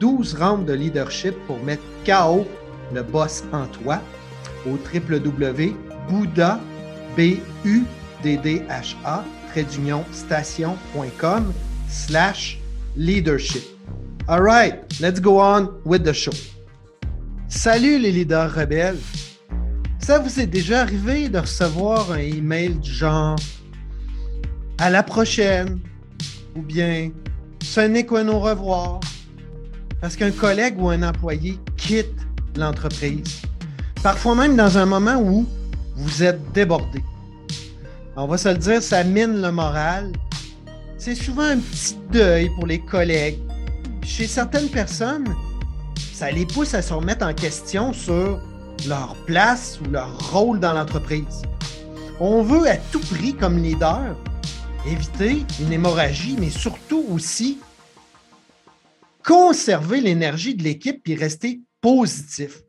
12 0.00 0.34
rounds 0.34 0.66
de 0.66 0.74
leadership 0.74 1.34
pour 1.46 1.58
mettre 1.62 1.82
KO 2.04 2.46
le 2.92 3.02
boss 3.02 3.44
en 3.52 3.66
toi 3.66 4.00
au 4.66 4.78
www.bouddha, 4.92 6.60
b 7.16 7.40
u 7.64 7.84
d 8.22 8.36
d 8.36 8.62
h 8.68 8.94
a 9.04 9.24
station.com 10.12 11.52
slash 11.88 12.58
leadership. 12.96 13.64
All 14.28 14.42
right, 14.42 14.74
let's 15.00 15.20
go 15.20 15.40
on 15.40 15.68
with 15.84 16.04
the 16.04 16.12
show. 16.12 16.32
Salut 17.48 17.98
les 17.98 18.12
leaders 18.12 18.54
rebelles. 18.54 18.98
Ça 20.00 20.18
vous 20.18 20.38
est 20.38 20.46
déjà 20.46 20.82
arrivé 20.82 21.28
de 21.28 21.38
recevoir 21.38 22.12
un 22.12 22.18
email 22.18 22.74
du 22.76 22.92
genre 22.92 23.36
à 24.78 24.90
la 24.90 25.02
prochaine 25.02 25.80
ou 26.54 26.62
bien 26.62 27.10
ce 27.62 27.80
n'est 27.80 28.06
qu'un 28.06 28.28
au 28.28 28.38
revoir 28.38 29.00
parce 30.00 30.16
qu'un 30.16 30.30
collègue 30.30 30.80
ou 30.80 30.88
un 30.88 31.02
employé 31.02 31.58
quitte 31.76 32.14
l'entreprise. 32.56 33.42
Parfois 34.02 34.34
même 34.34 34.56
dans 34.56 34.78
un 34.78 34.86
moment 34.86 35.20
où 35.20 35.46
vous 35.96 36.22
êtes 36.22 36.52
débordé. 36.52 37.02
On 38.16 38.26
va 38.26 38.38
se 38.38 38.48
le 38.48 38.58
dire, 38.58 38.82
ça 38.82 39.04
mine 39.04 39.42
le 39.42 39.50
moral. 39.50 40.12
C'est 40.98 41.14
souvent 41.14 41.42
un 41.42 41.58
petit 41.58 41.96
deuil 42.10 42.50
pour 42.56 42.66
les 42.66 42.80
collègues. 42.80 43.38
Chez 44.02 44.26
certaines 44.26 44.68
personnes, 44.68 45.34
ça 46.12 46.30
les 46.30 46.46
pousse 46.46 46.74
à 46.74 46.82
se 46.82 46.92
remettre 46.92 47.24
en 47.26 47.34
question 47.34 47.92
sur 47.92 48.40
leur 48.88 49.14
place 49.26 49.78
ou 49.80 49.90
leur 49.90 50.32
rôle 50.32 50.60
dans 50.60 50.72
l'entreprise. 50.72 51.42
On 52.20 52.42
veut 52.42 52.68
à 52.68 52.76
tout 52.76 53.00
prix, 53.00 53.34
comme 53.34 53.62
leader, 53.62 54.16
éviter 54.86 55.44
une 55.60 55.72
hémorragie, 55.72 56.36
mais 56.38 56.50
surtout 56.50 57.04
aussi 57.12 57.58
conserver 59.28 60.00
l'énergie 60.00 60.54
de 60.54 60.62
l'équipe 60.62 61.06
et 61.06 61.14
rester 61.14 61.60
positif. 61.82 62.62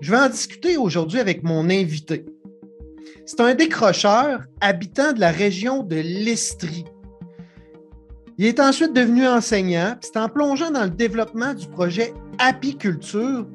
Je 0.00 0.10
vais 0.10 0.16
en 0.18 0.30
discuter 0.30 0.78
aujourd'hui 0.78 1.20
avec 1.20 1.42
mon 1.42 1.68
invité. 1.68 2.24
C'est 3.26 3.40
un 3.40 3.54
décrocheur 3.54 4.40
habitant 4.62 5.12
de 5.12 5.20
la 5.20 5.30
région 5.30 5.82
de 5.82 5.96
l'Estrie. 5.96 6.86
Il 8.38 8.46
est 8.46 8.60
ensuite 8.60 8.94
devenu 8.94 9.28
enseignant, 9.28 9.96
c'est 10.00 10.16
en 10.16 10.30
plongeant 10.30 10.70
dans 10.70 10.84
le 10.84 10.90
développement 10.90 11.52
du 11.52 11.66
projet 11.66 12.14
Apiculture 12.38 13.46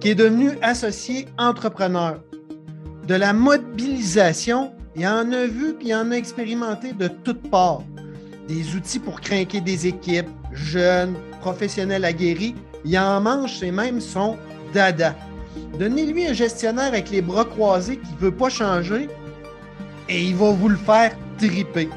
qui 0.00 0.08
est 0.08 0.14
devenu 0.14 0.52
associé 0.62 1.26
entrepreneur. 1.36 2.22
De 3.06 3.14
la 3.14 3.34
mobilisation, 3.34 4.72
il 4.96 5.06
en 5.06 5.30
a 5.30 5.44
vu 5.44 5.74
puis 5.74 5.88
il 5.88 5.94
en 5.94 6.10
a 6.10 6.14
expérimenté 6.14 6.94
de 6.94 7.08
toutes 7.08 7.50
parts. 7.50 7.84
Des 8.48 8.74
outils 8.74 8.98
pour 8.98 9.20
craquer 9.20 9.60
des 9.60 9.86
équipes, 9.86 10.30
jeunes, 10.52 11.16
professionnels 11.40 12.04
aguerris, 12.04 12.54
il 12.84 12.98
en 12.98 13.20
mange, 13.20 13.58
c'est 13.58 13.70
même 13.70 14.00
son 14.00 14.36
dada. 14.72 15.14
Donnez-lui 15.78 16.26
un 16.26 16.32
gestionnaire 16.32 16.86
avec 16.86 17.10
les 17.10 17.22
bras 17.22 17.44
croisés 17.44 17.98
qui 17.98 18.12
ne 18.12 18.18
veut 18.18 18.34
pas 18.34 18.48
changer 18.48 19.08
et 20.08 20.22
il 20.22 20.36
va 20.36 20.50
vous 20.50 20.68
le 20.68 20.76
faire 20.76 21.16
triper. 21.38 21.88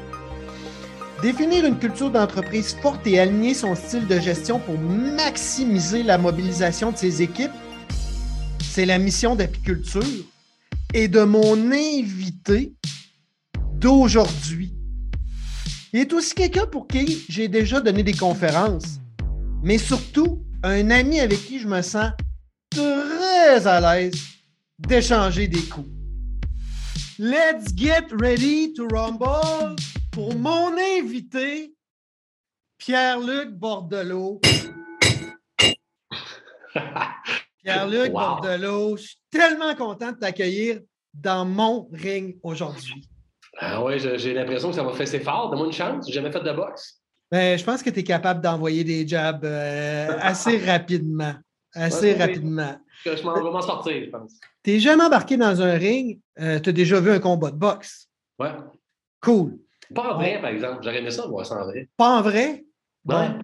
Définir 1.22 1.66
une 1.66 1.78
culture 1.78 2.10
d'entreprise 2.10 2.74
forte 2.80 3.06
et 3.06 3.20
aligner 3.20 3.52
son 3.52 3.74
style 3.74 4.06
de 4.06 4.18
gestion 4.18 4.58
pour 4.58 4.78
maximiser 4.78 6.02
la 6.02 6.16
mobilisation 6.16 6.92
de 6.92 6.96
ses 6.96 7.20
équipes, 7.20 7.50
c'est 8.62 8.86
la 8.86 8.98
mission 8.98 9.36
d'apiculture 9.36 10.02
et 10.94 11.08
de 11.08 11.22
mon 11.22 11.70
invité 11.72 12.72
d'aujourd'hui. 13.74 14.72
Il 15.92 16.00
est 16.00 16.12
aussi 16.12 16.34
quelqu'un 16.34 16.66
pour 16.66 16.86
qui 16.86 17.24
j'ai 17.28 17.48
déjà 17.48 17.80
donné 17.80 18.02
des 18.02 18.14
conférences, 18.14 18.99
mais 19.62 19.78
surtout 19.78 20.44
un 20.62 20.90
ami 20.90 21.20
avec 21.20 21.38
qui 21.38 21.58
je 21.58 21.68
me 21.68 21.82
sens 21.82 22.12
très 22.70 23.66
à 23.66 23.80
l'aise 23.80 24.22
d'échanger 24.78 25.48
des 25.48 25.62
coups. 25.62 25.88
Let's 27.18 27.74
get 27.76 28.06
ready 28.18 28.72
to 28.74 28.88
rumble 28.88 29.76
pour 30.10 30.34
mon 30.36 30.72
invité, 30.98 31.74
Pierre-Luc 32.78 33.50
Bordelot. 33.50 34.40
Pierre-Luc 37.62 38.12
Bordelot, 38.12 38.96
je 38.96 39.02
suis 39.02 39.18
tellement 39.30 39.74
content 39.74 40.12
de 40.12 40.16
t'accueillir 40.16 40.80
dans 41.12 41.44
mon 41.44 41.90
ring 41.92 42.38
aujourd'hui. 42.42 43.06
Ah 43.58 43.84
oui, 43.84 43.98
j'ai 43.98 44.32
l'impression 44.32 44.70
que 44.70 44.76
ça 44.76 44.82
va 44.82 44.94
faire 44.94 45.06
ses 45.06 45.20
fort. 45.20 45.50
Donne-moi 45.50 45.66
une 45.66 45.72
chance. 45.72 46.06
J'ai 46.06 46.14
jamais 46.14 46.32
fait 46.32 46.40
de 46.40 46.52
boxe. 46.52 46.99
Ben, 47.30 47.56
je 47.58 47.64
pense 47.64 47.82
que 47.82 47.90
tu 47.90 48.00
es 48.00 48.04
capable 48.04 48.40
d'envoyer 48.40 48.82
des 48.82 49.06
jabs 49.06 49.44
euh, 49.44 50.08
assez 50.20 50.58
rapidement. 50.66 51.34
Assez 51.74 52.14
rapidement. 52.14 52.76
Je 53.04 53.10
vais 53.10 53.22
m'en 53.22 53.62
sortir, 53.62 54.04
je 54.04 54.10
pense. 54.10 54.32
Tu 54.64 54.72
n'es 54.72 54.80
jamais 54.80 55.04
embarqué 55.04 55.36
dans 55.36 55.62
un 55.62 55.74
ring. 55.74 56.20
Euh, 56.40 56.58
tu 56.58 56.70
as 56.70 56.72
déjà 56.72 57.00
vu 57.00 57.10
un 57.10 57.20
combat 57.20 57.50
de 57.50 57.56
boxe. 57.56 58.08
Ouais. 58.38 58.50
Cool. 59.20 59.58
Pas 59.94 60.14
en 60.14 60.16
vrai, 60.16 60.40
par 60.40 60.50
exemple. 60.50 60.80
J'aurais 60.82 60.98
aimé 60.98 61.10
ça 61.10 61.26
voir 61.26 61.46
ça 61.46 61.62
en 61.62 61.66
vrai. 61.66 61.88
Pas 61.96 62.18
en 62.18 62.22
vrai? 62.22 62.64
Bon. 63.04 63.38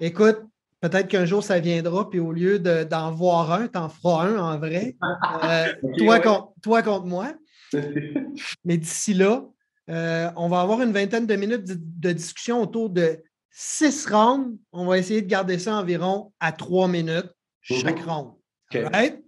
Écoute, 0.00 0.40
peut-être 0.80 1.08
qu'un 1.08 1.24
jour 1.26 1.42
ça 1.44 1.60
viendra, 1.60 2.08
puis 2.08 2.18
au 2.18 2.32
lieu 2.32 2.58
d'en 2.58 3.12
voir 3.12 3.52
un, 3.52 3.68
tu 3.68 3.78
en 3.78 3.88
feras 3.88 4.26
un 4.26 4.38
en 4.38 4.58
vrai. 4.58 4.96
Euh, 5.44 5.72
toi, 5.98 6.20
contre, 6.20 6.52
toi 6.62 6.82
contre 6.82 7.06
moi. 7.06 7.32
Mais 8.64 8.76
d'ici 8.76 9.14
là, 9.14 9.44
euh, 9.90 10.30
on 10.36 10.48
va 10.48 10.60
avoir 10.60 10.80
une 10.82 10.92
vingtaine 10.92 11.26
de 11.26 11.36
minutes 11.36 11.64
de, 11.64 12.12
discussion 12.12 12.62
autour 12.62 12.90
de 12.90 13.22
six 13.50 14.06
rounds. 14.06 14.56
On 14.72 14.86
va 14.86 14.98
essayer 14.98 15.22
de 15.22 15.28
garder 15.28 15.58
ça 15.58 15.74
environ 15.74 16.32
à 16.40 16.52
trois 16.52 16.88
minutes 16.88 17.30
chaque 17.60 18.00
mhm. 18.00 18.08
round. 18.08 18.32
Right? 18.72 19.22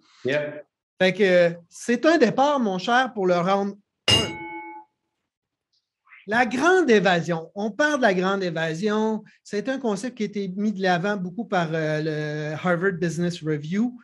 Fait 1.01 1.13
que 1.13 1.55
c'est 1.69 2.07
un 2.07 2.19
départ, 2.19 2.61
mon 2.61 2.79
cher, 2.79 3.13
pour 3.13 3.27
le 3.27 3.35
round 3.35 3.77
1. 4.09 4.15
La 6.27 6.47
grande 6.47 6.89
évasion. 6.89 7.51
On 7.55 7.71
parle 7.71 7.97
de 7.97 8.03
la 8.03 8.15
grande 8.15 8.43
évasion. 8.43 9.23
C'est 9.43 9.69
un 9.69 9.79
concept 9.79 10.17
qui 10.17 10.23
a 10.23 10.27
été 10.27 10.49
mis 10.57 10.73
de 10.73 10.81
l'avant 10.81 11.17
beaucoup 11.17 11.45
par 11.45 11.69
euh, 11.73 12.01
le 12.01 12.55
Harvard 12.55 12.93
Business 12.93 13.43
Review. 13.43 13.99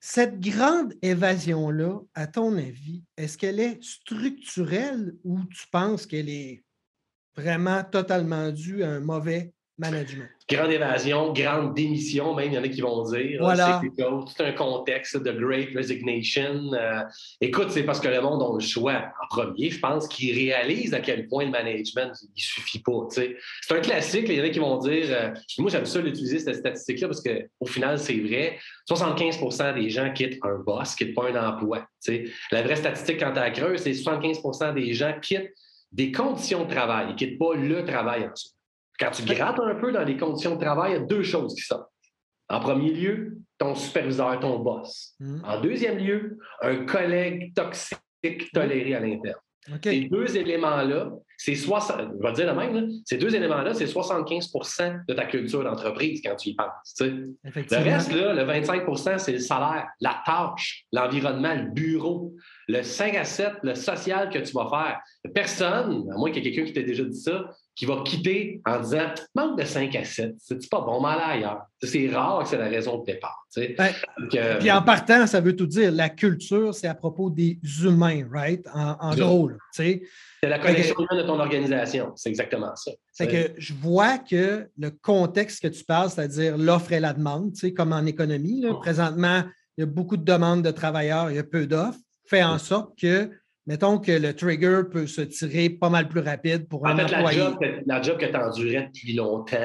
Cette 0.00 0.40
grande 0.40 0.94
évasion-là, 1.02 2.00
à 2.14 2.26
ton 2.26 2.56
avis, 2.56 3.02
est-ce 3.16 3.38
qu'elle 3.38 3.60
est 3.60 3.82
structurelle 3.82 5.16
ou 5.24 5.42
tu 5.44 5.66
penses 5.70 6.06
qu'elle 6.06 6.28
est 6.28 6.64
vraiment 7.34 7.82
totalement 7.84 8.50
due 8.50 8.82
à 8.82 8.90
un 8.90 9.00
mauvais 9.00 9.52
management? 9.78 10.28
Grande 10.48 10.70
évasion, 10.70 11.32
grande 11.32 11.74
démission, 11.74 12.34
même, 12.34 12.52
il 12.52 12.54
y 12.54 12.58
en 12.58 12.62
a 12.62 12.68
qui 12.68 12.80
vont 12.80 13.02
dire. 13.10 13.38
Voilà. 13.40 13.80
C'est 14.36 14.44
un 14.44 14.52
contexte 14.52 15.16
de 15.16 15.32
great 15.32 15.70
resignation. 15.74 16.72
Euh, 16.72 17.02
écoute, 17.40 17.70
c'est 17.70 17.82
parce 17.82 17.98
que 18.00 18.08
le 18.08 18.20
monde 18.20 18.42
a 18.42 18.54
le 18.54 18.60
choix, 18.60 19.12
en 19.22 19.26
premier, 19.28 19.70
je 19.70 19.80
pense, 19.80 20.06
qui 20.06 20.32
réalise 20.32 20.94
à 20.94 21.00
quel 21.00 21.26
point 21.26 21.44
le 21.44 21.50
management, 21.50 22.12
il 22.22 22.28
ne 22.28 22.40
suffit 22.40 22.78
pas. 22.78 23.06
C'est 23.10 23.36
un 23.70 23.80
classique, 23.80 24.26
il 24.28 24.36
y 24.36 24.40
en 24.40 24.44
a 24.44 24.48
qui 24.50 24.58
vont 24.60 24.78
dire, 24.78 25.06
euh, 25.10 25.34
moi 25.58 25.70
j'aime 25.70 25.86
ça 25.86 26.00
l'utiliser, 26.00 26.38
cette 26.38 26.56
statistique-là, 26.56 27.08
parce 27.08 27.22
qu'au 27.22 27.66
final, 27.66 27.98
c'est 27.98 28.18
vrai, 28.20 28.58
75% 28.88 29.74
des 29.74 29.90
gens 29.90 30.12
quittent 30.12 30.38
un 30.42 30.58
boss, 30.58 30.94
quittent 30.94 31.14
pas 31.14 31.28
un 31.28 31.48
emploi. 31.48 31.86
La 32.52 32.62
vraie 32.62 32.76
statistique, 32.76 33.18
quand 33.18 33.36
as 33.36 33.50
creuse, 33.50 33.80
c'est 33.80 33.92
75% 33.92 34.74
des 34.74 34.94
gens 34.94 35.14
quittent 35.20 35.52
des 35.92 36.12
conditions 36.12 36.64
de 36.64 36.70
travail, 36.70 37.08
ils 37.10 37.16
quittent 37.16 37.38
pas 37.38 37.54
le 37.54 37.84
travail 37.84 38.24
en 38.24 38.34
soi. 38.34 38.55
Quand 38.98 39.10
tu 39.10 39.24
grattes 39.24 39.60
un 39.60 39.74
peu 39.74 39.92
dans 39.92 40.04
les 40.04 40.16
conditions 40.16 40.56
de 40.56 40.60
travail, 40.60 40.92
il 40.92 40.94
y 40.94 40.98
a 40.98 41.04
deux 41.04 41.22
choses 41.22 41.54
qui 41.54 41.62
sortent. 41.62 41.90
En 42.48 42.60
premier 42.60 42.92
lieu, 42.92 43.38
ton 43.58 43.74
superviseur, 43.74 44.38
ton 44.40 44.60
boss. 44.60 45.14
Hmm. 45.18 45.40
En 45.44 45.60
deuxième 45.60 45.98
lieu, 45.98 46.38
un 46.62 46.84
collègue 46.84 47.52
toxique 47.54 48.52
toléré 48.52 48.94
à 48.94 49.00
l'interne. 49.00 49.40
Ces 49.82 50.02
deux 50.02 50.36
éléments-là, 50.36 51.10
c'est 51.36 51.56
60, 51.56 52.12
je 52.20 52.26
vais 52.26 52.32
dire 52.34 52.54
le 52.54 52.54
même, 52.54 52.88
ces 53.04 53.18
deux 53.18 53.34
éléments-là, 53.34 53.74
c'est 53.74 53.86
75% 53.86 55.04
de 55.06 55.14
ta 55.14 55.24
culture 55.26 55.64
d'entreprise 55.64 56.22
quand 56.24 56.36
tu 56.36 56.50
y 56.50 56.54
penses. 56.54 56.94
Le 57.00 57.36
reste, 57.42 58.12
là, 58.12 58.32
le 58.32 58.44
25% 58.44 59.18
c'est 59.18 59.32
le 59.32 59.38
salaire, 59.40 59.88
la 60.00 60.22
tâche, 60.24 60.84
l'environnement, 60.92 61.54
le 61.54 61.70
bureau, 61.72 62.32
le 62.68 62.82
5 62.82 63.16
à 63.16 63.24
7, 63.24 63.54
le 63.64 63.74
social 63.74 64.30
que 64.30 64.38
tu 64.38 64.52
vas 64.52 64.68
faire. 64.70 65.00
Personne, 65.34 66.08
à 66.12 66.16
moins 66.16 66.30
qu'il 66.30 66.44
y 66.44 66.48
ait 66.48 66.52
quelqu'un 66.52 66.66
qui 66.68 66.72
t'ait 66.72 66.84
déjà 66.84 67.02
dit 67.02 67.20
ça, 67.20 67.50
qui 67.76 67.84
va 67.84 68.02
quitter 68.04 68.62
en 68.64 68.80
disant 68.80 69.12
manque 69.34 69.60
de 69.60 69.64
5 69.64 69.94
à 69.96 70.04
7, 70.04 70.34
c'est 70.38 70.70
pas 70.70 70.80
bon, 70.80 70.98
mal 71.00 71.20
ailleurs? 71.22 71.66
C'est 71.82 72.08
rare 72.08 72.42
que 72.42 72.48
c'est 72.48 72.56
la 72.56 72.68
raison 72.68 73.00
de 73.00 73.04
départ. 73.04 73.46
Ben, 73.54 73.92
euh, 74.34 74.58
puis 74.58 74.70
en 74.70 74.82
partant, 74.82 75.26
ça 75.26 75.40
veut 75.40 75.54
tout 75.54 75.66
dire. 75.66 75.92
La 75.92 76.08
culture, 76.08 76.74
c'est 76.74 76.88
à 76.88 76.94
propos 76.94 77.28
des 77.30 77.58
humains, 77.82 78.26
right? 78.32 78.66
En, 78.72 79.14
gros. 79.14 79.50
C'est 79.72 80.02
la 80.42 80.58
connexion 80.58 80.94
humaine 80.98 81.22
de 81.22 81.28
ton 81.28 81.38
organisation. 81.38 82.12
C'est 82.16 82.30
exactement 82.30 82.74
ça. 82.76 82.92
C'est 83.12 83.26
que 83.26 83.52
je 83.58 83.74
vois 83.74 84.18
que 84.18 84.68
le 84.78 84.90
contexte 84.90 85.62
que 85.62 85.68
tu 85.68 85.84
parles, 85.84 86.10
c'est-à-dire 86.10 86.56
l'offre 86.56 86.92
et 86.92 87.00
la 87.00 87.12
demande, 87.12 87.52
comme 87.76 87.92
en 87.92 88.06
économie, 88.06 88.64
oh. 88.68 88.74
présentement, 88.74 89.42
il 89.76 89.82
y 89.82 89.84
a 89.84 89.86
beaucoup 89.86 90.16
de 90.16 90.24
demandes 90.24 90.62
de 90.62 90.70
travailleurs, 90.70 91.30
il 91.30 91.36
y 91.36 91.38
a 91.38 91.44
peu 91.44 91.66
d'offres, 91.66 91.98
fait 92.26 92.42
en 92.42 92.58
sorte 92.58 92.98
que 92.98 93.30
mettons 93.66 93.98
que 93.98 94.12
le 94.12 94.34
trigger 94.34 94.82
peut 94.90 95.06
se 95.06 95.22
tirer 95.22 95.70
pas 95.70 95.90
mal 95.90 96.08
plus 96.08 96.20
rapide 96.20 96.68
pour 96.68 96.86
un 96.86 96.98
employé. 96.98 97.38
La 97.86 98.00
job, 98.00 98.18
que, 98.18 98.26
tu 98.26 98.36
endurais 98.36 98.90
depuis 98.92 99.14
longtemps, 99.14 99.56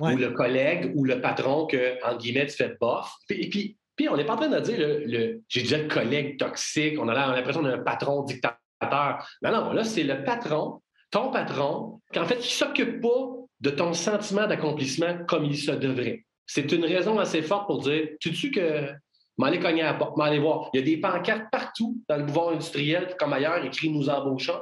ou 0.00 0.16
le 0.16 0.30
collègue 0.30 0.92
ou 0.94 1.04
le 1.04 1.20
patron 1.20 1.66
que, 1.66 2.02
en 2.04 2.16
guillemets, 2.16 2.46
tu 2.46 2.56
fais 2.56 2.76
bof. 2.80 3.10
Et 3.30 3.48
puis, 3.48 3.76
puis, 3.96 4.08
on 4.08 4.16
n'est 4.16 4.24
pas 4.24 4.34
en 4.34 4.36
train 4.36 4.48
de 4.48 4.60
dire, 4.60 4.76
le, 4.78 5.42
j'ai 5.48 5.62
déjà 5.62 5.78
le 5.78 5.88
collègue 5.88 6.38
toxique, 6.38 6.94
on 7.00 7.08
a 7.08 7.14
l'impression 7.34 7.62
d'un 7.62 7.78
patron 7.78 8.22
dictateur. 8.22 9.26
Non, 9.42 9.50
non, 9.50 9.72
là, 9.72 9.82
c'est 9.82 10.04
le 10.04 10.22
patron, 10.22 10.80
ton 11.10 11.32
patron, 11.32 12.00
qu'en 12.14 12.24
fait, 12.24 12.36
qui 12.36 12.48
ne 12.48 12.66
s'occupe 12.66 13.00
pas 13.00 13.26
de 13.60 13.70
ton 13.70 13.92
sentiment 13.92 14.46
d'accomplissement 14.46 15.24
comme 15.26 15.44
il 15.44 15.58
se 15.58 15.72
devrait. 15.72 16.24
C'est 16.46 16.70
une 16.70 16.84
raison 16.84 17.18
assez 17.18 17.42
forte 17.42 17.66
pour 17.66 17.82
dire, 17.82 18.08
tu 18.20 18.34
sais 18.34 18.50
que 18.50 18.92
m'aller 19.38 19.58
cogner 19.58 19.82
à 19.82 19.92
la 19.92 19.94
porte, 19.94 20.16
m'aller 20.16 20.38
voir. 20.38 20.70
Il 20.74 20.80
y 20.80 20.82
a 20.82 20.86
des 20.86 20.98
pancartes 20.98 21.46
partout 21.50 21.96
dans 22.08 22.16
le 22.16 22.26
pouvoir 22.26 22.50
industriel 22.50 23.14
comme 23.18 23.32
ailleurs, 23.32 23.64
écrit 23.64 23.90
Nous 23.90 24.08
embauchons. 24.08 24.60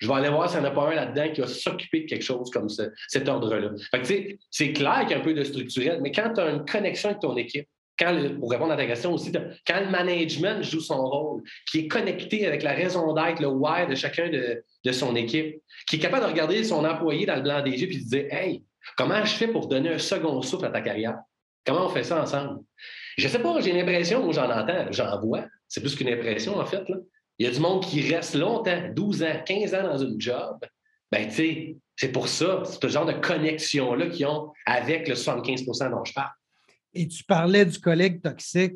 Je 0.00 0.06
vais 0.06 0.14
aller 0.14 0.28
voir 0.28 0.48
s'il 0.48 0.60
n'y 0.60 0.66
en 0.66 0.70
a 0.70 0.72
pas 0.72 0.90
un 0.90 0.94
là-dedans 0.94 1.32
qui 1.32 1.40
va 1.40 1.48
s'occuper 1.48 2.02
de 2.02 2.06
quelque 2.06 2.24
chose 2.24 2.50
comme 2.50 2.68
cet 2.68 3.28
ordre-là. 3.28 3.70
C'est 4.50 4.72
clair 4.72 5.00
qu'il 5.00 5.10
y 5.10 5.14
a 5.14 5.18
un 5.18 5.24
peu 5.24 5.34
de 5.34 5.42
structurel, 5.42 6.00
mais 6.00 6.12
quand 6.12 6.32
tu 6.34 6.40
as 6.40 6.50
une 6.50 6.64
connexion 6.64 7.08
avec 7.08 7.20
ton 7.20 7.36
équipe, 7.36 7.66
quand 7.98 8.16
pour 8.38 8.50
répondre 8.50 8.72
à 8.72 8.76
ta 8.76 8.86
question 8.86 9.12
aussi, 9.12 9.32
quand 9.32 9.80
le 9.80 9.90
management 9.90 10.62
joue 10.62 10.80
son 10.80 11.04
rôle, 11.04 11.42
qui 11.68 11.80
est 11.80 11.88
connecté 11.88 12.46
avec 12.46 12.62
la 12.62 12.72
raison 12.72 13.12
d'être, 13.12 13.40
le 13.40 13.48
why 13.48 13.88
de 13.88 13.96
chacun 13.96 14.28
de, 14.28 14.62
de, 14.84 14.92
son 14.92 15.16
équipe, 15.16 15.60
qui 15.88 15.96
est 15.96 15.98
capable 15.98 16.26
de 16.26 16.30
regarder 16.30 16.62
son 16.62 16.84
employé 16.84 17.26
dans 17.26 17.34
le 17.34 17.42
blanc 17.42 17.60
des 17.60 17.72
yeux 17.72 17.90
et 17.90 17.98
de 17.98 18.04
dire 18.04 18.26
Hey, 18.30 18.62
comment 18.96 19.24
je 19.24 19.34
fais 19.34 19.48
pour 19.48 19.66
donner 19.66 19.90
un 19.90 19.98
second 19.98 20.40
souffle 20.42 20.66
à 20.66 20.70
ta 20.70 20.80
carrière? 20.80 21.18
Comment 21.66 21.86
on 21.86 21.88
fait 21.88 22.04
ça 22.04 22.22
ensemble? 22.22 22.60
Je 23.18 23.26
sais 23.26 23.40
pas, 23.40 23.60
j'ai 23.60 23.72
l'impression, 23.72 24.22
moi 24.22 24.32
j'en 24.32 24.48
entends, 24.48 24.92
j'en 24.92 25.20
vois. 25.20 25.44
C'est 25.66 25.80
plus 25.80 25.96
qu'une 25.96 26.08
impression, 26.08 26.56
en 26.56 26.64
fait. 26.64 26.84
Il 27.38 27.46
y 27.46 27.48
a 27.48 27.52
du 27.52 27.58
monde 27.58 27.84
qui 27.84 28.00
reste 28.00 28.36
longtemps, 28.36 28.80
12 28.94 29.24
ans, 29.24 29.42
15 29.44 29.74
ans 29.74 29.82
dans 29.82 29.98
une 29.98 30.20
job. 30.20 30.58
Ben, 31.10 31.28
tu 31.28 31.34
sais, 31.34 31.76
c'est 31.96 32.12
pour 32.12 32.28
ça, 32.28 32.62
c'est 32.64 32.80
ce 32.80 32.88
genre 32.88 33.06
de 33.06 33.14
connexion-là 33.14 34.06
qu'ils 34.06 34.26
ont 34.26 34.52
avec 34.66 35.08
le 35.08 35.16
75% 35.16 35.90
dont 35.90 36.04
je 36.04 36.12
parle. 36.12 36.30
Et 36.94 37.08
tu 37.08 37.24
parlais 37.24 37.66
du 37.66 37.80
collègue 37.80 38.22
toxique. 38.22 38.74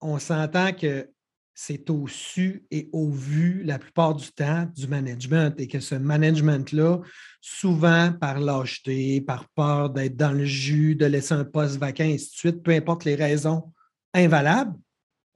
On 0.00 0.18
s'entend 0.18 0.72
que 0.72 1.08
c'est 1.54 1.88
au 1.88 2.08
su 2.08 2.66
et 2.72 2.88
au 2.92 3.08
vu 3.10 3.62
la 3.62 3.78
plupart 3.78 4.16
du 4.16 4.26
temps 4.32 4.66
du 4.74 4.88
management 4.88 5.54
et 5.58 5.68
que 5.68 5.78
ce 5.78 5.94
management-là, 5.94 6.98
souvent 7.40 8.12
par 8.12 8.40
lâcheté, 8.40 9.20
par 9.20 9.48
peur 9.50 9.90
d'être 9.90 10.16
dans 10.16 10.32
le 10.32 10.44
jus, 10.44 10.96
de 10.96 11.06
laisser 11.06 11.34
un 11.34 11.44
poste 11.44 11.76
vacant, 11.76 12.04
et 12.04 12.14
ainsi 12.14 12.30
de 12.30 12.34
suite, 12.34 12.62
peu 12.64 12.72
importe 12.72 13.04
les 13.04 13.14
raisons, 13.14 13.72
invalables 14.14 14.74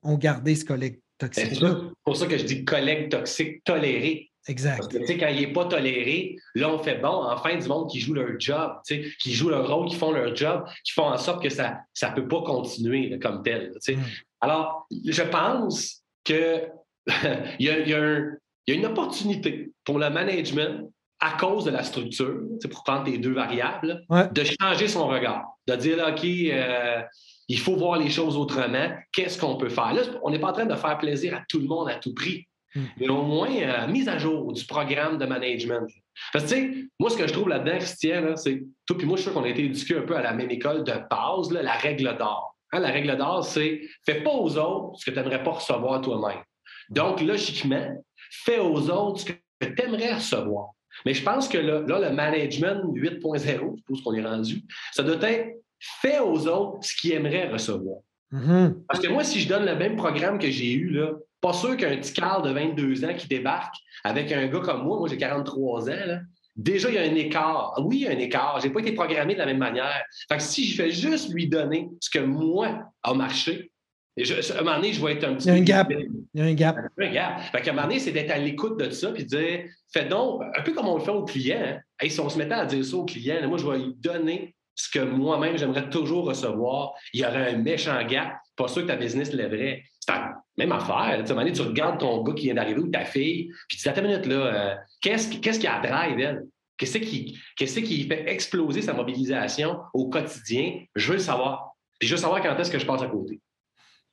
ont 0.03 0.17
gardé 0.17 0.55
ce 0.55 0.65
collègue 0.65 1.01
toxique-là. 1.19 1.77
C'est 1.81 1.95
pour 2.05 2.17
ça 2.17 2.27
que 2.27 2.39
je 2.39 2.45
dis 2.45 2.65
collègue 2.65 3.11
toxique 3.11 3.63
toléré. 3.65 4.31
Exact. 4.47 4.79
Parce 4.79 4.89
que, 4.89 5.19
quand 5.21 5.29
il 5.29 5.41
n'est 5.41 5.53
pas 5.53 5.67
toléré, 5.67 6.37
là, 6.55 6.71
on 6.71 6.79
fait 6.79 6.97
bon, 6.97 7.25
enfin, 7.25 7.57
du 7.57 7.69
monde 7.69 7.91
qui 7.91 8.01
joue 8.01 8.15
leur 8.15 8.39
job, 8.39 8.73
qui 8.87 9.35
joue 9.35 9.51
leur 9.51 9.69
rôle, 9.69 9.89
qui 9.89 9.97
font 9.97 10.13
leur 10.13 10.35
job, 10.35 10.65
qui 10.85 10.93
font 10.93 11.05
en 11.05 11.19
sorte 11.19 11.43
que 11.43 11.51
ça 11.51 11.83
ne 12.03 12.15
peut 12.15 12.27
pas 12.27 12.43
continuer 12.43 13.19
comme 13.19 13.43
tel. 13.43 13.75
Mm. 13.87 13.93
Alors, 14.41 14.87
je 14.91 15.23
pense 15.23 16.03
qu'il 16.25 16.71
y, 17.59 17.65
y, 17.65 17.91
y, 17.91 17.93
a 17.95 18.75
une 18.75 18.87
opportunité 18.87 19.71
pour 19.85 19.99
le 19.99 20.09
management 20.09 20.91
à 21.21 21.33
cause 21.33 21.65
de 21.65 21.71
la 21.71 21.83
structure, 21.83 22.41
pour 22.71 22.85
prendre 22.85 23.11
les 23.11 23.19
deux 23.19 23.35
variables, 23.35 24.05
de 24.33 24.45
changer 24.61 24.89
son 24.89 25.09
regard, 25.09 25.45
de 25.67 25.75
dire, 25.75 25.99
OK, 26.07 26.25
euh, 26.25 27.03
il 27.49 27.59
faut 27.59 27.77
voir 27.77 27.99
les 27.99 28.11
choses 28.11 28.37
autrement. 28.37 28.91
Qu'est-ce 29.13 29.39
qu'on 29.39 29.57
peut 29.57 29.71
faire? 29.71 29.93
Là, 29.95 30.03
on 30.23 30.31
n'est 30.31 30.39
pas 30.39 30.51
en 30.51 30.53
train 30.53 30.67
de 30.67 30.75
faire 30.75 30.99
plaisir 30.99 31.35
à 31.35 31.43
tout 31.49 31.59
le 31.59 31.67
monde 31.67 31.89
à 31.89 31.95
tout 31.95 32.15
prix, 32.15 32.47
hmm. 32.75 32.85
mais 32.99 33.09
au 33.09 33.23
moins 33.23 33.51
euh, 33.51 33.87
mise 33.89 34.09
à 34.09 34.19
jour 34.19 34.53
du 34.53 34.65
programme 34.67 35.19
de 35.19 35.25
management. 35.25 35.87
Parce 36.33 36.45
que, 36.45 36.51
tu 36.51 36.55
sais, 36.57 36.89
moi, 37.01 37.11
ce 37.11 37.17
que 37.17 37.27
je 37.27 37.33
trouve 37.33 37.49
là-dedans, 37.49 37.79
Christian, 37.79 38.37
c'est, 38.37 38.65
toi 38.87 38.99
puis 38.99 39.07
moi, 39.07 39.17
je 39.17 39.23
suis 39.23 39.31
sûr 39.31 39.41
qu'on 39.41 39.47
a 39.47 39.49
été 39.49 39.65
éduqués 39.65 39.97
un 39.97 40.03
peu 40.03 40.17
à 40.17 40.23
la 40.23 40.35
même 40.35 40.51
école 40.51 40.85
de 40.85 40.93
base, 41.11 41.51
la 41.51 41.73
règle 41.73 42.17
d'or. 42.19 42.55
Hein, 42.73 42.81
la 42.81 42.91
règle 42.91 43.17
d'or, 43.17 43.45
c'est 43.45 43.81
fais 44.05 44.23
pas 44.23 44.33
aux 44.33 44.59
autres 44.59 44.99
ce 44.99 45.07
que 45.07 45.11
tu 45.11 45.17
n'aimerais 45.17 45.43
pas 45.43 45.53
recevoir 45.53 46.03
toi-même. 46.03 46.43
Donc, 46.91 47.23
logiquement, 47.23 47.97
fais 48.31 48.59
aux 48.59 48.91
autres 48.91 49.21
ce 49.21 49.25
que 49.27 49.33
tu 49.61 49.83
aimerais 49.83 50.15
recevoir. 50.15 50.71
Mais 51.07 51.15
je 51.15 51.23
pense 51.23 51.49
que 51.49 51.59
là, 51.59 51.81
le 51.81 52.11
management 52.11 52.83
8.0, 52.93 53.39
je 53.39 53.77
suppose 53.77 54.03
qu'on 54.03 54.15
est 54.15 54.25
rendu, 54.25 54.65
ça 54.93 55.03
doit 55.03 55.17
être 55.23 55.55
fais 55.79 56.21
aux 56.21 56.47
autres 56.47 56.79
ce 56.83 56.97
qu'ils 56.97 57.13
aimeraient 57.13 57.49
recevoir. 57.49 57.99
Mm-hmm. 58.33 58.85
Parce 58.89 59.01
que 59.01 59.09
moi, 59.09 59.25
si 59.25 59.41
je 59.41 59.49
donne 59.49 59.65
le 59.65 59.77
même 59.77 59.97
programme 59.97 60.39
que 60.39 60.51
j'ai 60.51 60.73
eu, 60.73 60.91
là, 60.91 61.13
pas 61.41 61.53
sûr 61.53 61.77
qu'un 61.77 61.97
petit 61.97 62.13
Carl 62.13 62.43
de 62.43 62.53
22 62.53 63.05
ans 63.05 63.15
qui 63.17 63.29
débarque 63.29 63.75
avec 64.05 64.33
un 64.33 64.47
gars 64.49 64.61
comme 64.61 64.85
moi, 64.85 64.99
moi 64.99 65.09
j'ai 65.09 65.17
43 65.17 65.91
ans, 65.91 66.19
déjà 66.57 66.89
il 66.89 66.95
y 66.97 66.99
a 66.99 67.03
un 67.03 67.15
écart. 67.15 67.75
Oui, 67.85 67.99
il 67.99 68.03
y 68.03 68.07
a 68.09 68.11
un 68.11 68.19
écart. 68.19 68.61
Je 68.61 68.67
n'ai 68.67 68.73
pas 68.73 68.81
été 68.81 68.93
programmé 68.93 69.35
de 69.35 69.39
la 69.39 69.47
même 69.47 69.59
manière. 69.59 70.03
Fait 70.29 70.37
que 70.37 70.43
si 70.43 70.67
je 70.67 70.83
fais 70.83 70.91
juste 70.91 71.33
lui 71.33 71.49
donner 71.49 71.89
ce 72.01 72.11
que 72.11 72.19
moi 72.19 72.91
a 73.03 73.15
marché, 73.15 73.71
je, 74.17 74.35
à 74.53 74.59
un 74.59 74.63
moment 74.63 74.77
donné, 74.77 74.93
je 74.93 75.05
vais 75.05 75.13
être 75.13 75.25
un 75.25 75.35
petit. 75.35 75.49
Il 75.49 75.53
y 75.53 75.55
a 75.55 75.61
un 75.61 75.63
gap. 75.63 75.91
Il 75.91 76.41
y 76.41 76.43
a 76.43 76.45
un 76.45 76.55
gap. 76.55 76.77
Un 76.99 77.13
gap. 77.13 77.41
Fait 77.53 77.63
qu'à 77.63 77.71
un 77.71 77.75
moment 77.75 77.87
donné, 77.87 78.01
c'est 78.01 78.11
d'être 78.11 78.31
à 78.33 78.39
l'écoute 78.39 78.79
de 78.81 78.91
ça 78.91 79.13
puis 79.13 79.25
de 79.25 79.29
dire 79.29 79.61
fais 79.93 80.07
donc, 80.07 80.43
un 80.57 80.63
peu 80.63 80.73
comme 80.73 80.89
on 80.89 80.99
le 80.99 81.05
fait 81.05 81.11
aux 81.11 81.25
clients. 81.25 81.79
Hein. 82.01 82.09
si 82.09 82.19
on 82.19 82.29
se 82.29 82.37
mettait 82.37 82.55
à 82.55 82.67
dire 82.67 82.85
ça 82.85 82.97
aux 82.97 83.05
clients, 83.05 83.49
moi, 83.49 83.59
je 83.59 83.67
vais 83.67 83.79
lui 83.79 83.95
donner 83.97 84.57
ce 84.79 84.89
que 84.89 85.01
moi-même, 85.01 85.59
j'aimerais 85.59 85.91
toujours 85.91 86.27
recevoir. 86.27 86.93
Il 87.13 87.21
y 87.21 87.27
aurait 87.27 87.53
un 87.53 87.59
méchant 87.59 88.01
gap. 88.07 88.35
Pas 88.55 88.69
sûr 88.69 88.83
que 88.83 88.87
ta 88.87 88.97
business 88.97 89.33
lèverait. 89.33 89.83
C'est 89.99 90.13
la 90.13 90.41
même 90.57 90.71
affaire. 90.71 91.25
Tu, 91.25 91.53
tu 91.53 91.63
regardes 91.63 91.99
ton 91.99 92.23
gars 92.23 92.33
qui 92.33 92.45
vient 92.45 92.55
d'arriver 92.55 92.79
ou 92.81 92.89
ta 92.89 93.05
fille, 93.05 93.51
puis 93.69 93.77
tu 93.77 93.83
dis, 93.83 93.89
attends 93.89 94.03
une 94.03 94.09
minute, 94.09 94.27
là, 94.27 94.37
euh, 94.37 94.75
qu'est-ce, 95.01 95.37
qu'est-ce 95.39 95.59
qui 95.59 95.67
a 95.67 95.81
drive, 95.81 96.21
elle? 96.21 96.47
Qu'est-ce 96.77 96.99
qui, 96.99 97.37
qu'est-ce 97.57 97.81
qui 97.81 98.07
fait 98.07 98.31
exploser 98.31 98.81
sa 98.83 98.93
mobilisation 98.93 99.81
au 99.93 100.09
quotidien? 100.09 100.85
Je 100.95 101.09
veux 101.09 101.15
le 101.15 101.23
savoir. 101.23 101.75
Puis 101.99 102.09
je 102.09 102.15
veux 102.15 102.21
savoir 102.21 102.41
quand 102.41 102.57
est-ce 102.57 102.71
que 102.71 102.79
je 102.79 102.87
passe 102.87 103.03
à 103.03 103.09
côté. 103.09 103.41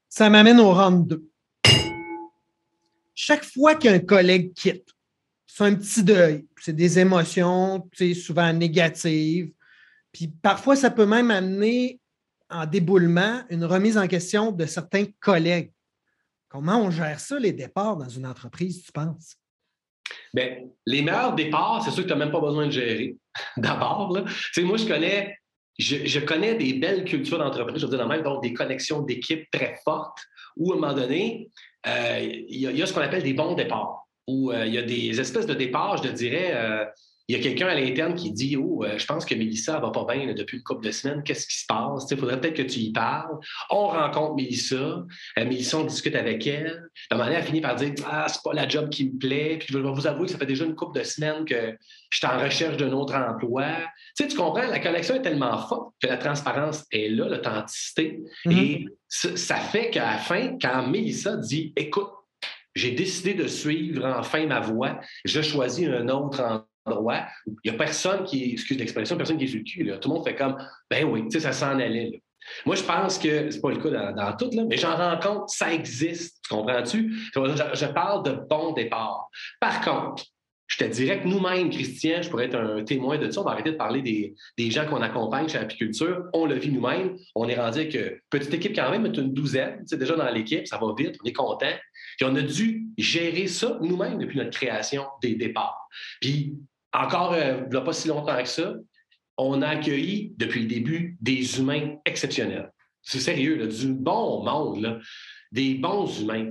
Ça 0.10 0.32
m'amène 0.32 0.60
au 0.60 0.74
round 0.74 1.08
2. 1.08 1.30
Chaque 3.14 3.46
fois 3.46 3.76
qu'un 3.76 4.00
collègue 4.00 4.52
quitte, 4.56 4.90
c'est 5.46 5.64
un 5.64 5.76
petit 5.76 6.04
deuil. 6.04 6.48
C'est 6.60 6.76
des 6.76 6.98
émotions, 6.98 7.88
souvent 8.16 8.52
négatives. 8.52 9.52
Puis 10.16 10.30
parfois, 10.30 10.78
ça 10.78 10.92
peut 10.92 11.06
même 11.06 11.30
amener 11.30 12.00
en 12.50 12.66
déboulement 12.66 13.44
une 13.50 13.66
remise 13.66 13.98
en 13.98 14.08
question 14.08 14.54
de 14.54 14.66
certains 14.66 15.04
collègues. 15.20 15.74
Comment 16.48 16.78
on 16.78 16.90
gère 16.90 17.20
ça, 17.20 17.38
les 17.38 17.52
départs 17.52 17.98
dans 17.98 18.08
une 18.08 18.26
entreprise, 18.26 18.82
tu 18.82 18.94
penses? 18.94 19.36
Bien, 20.34 20.60
les 20.86 21.02
meilleurs 21.02 21.36
départs, 21.36 21.84
c'est 21.84 21.92
sûr 21.92 22.04
que 22.04 22.08
tu 22.08 22.14
n'as 22.14 22.24
même 22.24 22.32
pas 22.32 22.40
besoin 22.40 22.68
de 22.68 22.72
gérer. 22.72 23.18
D'abord, 23.58 24.08
moi, 24.08 24.24
je 24.56 24.88
connais, 24.88 25.38
je, 25.78 26.20
connais 26.22 26.56
des 26.56 26.76
belles 26.76 27.04
cultures 27.04 27.40
d'entreprise, 27.40 27.82
je 27.82 27.86
veux 27.86 27.98
dire, 27.98 28.08
même, 28.08 28.24
donc 28.24 28.42
des 28.42 28.54
connexions 28.54 29.02
d'équipe 29.02 29.52
très 29.52 29.78
fortes, 29.84 30.20
où 30.56 30.72
à 30.72 30.78
un 30.78 30.80
moment 30.80 30.94
donné, 30.94 31.50
euh, 31.88 32.20
il 32.22 32.58
y, 32.58 32.82
a 32.82 32.86
ce 32.86 32.94
qu'on 32.94 33.02
appelle 33.02 33.24
des 33.24 33.34
bons 33.34 33.56
départs, 33.56 34.08
où 34.28 34.54
euh, 34.54 34.66
il 34.66 34.74
y 34.76 34.78
a 34.78 34.84
des 34.84 35.20
espèces 35.20 35.46
de 35.46 35.56
départs, 35.56 36.02
je 36.02 36.08
dirais, 36.08 36.52
euh, 36.54 36.86
il 37.28 37.36
y 37.36 37.40
a 37.40 37.44
quelqu'un 37.44 37.68
à 37.68 37.76
l'interne 37.76 38.14
qui 38.14 38.32
dit 38.32 38.56
Oh, 38.56 38.84
euh, 38.84 38.98
je 39.00 39.06
pense 39.06 39.26
que 39.26 39.34
Mélissa 39.34 39.80
va 39.80 39.90
pas 39.90 40.06
bien 40.06 40.34
depuis 40.34 40.58
une 40.58 40.64
couple 40.64 40.86
de 40.86 40.92
semaines. 40.92 41.24
Qu'est-ce 41.24 41.48
qui 41.48 41.60
se 41.60 41.66
passe? 41.66 42.06
Il 42.12 42.18
faudrait 42.18 42.40
peut-être 42.40 42.58
que 42.58 42.62
tu 42.62 42.80
y 42.80 42.92
parles. 42.92 43.40
On 43.72 43.88
rencontre 43.88 44.36
Mélissa. 44.36 44.76
Euh, 44.76 45.06
Mélissa, 45.38 45.80
on 45.80 45.86
discute 45.86 46.16
avec 46.16 46.46
elle. 46.46 46.88
À 47.10 47.16
un 47.16 47.18
moment 47.18 47.30
donné, 47.30 47.40
elle 47.40 47.46
finit 47.46 47.62
par 47.62 47.76
dire 47.76 47.94
Ah, 48.06 48.28
c'est 48.30 48.44
pas 48.44 48.54
la 48.54 48.68
job 48.68 48.90
qui 48.90 49.10
me 49.12 49.18
plaît. 49.18 49.58
Puis 49.60 49.70
je 49.72 49.78
vais 49.78 49.92
vous 49.92 50.06
avouer 50.06 50.26
que 50.26 50.32
ça 50.32 50.38
fait 50.38 50.46
déjà 50.46 50.66
une 50.66 50.76
couple 50.76 51.00
de 51.00 51.04
semaines 51.04 51.46
que 51.46 51.76
je 52.12 52.18
suis 52.18 52.28
en 52.28 52.38
recherche 52.38 52.78
d'un 52.78 52.92
autre 52.92 53.16
emploi. 53.16 53.66
Tu 54.16 54.28
comprends, 54.36 54.68
la 54.68 54.80
connexion 54.80 55.16
est 55.16 55.22
tellement 55.24 55.58
forte 55.58 55.96
que 56.02 56.08
la 56.08 56.18
transparence 56.18 56.86
est 56.92 57.10
là, 57.10 57.28
l'authenticité. 57.28 58.20
Mm-hmm. 58.46 58.60
Et 58.60 58.86
ça 59.08 59.56
fait 59.56 59.90
qu'à 59.90 60.12
la 60.12 60.18
fin, 60.20 60.58
quand 60.62 60.88
Mélissa 60.88 61.38
dit 61.38 61.74
Écoute, 61.76 62.10
j'ai 62.76 62.92
décidé 62.92 63.34
de 63.34 63.48
suivre 63.48 64.06
enfin 64.06 64.46
ma 64.46 64.60
voie, 64.60 65.00
je 65.24 65.42
choisis 65.42 65.88
un 65.88 66.10
autre 66.10 66.42
emploi 66.42 66.68
il 66.88 67.54
n'y 67.66 67.72
a 67.72 67.74
personne 67.74 68.24
qui, 68.24 68.54
excuse 68.54 68.78
l'expression, 68.78 69.18
personne 69.18 69.38
qui 69.38 69.46
est 69.46 69.48
sur 69.48 69.60
le 69.60 69.64
cul. 69.64 70.00
Tout 70.00 70.10
le 70.10 70.16
monde 70.16 70.24
fait 70.24 70.36
comme, 70.36 70.58
ben 70.90 71.06
oui, 71.06 71.24
tu 71.24 71.32
sais, 71.32 71.40
ça 71.40 71.52
s'en 71.52 71.80
allait. 71.80 72.22
Moi, 72.66 72.76
je 72.76 72.84
pense 72.84 73.18
que, 73.18 73.50
c'est 73.50 73.62
pas 73.62 73.72
le 73.72 73.78
cas 73.78 74.12
dans, 74.12 74.38
tout, 74.38 74.50
là, 74.54 74.64
mais 74.68 74.78
j'en 74.78 74.96
rends 74.96 75.20
compte, 75.20 75.50
ça 75.50 75.74
existe. 75.74 76.44
Tu 76.48 76.54
comprends-tu? 76.54 77.14
Je, 77.34 77.86
parle 77.88 78.24
de 78.24 78.32
bon 78.50 78.74
départ. 78.74 79.30
Par 79.60 79.82
contre, 79.82 80.24
je 80.68 80.78
te 80.78 80.84
dirais 80.84 81.22
que 81.22 81.28
nous-mêmes, 81.28 81.70
Christian, 81.70 82.22
je 82.22 82.30
pourrais 82.30 82.46
être 82.46 82.56
un 82.56 82.84
témoin 82.84 83.18
de 83.18 83.30
ça. 83.30 83.42
On 83.42 83.44
va 83.44 83.52
arrêter 83.52 83.72
de 83.72 83.78
parler 83.78 84.02
des, 84.58 84.72
gens 84.72 84.86
qu'on 84.86 85.02
accompagne 85.02 85.48
chez 85.48 85.60
l'apiculture. 85.60 86.26
On 86.34 86.46
le 86.46 86.56
vit 86.56 86.72
nous-mêmes. 86.72 87.18
On 87.36 87.48
est 87.48 87.56
rendu 87.56 87.80
avec 87.80 87.96
euh, 87.96 88.18
petite 88.30 88.54
équipe 88.54 88.76
quand 88.76 88.90
même, 88.90 89.06
une 89.06 89.34
douzaine. 89.34 89.84
C'est 89.86 89.98
déjà 89.98 90.16
dans 90.16 90.30
l'équipe, 90.30 90.68
ça 90.68 90.78
va 90.78 90.88
vite, 90.98 91.18
on 91.24 91.28
est 91.28 91.34
content. 91.34 91.74
Puis 92.18 92.26
on 92.26 92.36
a 92.36 92.42
dû 92.42 92.88
gérer 92.98 93.48
ça 93.48 93.78
nous-mêmes 93.82 94.18
depuis 94.18 94.38
notre 94.38 94.58
création 94.58 95.06
des 95.22 95.36
départs. 95.36 95.88
Puis 96.20 96.56
encore, 97.04 97.34
euh, 97.34 97.62
il 97.66 97.70
n'y 97.70 97.78
a 97.78 97.82
pas 97.82 97.94
si 97.94 98.08
longtemps 98.08 98.42
que 98.42 98.50
ça, 98.50 98.74
on 99.38 99.62
a 99.62 99.68
accueilli 99.68 100.34
depuis 100.38 100.62
le 100.62 100.68
début 100.68 101.18
des 101.22 101.60
humains 101.60 101.96
exceptionnels. 102.06 102.72
C'est 103.02 103.20
sérieux, 103.20 103.68
du 103.68 103.94
bon 103.94 104.44
monde, 104.44 105.02
des 105.52 105.76
bons 105.76 106.22
humains, 106.22 106.48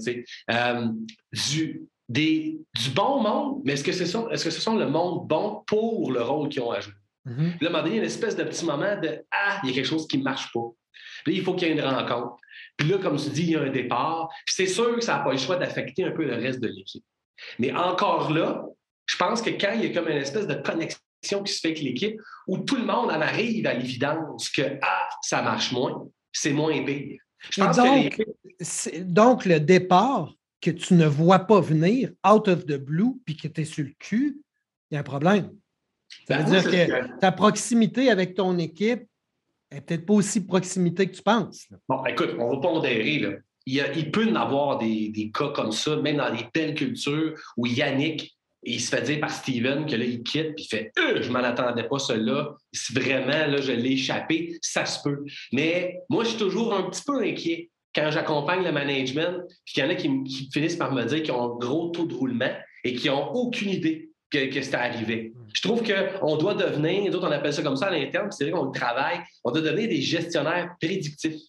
euh, 0.50 0.86
du, 1.32 1.82
du 2.08 2.90
bon 2.94 3.20
monde, 3.20 3.62
mais 3.64 3.72
est-ce 3.72 3.84
que, 3.84 3.92
c'est 3.92 4.06
ça, 4.06 4.26
est-ce 4.30 4.44
que 4.44 4.50
ce 4.50 4.60
sont 4.60 4.76
le 4.76 4.88
monde 4.88 5.26
bon 5.26 5.62
pour 5.66 6.12
le 6.12 6.22
rôle 6.22 6.48
qu'ils 6.48 6.62
ont 6.62 6.70
à 6.70 6.80
jouer? 6.80 6.94
Mm-hmm. 7.26 7.60
Là, 7.60 7.66
à 7.66 7.66
un 7.66 7.70
moment 7.70 7.82
donné, 7.82 7.90
il 7.90 7.96
y 7.96 7.98
a 8.00 8.02
une 8.02 8.08
espèce 8.08 8.36
de 8.36 8.44
petit 8.44 8.64
moment 8.64 9.00
de 9.00 9.24
Ah, 9.30 9.60
il 9.62 9.70
y 9.70 9.72
a 9.72 9.74
quelque 9.74 9.86
chose 9.86 10.06
qui 10.06 10.18
ne 10.18 10.22
marche 10.22 10.52
pas. 10.52 10.68
Puis 11.24 11.34
là, 11.34 11.38
il 11.40 11.44
faut 11.44 11.54
qu'il 11.54 11.68
y 11.68 11.70
ait 11.70 11.74
une 11.74 11.80
rencontre. 11.80 12.36
Puis 12.76 12.88
là, 12.88 12.98
comme 12.98 13.16
tu 13.16 13.30
dis, 13.30 13.42
il 13.42 13.50
y 13.50 13.56
a 13.56 13.62
un 13.62 13.70
départ. 13.70 14.28
Puis 14.44 14.54
c'est 14.54 14.66
sûr 14.66 14.94
que 14.94 15.00
ça 15.00 15.16
n'a 15.16 15.24
pas 15.24 15.32
le 15.32 15.38
choix 15.38 15.56
d'affecter 15.56 16.04
un 16.04 16.10
peu 16.10 16.24
le 16.24 16.34
reste 16.34 16.60
de 16.60 16.68
l'équipe. 16.68 17.04
Mais 17.58 17.72
encore 17.72 18.30
là, 18.32 18.64
je 19.06 19.16
pense 19.16 19.42
que 19.42 19.50
quand 19.50 19.72
il 19.74 19.84
y 19.84 19.86
a 19.86 19.94
comme 19.94 20.08
une 20.08 20.18
espèce 20.18 20.46
de 20.46 20.54
connexion 20.54 21.42
qui 21.44 21.52
se 21.52 21.60
fait 21.60 21.68
avec 21.68 21.82
l'équipe, 21.82 22.20
où 22.46 22.58
tout 22.58 22.76
le 22.76 22.84
monde 22.84 23.10
en 23.10 23.20
arrive 23.20 23.66
à 23.66 23.74
l'évidence 23.74 24.48
que 24.48 24.78
Ah, 24.82 25.08
ça 25.22 25.42
marche 25.42 25.72
moins, 25.72 26.06
c'est 26.32 26.52
moins 26.52 26.84
pire. 26.84 27.20
donc, 27.56 28.22
donc, 29.00 29.44
le 29.44 29.60
départ 29.60 30.34
que 30.60 30.70
tu 30.70 30.94
ne 30.94 31.06
vois 31.06 31.40
pas 31.40 31.60
venir 31.60 32.10
out 32.26 32.48
of 32.48 32.64
the 32.66 32.76
blue 32.76 33.20
puis 33.24 33.36
que 33.36 33.48
tu 33.48 33.60
es 33.62 33.64
sur 33.64 33.84
le 33.84 33.92
cul, 33.98 34.40
il 34.90 34.94
y 34.94 34.96
a 34.96 35.00
un 35.00 35.04
problème. 35.04 35.50
Ça 36.26 36.38
veut 36.38 36.44
ben, 36.44 36.60
dire 36.60 36.70
que 36.70 37.18
ta 37.18 37.32
proximité 37.32 38.10
avec 38.10 38.34
ton 38.34 38.56
équipe 38.58 39.06
n'est 39.70 39.80
peut-être 39.80 40.06
pas 40.06 40.14
aussi 40.14 40.46
proximité 40.46 41.06
que 41.06 41.16
tu 41.16 41.22
penses. 41.22 41.66
Bon, 41.88 42.04
écoute, 42.06 42.30
on 42.38 42.54
va 42.54 42.60
pondérer. 42.60 43.18
Là. 43.18 43.30
Il, 43.66 44.10
peut 44.10 44.26
y 44.26 44.36
avoir 44.36 44.78
des, 44.78 45.08
des, 45.08 45.30
cas 45.30 45.48
comme 45.48 45.72
ça, 45.72 45.96
même 45.96 46.18
dans 46.18 46.34
des 46.34 46.46
belles 46.52 46.74
cultures 46.74 47.34
où 47.56 47.66
Yannick, 47.66 48.36
il 48.64 48.80
se 48.80 48.94
fait 48.94 49.02
dire 49.02 49.20
par 49.20 49.30
Steven 49.30 49.86
que 49.86 49.96
là, 49.96 50.04
il 50.04 50.22
quitte, 50.22 50.54
puis 50.54 50.64
il 50.64 50.68
fait 50.68 50.92
euh, 50.98 51.22
Je 51.22 51.30
m'en 51.30 51.40
attendais 51.40 51.84
pas, 51.84 51.98
cela. 51.98 52.54
Si 52.72 52.92
vraiment, 52.92 53.46
là, 53.46 53.60
je 53.60 53.72
l'ai 53.72 53.92
échappé, 53.92 54.56
ça 54.62 54.86
se 54.86 55.02
peut. 55.02 55.24
Mais 55.52 55.98
moi, 56.08 56.24
je 56.24 56.30
suis 56.30 56.38
toujours 56.38 56.74
un 56.74 56.84
petit 56.84 57.02
peu 57.06 57.22
inquiet 57.22 57.70
quand 57.94 58.10
j'accompagne 58.10 58.64
le 58.64 58.72
management, 58.72 59.44
puis 59.64 59.74
qu'il 59.74 59.84
y 59.84 59.86
en 59.86 59.90
a 59.90 59.94
qui, 59.94 60.50
finissent 60.52 60.76
par 60.76 60.92
me 60.92 61.04
dire 61.04 61.22
qu'ils 61.22 61.32
ont 61.32 61.54
un 61.54 61.58
gros 61.58 61.90
taux 61.90 62.06
de 62.06 62.14
roulement 62.14 62.50
et 62.82 62.94
qui 62.94 63.08
n'ont 63.08 63.32
aucune 63.32 63.70
idée 63.70 64.10
que, 64.30 64.46
que 64.52 64.62
c'était 64.62 64.76
arrivé. 64.76 65.32
Je 65.52 65.62
trouve 65.62 65.82
qu'on 65.82 66.36
doit 66.36 66.54
devenir, 66.54 67.10
d'autres 67.12 67.28
on 67.28 67.32
appelle 67.32 67.52
ça 67.52 67.62
comme 67.62 67.76
ça 67.76 67.86
à 67.86 67.90
l'interne, 67.90 68.32
c'est 68.32 68.44
vrai 68.44 68.52
qu'on 68.52 68.72
travaille, 68.72 69.20
on 69.44 69.52
doit 69.52 69.62
devenir 69.62 69.88
des 69.88 70.02
gestionnaires 70.02 70.74
prédictifs 70.80 71.40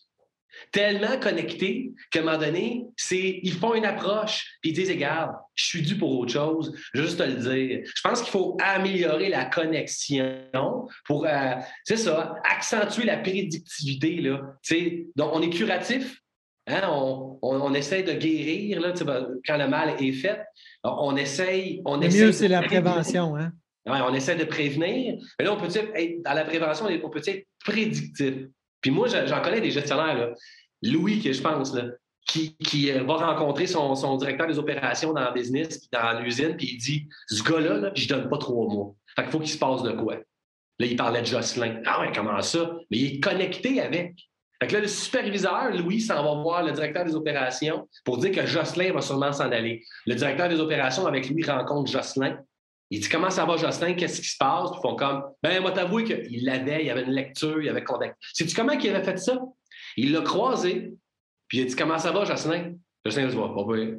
tellement 0.72 1.20
connectés 1.20 1.92
qu'à 2.12 2.20
un 2.20 2.24
moment 2.24 2.38
donné, 2.38 2.86
c'est, 2.98 3.40
ils 3.44 3.54
font 3.54 3.74
une 3.74 3.86
approche, 3.86 4.58
puis 4.62 4.72
ils 4.72 4.74
disent, 4.74 4.90
regarde, 4.90 5.32
je 5.54 5.66
suis 5.66 5.82
dû 5.82 5.98
pour 5.98 6.20
autre 6.20 6.34
chose, 6.34 6.76
juste 6.94 7.18
te 7.18 7.24
le 7.24 7.36
dire. 7.36 7.82
Je 7.84 8.02
pense 8.02 8.22
qu'il 8.22 8.32
faut 8.32 8.58
améliorer 8.62 9.30
la 9.30 9.46
connexion 9.46 10.88
pour, 11.06 11.26
euh, 11.26 11.56
c'est 11.84 11.98
ça, 11.98 12.36
accentuer 12.50 13.06
la 13.06 13.18
prédictivité. 13.18 14.22
Là. 14.22 14.42
donc, 15.16 15.32
on 15.34 15.42
est 15.42 15.50
curatif, 15.50 16.22
hein, 16.68 16.82
on, 16.90 17.40
on, 17.42 17.74
essaie 17.74 18.04
de 18.04 18.14
guérir 18.14 18.82
là, 18.82 18.94
quand 19.46 19.58
le 19.58 19.68
mal 19.68 19.96
est 20.00 20.14
fait. 20.14 20.42
On 20.84 21.16
essaye. 21.16 21.82
On 21.86 21.98
le 21.98 22.08
mieux, 22.08 22.32
c'est 22.32 22.48
la 22.48 22.62
prévention. 22.62 23.36
Hein? 23.36 23.52
on 23.86 24.14
essaie 24.14 24.36
de 24.36 24.46
prévenir. 24.46 25.16
Mais 25.40 25.46
là, 25.46 25.54
on 25.54 25.58
peut 25.58 25.68
être, 25.68 26.22
dans 26.24 26.34
la 26.34 26.44
prévention, 26.44 26.88
on 27.04 27.10
peut 27.10 27.22
être 27.26 27.48
prédictif? 27.64 28.48
Puis 28.86 28.92
moi, 28.92 29.08
j'en 29.08 29.42
connais 29.42 29.62
des 29.62 29.72
gestionnaires, 29.72 30.36
Louis, 30.84 31.20
que 31.20 31.34
je 31.34 31.42
pense, 31.42 31.74
là, 31.74 31.86
qui, 32.28 32.56
euh, 32.92 33.02
va 33.02 33.16
rencontrer 33.16 33.66
son, 33.66 34.16
directeur 34.18 34.46
des 34.46 34.60
opérations 34.60 35.12
dans 35.12 35.28
le 35.28 35.34
business, 35.34 35.90
dans 35.90 36.20
l'usine, 36.20 36.56
puis 36.56 36.74
il 36.74 36.78
dit 36.78 37.08
Ce 37.28 37.42
gars-là, 37.42 37.90
je 37.96 38.04
ne 38.04 38.10
donne 38.10 38.30
pas 38.30 38.38
trois 38.38 38.72
mois. 38.72 38.94
Fait 39.16 39.24
qu'il 39.24 39.32
faut 39.32 39.40
qu'il 39.40 39.50
se 39.50 39.58
passe 39.58 39.82
de 39.82 39.92
quoi? 39.94 40.18
Là, 40.78 40.86
il 40.86 40.96
parlait 40.96 41.22
de 41.22 41.26
Jocelyn. 41.26 41.82
Ah 41.88 42.02
ouais, 42.02 42.12
comment 42.14 42.40
ça? 42.44 42.74
Mais 42.92 42.98
il 42.98 43.16
est 43.16 43.20
connecté 43.20 43.82
avec. 43.82 44.14
Fait 44.62 44.68
que 44.68 44.74
là, 44.74 44.82
le 44.82 44.88
superviseur, 44.88 45.72
Louis, 45.76 46.02
s'en 46.02 46.24
va 46.24 46.40
voir 46.44 46.64
le 46.64 46.72
directeur 46.72 47.06
des 47.06 47.16
opérations 47.16 47.90
pour 48.04 48.20
dire 48.20 48.34
que 48.34 48.46
Jocelyn 48.46 48.94
va 48.94 49.02
sûrement 49.02 49.34
s'en 49.34 49.52
aller. 49.52 49.84
Le 50.06 50.14
directeur 50.14 50.48
des 50.48 50.60
opérations, 50.60 51.08
avec 51.08 51.28
lui, 51.28 51.44
rencontre 51.44 51.92
Jocelyn. 51.92 52.38
Il 52.90 53.00
dit 53.00 53.10
Comment 53.10 53.30
ça 53.30 53.46
va, 53.46 53.58
Jocelyn? 53.58 53.94
Qu'est-ce 53.94 54.22
qui 54.22 54.30
se 54.30 54.38
passe? 54.38 54.70
Ils 54.74 54.82
font 54.82 54.96
comme 54.96 55.24
Ben, 55.42 55.62
moi, 55.62 55.72
t'avouer 55.72 56.04
qu'il 56.04 56.46
l'avait, 56.46 56.86
il 56.86 56.90
avait 56.90 57.04
une 57.04 57.12
lecture, 57.12 57.62
il 57.62 57.70
avait 57.70 57.84
contact. 57.84 58.18
Sais-tu 58.34 58.56
comment 58.56 58.74
il 58.74 58.90
avait 58.90 59.04
fait 59.04 59.18
ça? 59.18 59.40
Il 59.98 60.12
l'a 60.12 60.22
croisé, 60.22 60.94
puis 61.48 61.60
il 61.60 61.62
a 61.64 61.66
dit 61.66 61.76
Comment 61.76 62.00
ça 62.00 62.12
va, 62.12 62.26
Jocelyn? 62.26 62.74
Jocelyn 63.06 63.28
dit 63.28 63.36
Pas 63.36 63.74
bien. 63.74 63.98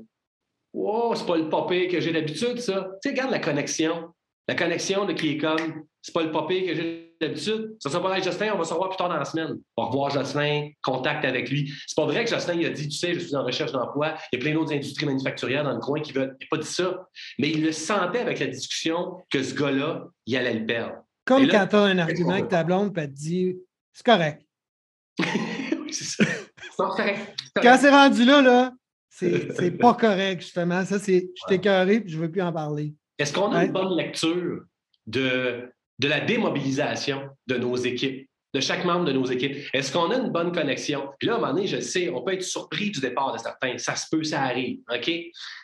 Wow, 0.72 1.14
c'est 1.14 1.26
pas 1.26 1.36
le 1.36 1.48
popé 1.48 1.88
que 1.88 2.00
j'ai 2.00 2.12
d'habitude, 2.12 2.58
ça. 2.60 2.90
Tu 3.02 3.08
sais, 3.08 3.14
regarde 3.14 3.30
la 3.30 3.38
connexion. 3.38 4.12
La 4.46 4.54
connexion 4.54 5.06
de 5.06 5.12
qui 5.12 5.30
est 5.30 5.38
comme 5.38 5.86
c'est 6.06 6.14
pas 6.14 6.22
le 6.22 6.30
popé 6.30 6.64
que 6.64 6.74
j'ai 6.74 7.05
d'habitude. 7.20 7.76
Ça 7.80 7.90
sera 7.90 8.02
pas 8.02 8.12
avec 8.12 8.24
Justin, 8.24 8.52
on 8.54 8.58
va 8.58 8.64
se 8.64 8.72
revoir 8.72 8.90
plus 8.90 8.96
tard 8.96 9.08
dans 9.08 9.16
la 9.16 9.24
semaine. 9.24 9.58
On 9.76 9.82
va 9.82 9.88
revoir 9.88 10.10
Jocelyn, 10.10 10.70
contact 10.82 11.24
avec 11.24 11.50
lui. 11.50 11.72
C'est 11.86 11.96
pas 11.96 12.06
vrai 12.06 12.24
que 12.24 12.30
Jocelyn 12.30 12.54
il 12.54 12.66
a 12.66 12.70
dit, 12.70 12.88
tu 12.88 12.96
sais, 12.96 13.14
je 13.14 13.20
suis 13.20 13.36
en 13.36 13.44
recherche 13.44 13.72
d'emploi, 13.72 14.14
il 14.32 14.38
y 14.38 14.42
a 14.42 14.44
plein 14.44 14.54
d'autres 14.54 14.72
industries 14.72 15.06
manufacturières 15.06 15.64
dans 15.64 15.72
le 15.72 15.80
coin 15.80 16.00
qui 16.00 16.12
veulent. 16.12 16.36
Il 16.40 16.44
n'a 16.44 16.48
pas 16.50 16.62
dit 16.62 16.68
ça. 16.68 17.08
Mais 17.38 17.50
il 17.50 17.62
le 17.62 17.72
sentait 17.72 18.20
avec 18.20 18.38
la 18.38 18.46
discussion 18.46 19.16
que 19.30 19.42
ce 19.42 19.54
gars-là, 19.54 20.06
il 20.26 20.36
allait 20.36 20.54
le 20.54 20.66
perdre. 20.66 20.94
Comme 21.24 21.48
quand 21.48 21.66
tu 21.66 21.76
as 21.76 21.80
un 21.80 21.98
argument 21.98 22.32
avec 22.32 22.48
ta 22.48 22.62
blonde, 22.62 22.92
puis 22.92 23.02
elle 23.02 23.10
te 23.10 23.16
dit, 23.16 23.56
c'est 23.92 24.06
correct. 24.06 24.42
oui, 25.18 25.92
c'est 25.92 26.04
ça. 26.04 26.24
correct. 26.76 27.34
Quand 27.54 27.76
c'est 27.80 27.90
rendu 27.90 28.24
là, 28.24 28.42
là, 28.42 28.72
c'est 29.10 29.78
pas 29.78 29.94
correct, 29.94 30.42
justement. 30.42 30.84
Ça, 30.84 30.98
c'est 30.98 31.30
je 31.34 31.42
t'ai 31.48 31.58
carré 31.58 32.00
puis 32.00 32.12
je 32.12 32.18
veux 32.18 32.30
plus 32.30 32.42
en 32.42 32.52
parler. 32.52 32.94
Est-ce 33.18 33.32
qu'on 33.32 33.50
a 33.52 33.64
une 33.64 33.72
bonne 33.72 33.96
lecture 33.96 34.64
de, 35.06 35.70
de 35.98 36.08
la 36.08 36.20
démobilisation 36.20 37.28
de 37.46 37.56
nos 37.56 37.76
équipes, 37.76 38.28
de 38.54 38.60
chaque 38.60 38.84
membre 38.84 39.04
de 39.04 39.12
nos 39.12 39.24
équipes? 39.26 39.56
Est-ce 39.72 39.92
qu'on 39.92 40.10
a 40.10 40.16
une 40.16 40.30
bonne 40.30 40.52
connexion? 40.52 41.08
Puis 41.18 41.28
là, 41.28 41.34
à 41.34 41.36
un 41.36 41.40
moment 41.40 41.54
donné, 41.54 41.66
je 41.66 41.80
sais, 41.80 42.10
on 42.10 42.22
peut 42.22 42.32
être 42.32 42.42
surpris 42.42 42.90
du 42.90 43.00
départ 43.00 43.32
de 43.32 43.38
certains. 43.38 43.78
Ça 43.78 43.96
se 43.96 44.06
peut, 44.10 44.24
ça 44.24 44.42
arrive. 44.42 44.78
OK? 44.92 45.10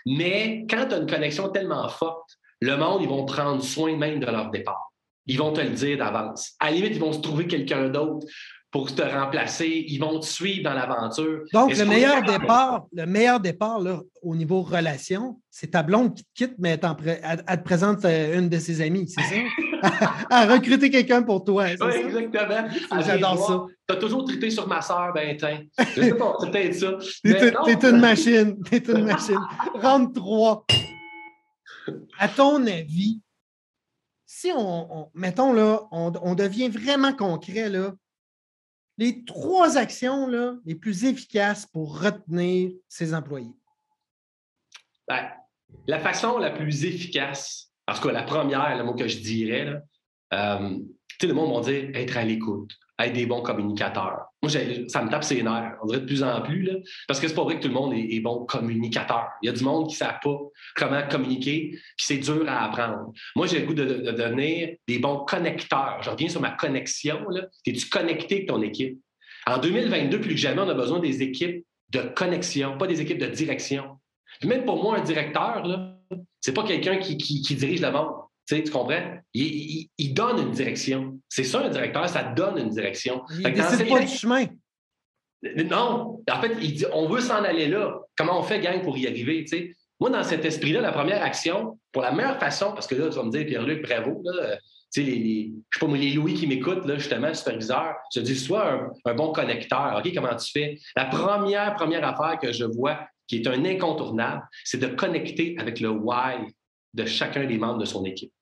Mais 0.07 0.65
quand 0.69 0.87
tu 0.89 0.95
as 0.95 0.99
une 0.99 1.11
connexion 1.11 1.49
tellement 1.49 1.89
forte, 1.89 2.39
le 2.61 2.77
monde, 2.77 3.03
ils 3.03 3.09
vont 3.09 3.25
prendre 3.25 3.63
soin 3.63 3.97
même 3.97 4.21
de 4.21 4.27
leur 4.27 4.51
départ. 4.51 4.93
Ils 5.27 5.39
vont 5.39 5.53
te 5.53 5.61
le 5.61 5.71
dire 5.71 5.99
d'avance. 5.99 6.53
À 6.61 6.71
la 6.71 6.77
limite, 6.77 6.95
ils 6.95 7.01
vont 7.01 7.13
se 7.13 7.21
trouver 7.21 7.47
quelqu'un 7.47 7.89
d'autre 7.89 8.27
pour 8.73 8.95
te 8.95 9.03
remplacer. 9.03 9.85
Ils 9.87 9.99
vont 9.99 10.19
te 10.19 10.25
suivre 10.25 10.65
dans 10.65 10.73
l'aventure. 10.73 11.43
Donc, 11.53 11.77
le 11.77 11.85
meilleur, 11.85 12.23
départ, 12.23 12.87
le 12.93 13.05
meilleur 13.05 13.39
départ 13.39 13.79
là, 13.79 14.01
au 14.23 14.35
niveau 14.35 14.63
relation, 14.63 15.39
c'est 15.51 15.73
ta 15.73 15.83
blonde 15.83 16.15
qui 16.15 16.25
te 16.25 16.29
quitte, 16.35 16.55
mais 16.59 16.71
elle, 16.71 17.59
te 17.59 17.63
présente 17.63 18.05
euh, 18.07 18.39
une 18.39 18.49
de 18.49 18.59
ses 18.59 18.81
amies, 18.81 19.09
c'est 19.09 19.23
ça? 19.23 20.15
à 20.31 20.47
recruter 20.47 20.91
quelqu'un 20.91 21.23
pour 21.23 21.45
toi. 21.45 21.67
Oui, 21.81 21.87
exactement. 21.97 23.03
J'adore 23.05 23.47
ça. 23.47 23.67
Tu 23.87 23.95
as 23.95 23.99
toujours 23.99 24.25
trité 24.25 24.49
sur 24.49 24.67
ma 24.67 24.81
soeur, 24.81 25.13
ben, 25.15 25.37
c'est 25.95 26.17
peut-être 26.17 26.75
ça. 26.75 26.93
T'es 27.23 27.91
une 27.91 28.01
machine. 28.01 28.57
T'es 28.63 28.79
une 28.79 29.05
machine. 29.05 29.41
Rentre 29.75 30.15
trois. 30.15 30.65
À 32.19 32.29
ton 32.29 32.65
avis, 32.67 33.21
si 34.25 34.51
on, 34.57 35.11
mettons 35.15 35.53
là, 35.53 35.83
on, 35.91 36.11
on 36.23 36.35
devient 36.35 36.69
vraiment 36.69 37.13
concret, 37.13 37.69
là, 37.69 37.93
les 38.99 39.25
trois 39.25 39.77
actions 39.77 40.29
les 40.65 40.75
plus 40.75 41.05
efficaces 41.05 41.67
pour 41.67 42.01
retenir 42.01 42.73
ses 42.89 43.15
employés? 43.15 43.55
Ben, 45.09 45.31
la 45.87 45.99
façon 45.99 46.39
la 46.39 46.51
plus 46.51 46.85
efficace, 46.85 47.73
parce 47.87 48.01
que 48.01 48.09
la 48.09 48.23
première, 48.23 48.77
le 48.77 48.85
mot 48.85 48.95
que 48.95 49.09
je 49.09 49.19
dirais, 49.19 49.65
là, 49.65 49.81
euh, 50.35 50.79
le 51.23 51.33
monde 51.33 51.55
va 51.55 51.71
dire 51.71 51.91
être 51.95 52.17
à 52.17 52.25
l'écoute, 52.25 52.73
être 53.07 53.13
des 53.13 53.27
bons 53.27 53.43
communicateurs. 53.43 54.27
Moi, 54.43 54.51
ça 54.51 55.03
me 55.03 55.11
tape 55.11 55.25
ses 55.25 55.43
nerfs, 55.43 55.77
on 55.83 55.87
dirait 55.87 56.01
de 56.01 56.07
plus 56.07 56.23
en 56.23 56.41
plus, 56.43 56.63
là, 56.63 56.75
parce 57.07 57.21
que 57.21 57.29
c'est 57.29 57.35
pas 57.35 57.45
vrai 57.45 57.57
que 57.57 57.63
tout 57.63 57.69
le 57.69 57.75
monde 57.75 57.93
est, 57.95 58.21
bon 58.21 58.45
communicateur. 58.45 59.29
Il 59.43 59.47
y 59.47 59.49
a 59.49 59.53
du 59.53 59.65
monde 59.65 59.89
qui 59.89 59.95
ne 59.95 59.99
sait 59.99 60.15
pas 60.23 60.39
comment 60.77 61.03
communiquer, 61.09 61.71
puis 61.71 62.07
c'est 62.07 62.19
dur 62.19 62.45
à 62.49 62.65
apprendre. 62.65 63.13
Moi, 63.37 63.47
j'ai 63.47 63.61
le 63.61 63.67
goût 63.67 63.75
de, 63.75 63.85
devenir 63.85 64.71
des 64.89 64.99
bons 64.99 65.19
connecteurs. 65.19 65.99
Je 66.03 66.11
reviens 66.11 66.29
sur 66.29 66.41
ma 66.41 66.51
connexion. 66.51 67.19
Es-tu 67.67 67.89
connecté 67.89 68.37
avec 68.37 68.49
ton 68.49 68.63
équipe? 68.63 68.99
En 69.47 69.59
2022, 69.59 70.21
plus 70.21 70.35
que 70.35 70.41
jamais, 70.41 70.63
on 70.63 70.69
a 70.69 70.75
besoin 70.75 71.01
des 71.01 71.23
équipes 71.23 71.65
de 71.91 72.01
connexion, 72.01 72.79
pas 72.79 72.87
des 72.87 73.01
équipes 73.01 73.19
de 73.19 73.27
direction. 73.27 73.99
même 74.45 74.65
pour 74.65 74.83
moi, 74.83 74.99
un 74.99 75.03
directeur, 75.03 75.65
ce 76.41 76.51
n'est 76.51 76.55
pas 76.55 76.65
quelqu'un 76.65 76.99
qui, 76.99 77.17
dirige 77.17 77.81
le 77.81 77.91
monde. 77.91 78.13
Tu, 78.61 78.71
comprends? 78.71 79.19
Il, 79.35 80.15
donne 80.15 80.39
une 80.41 80.51
direction. 80.51 81.19
C'est 81.29 81.45
ça, 81.45 81.61
un 81.61 81.69
directeur, 81.71 82.09
ça 82.09 82.23
donne 82.25 82.59
une 82.59 82.71
direction. 82.71 83.23
Il 83.31 83.53
décide 83.53 83.89
pas 83.89 84.01
du 84.01 84.09
chemin. 84.09 84.47
Non. 85.65 86.23
En 86.31 86.41
fait, 86.41 86.57
il 86.61 86.75
dit 86.75 86.85
on 86.93 87.09
veut 87.09 87.21
s'en 87.21 87.43
aller 87.43 87.69
là. 87.69 87.99
Comment 88.17 88.39
on 88.39 88.43
fait, 88.43 88.61
gang, 88.61 88.83
pour 88.83 88.97
y 88.99 89.07
arriver? 89.07 89.45
Moi, 90.01 90.11
dans 90.11 90.23
cet 90.23 90.45
esprit-là, 90.45 90.81
la 90.81 90.93
première 90.93 91.23
action, 91.23 91.79
pour 91.93 92.03
la 92.03 92.13
meilleure 92.13 92.39
façon, 92.39 92.73
parce 92.73 92.87
que 92.87 92.95
là, 92.95 93.09
tu 93.09 93.17
vas 93.17 93.23
me 93.23 93.31
dire, 93.31 93.47
Pierre-Luc, 93.47 93.83
bravo, 93.83 94.21
là, 94.25 94.57
tu 94.93 95.03
sais, 95.03 95.03
les, 95.03 95.17
les, 95.17 95.53
je 95.71 95.79
sais 95.79 95.87
pas, 95.87 95.97
les 95.97 96.11
Louis 96.11 96.35
qui 96.35 96.47
m'écoutent, 96.47 96.85
là, 96.87 96.97
justement, 96.97 97.33
superviseur, 97.33 97.95
je 98.15 98.21
dis, 98.21 98.37
sois 98.37 98.93
un, 99.05 99.15
bon 99.15 99.33
connecteur. 99.33 100.03
OK, 100.05 100.13
comment 100.15 100.35
tu 100.35 100.51
fais? 100.51 100.79
La 100.97 101.07
première, 101.07 101.75
première 101.75 102.05
affaire 102.05 102.39
que 102.39 102.53
je 102.53 102.65
vois 102.65 103.07
qui 103.29 103.37
est 103.37 103.47
un 103.47 103.65
incontournable, 103.65 104.43
c'est 104.65 104.79
de 104.79 104.89
connecter 104.89 105.57
avec 105.59 105.81
le 105.81 105.89
why 105.89 106.53
de 106.93 107.07
chacun 107.07 107.47
des 107.47 107.57
membres 107.57 107.79
de 107.79 107.87
son 107.87 108.05
équipe. 108.05 108.33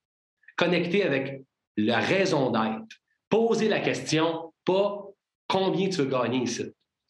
Connecter 0.61 1.05
avec 1.05 1.43
la 1.79 2.01
raison 2.01 2.51
d'être. 2.51 2.85
Poser 3.31 3.69
la 3.69 3.81
question, 3.81 4.53
pas 4.67 5.07
combien 5.49 5.89
tu 5.89 6.03
veux 6.03 6.05
gagner 6.05 6.43
ici. 6.43 6.65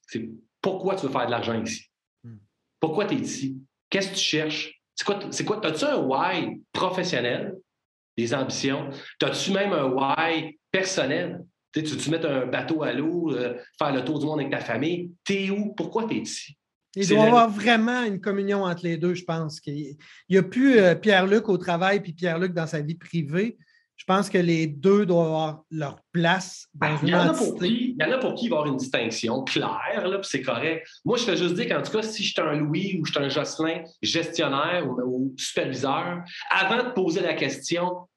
C'est 0.07 0.30
pourquoi 0.62 0.95
tu 0.95 1.07
veux 1.07 1.12
faire 1.12 1.26
de 1.26 1.33
l'argent 1.33 1.61
ici. 1.61 1.87
Hmm. 2.23 2.37
Pourquoi 2.78 3.07
tu 3.07 3.14
es 3.14 3.19
ici? 3.19 3.59
Qu'est-ce 3.88 4.11
que 4.11 4.14
tu 4.14 4.21
cherches? 4.21 4.80
C'est 4.95 5.04
quoi? 5.04 5.19
C'est 5.33 5.45
quoi? 5.45 5.66
As-tu 5.66 5.85
un 5.85 5.97
why 5.97 6.62
professionnel, 6.73 7.57
des 8.16 8.33
ambitions? 8.33 8.90
As-tu 9.21 9.50
même 9.50 9.73
un 9.73 9.87
why 9.87 10.57
personnel? 10.71 11.45
Tu 11.73 11.83
veux 11.83 12.11
mettre 12.12 12.28
un 12.28 12.47
bateau 12.47 12.85
à 12.85 12.92
l'eau, 12.92 13.33
euh, 13.33 13.59
faire 13.76 13.92
le 13.92 14.04
tour 14.04 14.21
du 14.21 14.26
monde 14.26 14.38
avec 14.38 14.52
ta 14.52 14.61
famille? 14.61 15.11
T'es 15.25 15.50
où? 15.50 15.75
Pourquoi 15.75 16.07
tu 16.07 16.19
es 16.19 16.21
ici? 16.21 16.57
Il 16.97 17.09
doit 17.09 17.19
y 17.19 17.27
avoir 17.27 17.49
vraiment 17.49 18.03
une 18.03 18.21
communion 18.21 18.65
entre 18.65 18.83
les 18.85 18.97
deux, 18.97 19.15
je 19.15 19.25
pense. 19.25 19.61
Il 19.67 19.97
n'y 20.29 20.39
a 20.39 20.43
plus 20.43 20.79
euh, 20.79 20.95
Pierre-Luc 20.95 21.49
au 21.49 21.57
travail 21.57 22.01
puis 22.01 22.13
Pierre-Luc 22.13 22.53
dans 22.53 22.67
sa 22.67 22.81
vie 22.81 22.97
privée. 22.97 23.57
Je 23.97 24.05
pense 24.07 24.31
que 24.31 24.39
les 24.39 24.67
deux 24.67 25.05
doivent 25.05 25.27
avoir 25.27 25.65
leur 25.71 26.01
place 26.11 26.69
dans 26.73 26.89
ben, 26.89 26.99
une 27.03 27.09
il 27.09 27.11
y, 27.11 27.15
en 27.15 27.21
a 27.21 27.35
pour 27.35 27.59
qui, 27.59 27.95
il 27.99 28.03
y 28.03 28.05
en 28.05 28.11
a 28.11 28.19
pour 28.19 28.35
qui 28.35 28.47
il 28.47 28.49
va 28.49 28.57
y 28.57 28.59
avoir 28.59 28.73
une 28.73 28.79
distinction 28.79 29.45
claire, 29.45 30.09
là, 30.09 30.19
c'est 30.23 30.41
correct. 30.41 30.89
Moi, 31.05 31.19
je 31.19 31.25
fais 31.25 31.37
juste 31.37 31.55
dire 31.55 31.69
qu'en 31.69 31.83
tout 31.83 31.93
cas, 31.93 32.03
si 32.03 32.25
je 32.25 32.33
suis 32.33 32.41
un 32.41 32.55
Louis 32.55 32.99
ou 32.99 33.05
je 33.05 33.13
suis 33.13 33.21
un 33.21 33.29
Jocelyn, 33.29 33.83
gestionnaire 34.01 34.89
ou, 34.89 35.35
superviseur, 35.37 36.25
avant 36.51 36.83
de 36.83 36.91
poser 36.93 37.21
la 37.21 37.35
question 37.35 38.09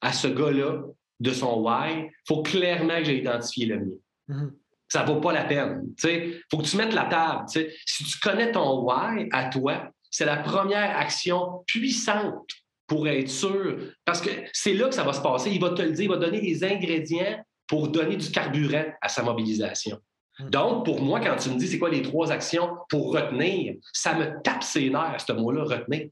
à 0.00 0.12
ce 0.12 0.26
gars-là 0.26 0.82
de 1.20 1.30
son 1.30 1.60
why, 1.60 2.08
il 2.08 2.10
faut 2.26 2.42
clairement 2.42 2.98
que 2.98 3.04
j'ai 3.04 3.18
identifié 3.18 3.66
le 3.66 3.78
mien. 3.78 3.94
Mm-hmm. 4.28 4.50
Ça 4.88 5.02
ne 5.02 5.06
vaut 5.06 5.20
pas 5.20 5.32
la 5.32 5.44
peine. 5.44 5.82
Il 6.04 6.40
faut 6.50 6.58
que 6.58 6.66
tu 6.66 6.76
mettes 6.76 6.94
la 6.94 7.04
table. 7.04 7.44
Si 7.48 8.04
tu 8.04 8.18
connais 8.20 8.52
ton 8.52 8.84
why 8.84 9.28
à 9.32 9.48
toi, 9.50 9.90
c'est 10.10 10.24
la 10.24 10.38
première 10.38 10.96
action 10.96 11.62
puissante 11.66 12.48
pour 12.86 13.06
être 13.06 13.28
sûr. 13.28 13.76
Parce 14.04 14.20
que 14.20 14.30
c'est 14.52 14.72
là 14.72 14.88
que 14.88 14.94
ça 14.94 15.04
va 15.04 15.12
se 15.12 15.20
passer. 15.20 15.50
Il 15.50 15.60
va 15.60 15.70
te 15.70 15.82
le 15.82 15.92
dire, 15.92 16.04
il 16.04 16.08
va 16.08 16.16
donner 16.16 16.40
les 16.40 16.64
ingrédients 16.64 17.38
pour 17.66 17.88
donner 17.88 18.16
du 18.16 18.30
carburant 18.30 18.86
à 19.00 19.08
sa 19.08 19.22
mobilisation. 19.22 19.98
Hmm. 20.38 20.48
Donc, 20.48 20.84
pour 20.86 21.02
moi, 21.02 21.20
quand 21.20 21.36
tu 21.36 21.50
me 21.50 21.58
dis 21.58 21.68
c'est 21.68 21.78
quoi 21.78 21.90
les 21.90 22.02
trois 22.02 22.32
actions 22.32 22.70
pour 22.88 23.12
retenir, 23.12 23.74
ça 23.92 24.14
me 24.14 24.42
tape 24.42 24.64
ses 24.64 24.88
nerfs, 24.88 25.22
ce 25.26 25.32
mot-là, 25.32 25.64
retenir. 25.64 26.08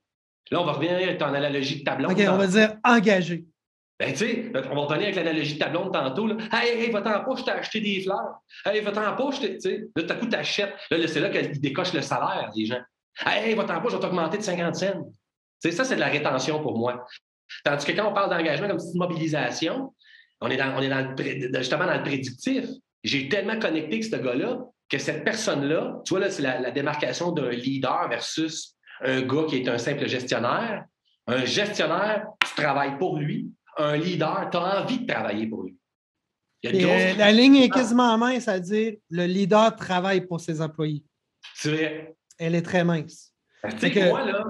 Là, 0.50 0.60
on 0.60 0.64
va 0.64 0.72
revenir 0.72 1.16
ton 1.18 1.26
analogie 1.26 1.80
de 1.80 1.84
tableau. 1.84 2.10
OK, 2.10 2.22
on 2.28 2.36
va 2.36 2.46
dire 2.46 2.76
engagé. 2.84 3.44
Ben, 3.98 4.12
tu 4.12 4.18
sais, 4.18 4.52
on 4.54 4.74
va 4.74 4.82
revenir 4.82 5.04
avec 5.04 5.14
l'analogie 5.16 5.54
de 5.54 5.58
tableau 5.58 5.84
de 5.86 5.90
tantôt. 5.90 6.26
Là. 6.26 6.36
Hey, 6.52 6.82
hey, 6.82 6.90
va-t'en 6.90 7.24
pas, 7.24 7.36
je 7.36 7.44
t'ai 7.44 7.50
acheté 7.50 7.80
des 7.80 8.02
fleurs. 8.02 8.40
Hey, 8.64 8.82
va-t'en 8.82 9.16
pas, 9.16 9.30
je 9.30 9.40
t'ai. 9.40 9.54
Tu 9.54 9.60
sais, 9.60 9.84
là, 9.96 10.02
tout 10.02 10.12
à 10.12 10.16
coup, 10.16 10.26
t'achètes. 10.26 10.74
Là, 10.90 11.08
c'est 11.08 11.20
là 11.20 11.30
qu'il 11.30 11.60
décoche 11.60 11.94
le 11.94 12.02
salaire 12.02 12.50
des 12.54 12.66
gens. 12.66 12.80
Hey, 13.24 13.54
va-t'en 13.54 13.80
pas, 13.80 13.88
je 13.88 13.96
vais 13.96 14.00
t'augmenter 14.00 14.38
de 14.38 14.42
50 14.42 14.74
cents 14.74 15.02
ça, 15.72 15.84
c'est 15.84 15.94
de 15.94 16.00
la 16.00 16.08
rétention 16.08 16.62
pour 16.62 16.78
moi. 16.78 17.06
Tandis 17.64 17.86
que 17.86 17.92
quand 17.92 18.08
on 18.08 18.14
parle 18.14 18.30
d'engagement 18.30 18.68
comme 18.68 18.78
petite 18.78 18.94
mobilisation, 18.94 19.94
on 20.40 20.50
est, 20.50 20.60
on 20.62 20.80
est 20.80 21.58
justement 21.58 21.86
dans 21.86 21.96
le 21.96 22.02
prédictif. 22.02 22.66
J'ai 23.04 23.28
tellement 23.28 23.58
connecté 23.58 23.94
avec 23.94 24.04
ce 24.04 24.16
gars-là 24.16 24.58
que 24.88 24.98
cette 24.98 25.24
personne-là, 25.24 26.00
tu 26.04 26.10
vois, 26.10 26.20
là, 26.20 26.30
c'est 26.30 26.42
la, 26.42 26.70
démarcation 26.70 27.32
d'un 27.32 27.50
leader 27.50 28.08
versus 28.08 28.74
un 29.00 29.22
gars 29.22 29.44
qui 29.48 29.56
est 29.56 29.68
un 29.68 29.78
simple 29.78 30.06
gestionnaire. 30.06 30.84
Un 31.26 31.44
gestionnaire, 31.44 32.26
tu 32.44 32.54
travailles 32.54 32.98
pour 32.98 33.18
lui. 33.18 33.50
Un 33.76 33.96
leader, 33.96 34.48
tu 34.50 34.56
as 34.56 34.82
envie 34.82 35.00
de 35.00 35.06
travailler 35.06 35.46
pour 35.46 35.64
lui. 35.64 35.76
Euh, 36.64 37.14
la 37.14 37.32
ligne 37.32 37.56
est 37.56 37.68
quasiment 37.68 38.16
mince 38.18 38.48
à 38.48 38.58
dire 38.58 38.94
le 39.10 39.26
leader 39.26 39.76
travaille 39.76 40.26
pour 40.26 40.40
ses 40.40 40.60
employés. 40.60 41.04
C'est 41.54 41.70
vrai. 41.70 42.16
Elle 42.38 42.54
est 42.54 42.62
très 42.62 42.84
mince. 42.84 43.32
Tu 43.78 43.92
sais, 43.92 44.08
moi, 44.08 44.24
là, 44.24 44.44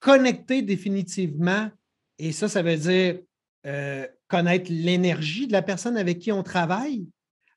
connecter 0.00 0.62
définitivement, 0.62 1.70
et 2.18 2.32
ça, 2.32 2.48
ça 2.48 2.62
veut 2.62 2.76
dire 2.76 3.20
euh, 3.66 4.06
connaître 4.28 4.70
l'énergie 4.70 5.46
de 5.46 5.52
la 5.52 5.62
personne 5.62 5.96
avec 5.96 6.18
qui 6.18 6.32
on 6.32 6.42
travaille, 6.42 7.06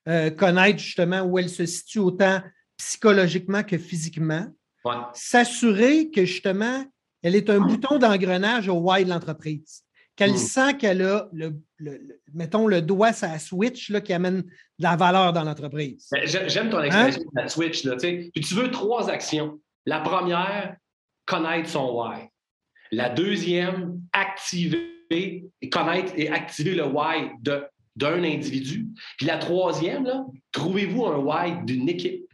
euh, 0.08 0.30
connaître 0.30 0.78
justement 0.78 1.22
où 1.22 1.38
elle 1.38 1.50
se 1.50 1.66
situe 1.66 1.98
autant 1.98 2.40
psychologiquement 2.76 3.62
que 3.62 3.78
physiquement, 3.78 4.46
s'assurer 5.14 6.10
que 6.10 6.24
justement, 6.24 6.84
elle 7.22 7.34
est 7.34 7.50
un 7.50 7.58
bouton 7.58 7.98
d'engrenage 7.98 8.68
au 8.68 8.74
why 8.74 9.04
de 9.04 9.10
l'entreprise, 9.10 9.82
qu'elle 10.16 10.32
hmm. 10.32 10.38
sent 10.38 10.76
qu'elle 10.78 11.02
a, 11.02 11.28
le, 11.32 11.54
mettons, 12.32 12.66
le 12.66 12.82
doigt 12.82 13.12
la 13.22 13.38
switch 13.38 13.90
là, 13.90 14.00
qui 14.00 14.12
amène 14.12 14.42
de 14.42 14.82
la 14.82 14.96
valeur 14.96 15.32
dans 15.32 15.44
l'entreprise. 15.44 16.08
Ben, 16.10 16.22
j'aime 16.24 16.70
ton 16.70 16.78
hein? 16.78 16.84
expression, 16.84 17.30
la 17.34 17.48
switch. 17.48 17.84
Là, 17.84 17.96
tu 17.96 18.54
veux 18.54 18.70
trois 18.70 19.10
actions. 19.10 19.60
La 19.84 20.00
première, 20.00 20.76
connaître 21.26 21.68
son 21.68 21.92
why. 21.92 22.28
La 22.90 23.10
deuxième, 23.10 24.00
activer 24.12 24.96
et 25.10 25.70
connaître 25.70 26.12
et 26.16 26.28
activer 26.30 26.74
le 26.74 26.86
why 26.86 27.30
d'un 27.94 28.24
individu. 28.24 28.86
Puis 29.18 29.26
la 29.26 29.38
troisième, 29.38 30.06
trouvez-vous 30.52 31.06
un 31.06 31.18
why 31.18 31.64
d'une 31.64 31.88
équipe. 31.88 32.24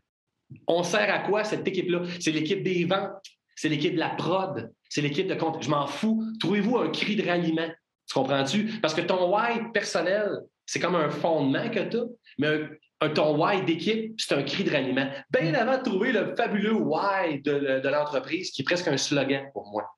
On 0.66 0.82
sert 0.82 1.12
à 1.12 1.20
quoi 1.20 1.44
cette 1.44 1.66
équipe-là? 1.66 2.02
C'est 2.20 2.30
l'équipe 2.30 2.62
des 2.62 2.84
ventes, 2.84 3.24
c'est 3.56 3.68
l'équipe 3.68 3.94
de 3.94 3.98
la 3.98 4.10
prod, 4.10 4.70
c'est 4.92 5.00
l'équipe 5.00 5.26
de 5.26 5.34
compte. 5.34 5.62
Je 5.62 5.70
m'en 5.70 5.86
fous. 5.86 6.22
Trouvez-vous 6.38 6.76
un 6.76 6.90
cri 6.90 7.16
de 7.16 7.26
ralliement. 7.26 7.68
Tu 8.06 8.12
comprends-tu? 8.12 8.78
Parce 8.82 8.92
que 8.92 9.00
ton 9.00 9.34
why 9.34 9.72
personnel, 9.72 10.28
c'est 10.66 10.80
comme 10.80 10.96
un 10.96 11.08
fondement 11.08 11.70
que 11.70 11.80
tu 11.80 11.96
as, 11.96 12.04
mais 12.38 12.60
un, 13.00 13.08
ton 13.08 13.42
why 13.42 13.64
d'équipe, 13.64 14.12
c'est 14.18 14.34
un 14.34 14.42
cri 14.42 14.64
de 14.64 14.70
ralliement. 14.70 15.08
Bien 15.30 15.54
avant 15.54 15.78
de 15.78 15.82
trouver 15.82 16.12
le 16.12 16.34
fabuleux 16.36 16.74
why 16.74 17.40
de, 17.40 17.88
l'entreprise, 17.88 18.50
qui 18.50 18.60
est 18.60 18.64
presque 18.66 18.86
un 18.86 18.98
slogan 18.98 19.46
pour 19.54 19.66
moi. 19.70 19.90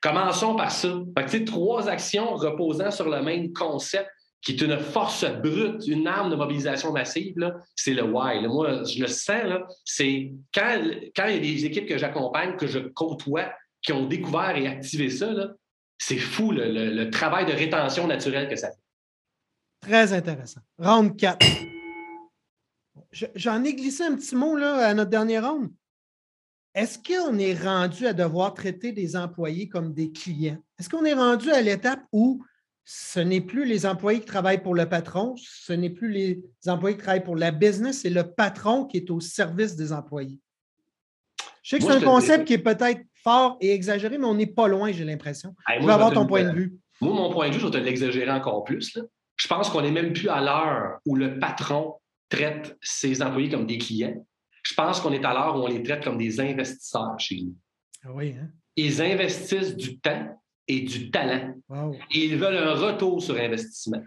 Commençons 0.00 0.54
par 0.54 0.70
ça. 0.70 0.94
Fait 1.26 1.44
trois 1.44 1.88
actions 1.88 2.36
reposant 2.36 2.92
sur 2.92 3.08
le 3.08 3.20
même 3.20 3.52
concept 3.52 4.08
qui 4.42 4.52
est 4.52 4.60
une 4.60 4.78
force 4.78 5.24
brute, 5.42 5.86
une 5.88 6.06
arme 6.06 6.30
de 6.30 6.36
mobilisation 6.36 6.92
massive, 6.92 7.34
c'est 7.74 7.94
le 7.94 8.04
why. 8.04 8.46
Moi, 8.46 8.84
je 8.84 9.00
le 9.00 9.06
sens, 9.06 9.42
c'est 9.86 10.32
quand, 10.54 10.82
quand 11.16 11.26
il 11.28 11.34
y 11.34 11.38
a 11.38 11.40
des 11.40 11.64
équipes 11.64 11.88
que 11.88 11.96
j'accompagne, 11.96 12.54
que 12.56 12.66
je 12.66 12.78
côtoie, 12.78 13.50
qui 13.84 13.92
ont 13.92 14.06
découvert 14.06 14.56
et 14.56 14.66
activé 14.66 15.10
ça, 15.10 15.32
c'est 15.98 16.18
fou 16.18 16.50
le, 16.50 17.08
travail 17.10 17.46
de 17.46 17.52
rétention 17.52 18.06
naturelle 18.06 18.48
que 18.48 18.56
ça 18.56 18.70
fait. 18.70 18.80
Très 19.80 20.12
intéressant. 20.12 20.60
Round 20.78 21.16
4. 21.16 21.46
J'en 23.34 23.62
ai 23.62 23.74
glissé 23.74 24.02
un 24.02 24.16
petit 24.16 24.34
mot 24.34 24.56
là, 24.56 24.88
à 24.88 24.94
notre 24.94 25.10
dernière 25.10 25.48
ronde. 25.48 25.70
Est-ce 26.74 26.98
qu'on 26.98 27.38
est 27.38 27.54
rendu 27.54 28.06
à 28.06 28.12
devoir 28.12 28.54
traiter 28.54 28.90
des 28.90 29.14
employés 29.14 29.68
comme 29.68 29.92
des 29.92 30.10
clients? 30.10 30.58
Est-ce 30.78 30.88
qu'on 30.88 31.04
est 31.04 31.14
rendu 31.14 31.50
à 31.52 31.60
l'étape 31.60 32.00
où 32.10 32.44
ce 32.84 33.20
n'est 33.20 33.40
plus 33.40 33.64
les 33.64 33.86
employés 33.86 34.20
qui 34.20 34.26
travaillent 34.26 34.62
pour 34.62 34.74
le 34.74 34.88
patron, 34.88 35.34
ce 35.36 35.72
n'est 35.72 35.90
plus 35.90 36.10
les 36.10 36.42
employés 36.66 36.96
qui 36.96 37.02
travaillent 37.02 37.24
pour 37.24 37.36
la 37.36 37.52
business, 37.52 38.00
c'est 38.00 38.10
le 38.10 38.24
patron 38.24 38.86
qui 38.86 38.96
est 38.96 39.10
au 39.10 39.20
service 39.20 39.76
des 39.76 39.92
employés? 39.92 40.40
Je 41.62 41.70
sais 41.70 41.78
que 41.78 41.84
c'est 41.84 41.92
un 41.92 42.00
concept 42.00 42.46
qui 42.46 42.54
est 42.54 42.58
peut-être 42.58 43.00
fort 43.24 43.56
et 43.60 43.72
exagéré, 43.72 44.18
mais 44.18 44.26
on 44.26 44.34
n'est 44.34 44.46
pas 44.46 44.68
loin, 44.68 44.92
j'ai 44.92 45.04
l'impression. 45.04 45.54
je 45.68 45.84
vais 45.84 45.92
avoir 45.92 46.12
ton 46.12 46.26
point 46.26 46.44
de 46.44 46.54
vue. 46.54 46.78
Moi, 47.00 47.12
mon 47.12 47.32
point 47.32 47.48
de 47.48 47.54
vue, 47.54 47.60
je 47.60 47.66
vais 47.66 47.72
te 47.72 47.78
l'exagérer 47.78 48.30
encore 48.30 48.62
plus. 48.62 48.94
Là. 48.94 49.02
Je 49.36 49.48
pense 49.48 49.68
qu'on 49.70 49.82
n'est 49.82 49.90
même 49.90 50.12
plus 50.12 50.28
à 50.28 50.40
l'heure 50.40 51.00
où 51.06 51.16
le 51.16 51.38
patron 51.38 51.94
traite 52.28 52.76
ses 52.80 53.20
employés 53.22 53.50
comme 53.50 53.66
des 53.66 53.78
clients. 53.78 54.24
Je 54.62 54.74
pense 54.74 55.00
qu'on 55.00 55.12
est 55.12 55.24
à 55.24 55.34
l'heure 55.34 55.56
où 55.56 55.60
on 55.60 55.66
les 55.66 55.82
traite 55.82 56.04
comme 56.04 56.18
des 56.18 56.40
investisseurs 56.40 57.18
chez 57.18 57.42
nous. 57.42 57.54
Ah 58.04 58.12
oui, 58.12 58.34
hein? 58.40 58.48
Ils 58.76 59.02
investissent 59.02 59.76
du 59.76 59.98
temps 59.98 60.40
et 60.66 60.80
du 60.80 61.10
talent. 61.10 61.54
Et 62.10 62.24
ils 62.24 62.36
veulent 62.36 62.56
un 62.56 62.74
retour 62.74 63.22
sur 63.22 63.36
investissement. 63.36 64.02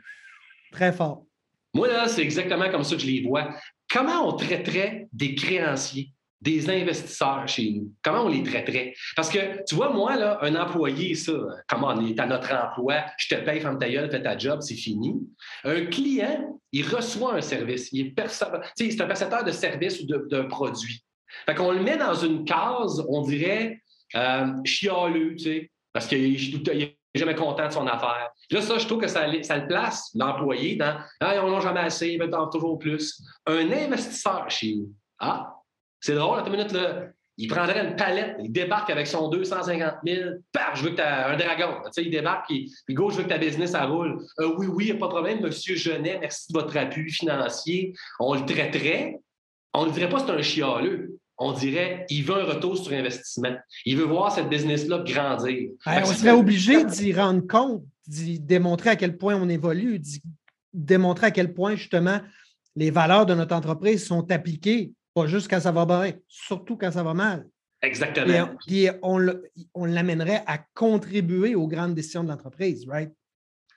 Très 0.71 0.91
fort. 0.91 1.25
Moi, 1.73 1.87
là, 1.87 2.07
c'est 2.07 2.21
exactement 2.23 2.69
comme 2.69 2.83
ça 2.83 2.95
que 2.95 3.01
je 3.01 3.07
les 3.07 3.21
vois. 3.21 3.53
Comment 3.91 4.27
on 4.27 4.33
traiterait 4.35 5.07
des 5.13 5.35
créanciers? 5.35 6.11
Des 6.41 6.69
investisseurs 6.69 7.47
chez 7.47 7.71
nous? 7.71 7.93
Comment 8.03 8.25
on 8.25 8.29
les 8.29 8.43
traiterait? 8.43 8.93
Parce 9.15 9.29
que, 9.29 9.63
tu 9.65 9.75
vois, 9.75 9.89
moi, 9.89 10.15
là, 10.15 10.37
un 10.41 10.55
employé, 10.55 11.15
ça, 11.15 11.33
comment 11.67 11.87
on 11.89 12.05
est 12.05 12.19
à 12.19 12.25
notre 12.25 12.53
emploi, 12.53 13.05
je 13.17 13.35
te 13.35 13.41
paye, 13.41 13.59
femme 13.59 13.79
ta 13.79 13.87
fais 13.87 14.21
ta 14.21 14.37
job, 14.37 14.61
c'est 14.61 14.75
fini. 14.75 15.15
Un 15.63 15.85
client, 15.85 16.59
il 16.71 16.87
reçoit 16.87 17.35
un 17.35 17.41
service. 17.41 17.89
Il 17.91 18.07
est 18.07 18.15
c'est 18.75 19.01
un 19.01 19.07
percepteur 19.07 19.43
de 19.43 19.51
service 19.51 20.01
ou 20.01 20.05
d'un 20.05 20.45
produit. 20.45 21.03
Fait 21.45 21.55
qu'on 21.55 21.71
le 21.71 21.81
met 21.81 21.97
dans 21.97 22.15
une 22.15 22.45
case, 22.45 23.03
on 23.07 23.21
dirait, 23.21 23.81
euh, 24.15 24.47
chialeux, 24.63 25.35
tu 25.35 25.43
sais, 25.43 25.71
parce 25.91 26.07
qu'il 26.07 26.63
n'est 26.65 26.97
jamais 27.15 27.35
content 27.35 27.67
de 27.67 27.73
son 27.73 27.87
affaire. 27.87 28.29
Là, 28.51 28.61
ça, 28.61 28.77
je 28.77 28.85
trouve 28.85 29.01
que 29.01 29.07
ça, 29.07 29.27
le 29.27 29.67
place, 29.67 30.11
l'employé, 30.15 30.75
dans 30.75 30.97
on 31.21 31.51
n'a 31.51 31.59
jamais 31.59 31.81
assez, 31.81 32.09
il 32.09 32.21
veut 32.21 32.29
toujours 32.51 32.77
plus. 32.77 33.21
Un 33.45 33.71
investisseur 33.71 34.49
chez 34.49 34.75
nous. 34.75 34.93
Ah, 35.19 35.56
c'est 35.99 36.15
drôle, 36.15 36.39
à 36.39 36.49
minute, 36.49 36.71
là. 36.71 37.07
il 37.37 37.47
prendrait 37.47 37.85
une 37.85 37.95
palette, 37.95 38.37
il 38.43 38.51
débarque 38.51 38.89
avec 38.89 39.07
son 39.07 39.29
250 39.29 39.95
000, 40.05 40.31
paf, 40.51 40.77
je 40.77 40.83
veux 40.83 40.89
que 40.91 40.95
tu 40.95 41.01
un 41.01 41.37
dragon. 41.37 41.75
Tu 41.85 41.91
sais, 41.91 42.03
il 42.03 42.11
débarque, 42.11 42.49
il, 42.49 42.69
il 42.87 42.95
go, 42.95 43.09
je 43.09 43.17
veux 43.17 43.23
que 43.23 43.29
ta 43.29 43.37
business, 43.37 43.71
ça 43.71 43.85
roule. 43.85 44.23
Euh, 44.39 44.53
oui, 44.57 44.67
oui, 44.67 44.85
il 44.85 44.91
n'y 44.91 44.97
a 44.97 44.99
pas 44.99 45.07
de 45.07 45.11
problème, 45.11 45.41
monsieur 45.41 45.75
Genet, 45.75 46.19
merci 46.19 46.51
de 46.51 46.57
votre 46.57 46.75
appui 46.77 47.11
financier. 47.11 47.93
On 48.19 48.35
le 48.35 48.45
traiterait. 48.45 49.19
On 49.73 49.85
ne 49.85 49.91
dirait 49.91 50.09
pas 50.09 50.19
c'est 50.19 50.31
un 50.31 50.41
chialeux. 50.41 51.19
On 51.39 51.51
dirait 51.51 52.05
il 52.09 52.23
veut 52.23 52.35
un 52.35 52.45
retour 52.45 52.77
sur 52.77 52.93
investissement. 52.93 53.55
Il 53.85 53.97
veut 53.97 54.05
voir 54.05 54.31
cette 54.31 54.49
business-là 54.49 55.03
grandir. 55.05 55.69
on 55.85 56.05
serait 56.05 56.31
obligé 56.31 56.83
d'y 56.83 57.13
rendre 57.13 57.45
compte, 57.45 57.83
d'y 58.07 58.39
démontrer 58.39 58.91
à 58.91 58.95
quel 58.95 59.17
point 59.17 59.35
on 59.35 59.47
évolue, 59.47 59.99
d'y 59.99 60.21
démontrer 60.73 61.27
à 61.27 61.31
quel 61.31 61.53
point, 61.53 61.75
justement, 61.75 62.21
les 62.75 62.89
valeurs 62.89 63.25
de 63.25 63.35
notre 63.35 63.55
entreprise 63.55 64.05
sont 64.05 64.31
appliquées 64.31 64.93
pas 65.17 65.27
juste 65.27 65.49
quand 65.49 65.59
ça 65.59 65.71
va 65.71 65.85
bien, 65.85 66.13
surtout 66.27 66.77
quand 66.77 66.91
ça 66.91 67.01
va 67.01 67.13
mal. 67.13 67.47
Exactement. 67.81 68.55
Puis, 68.65 68.87
on, 69.01 69.19
on 69.73 69.85
l'amènerait 69.85 70.43
à 70.45 70.59
contribuer 70.75 71.55
aux 71.55 71.67
grandes 71.67 71.95
décisions 71.95 72.23
de 72.23 72.29
l'entreprise, 72.29 72.87
right? 72.87 73.11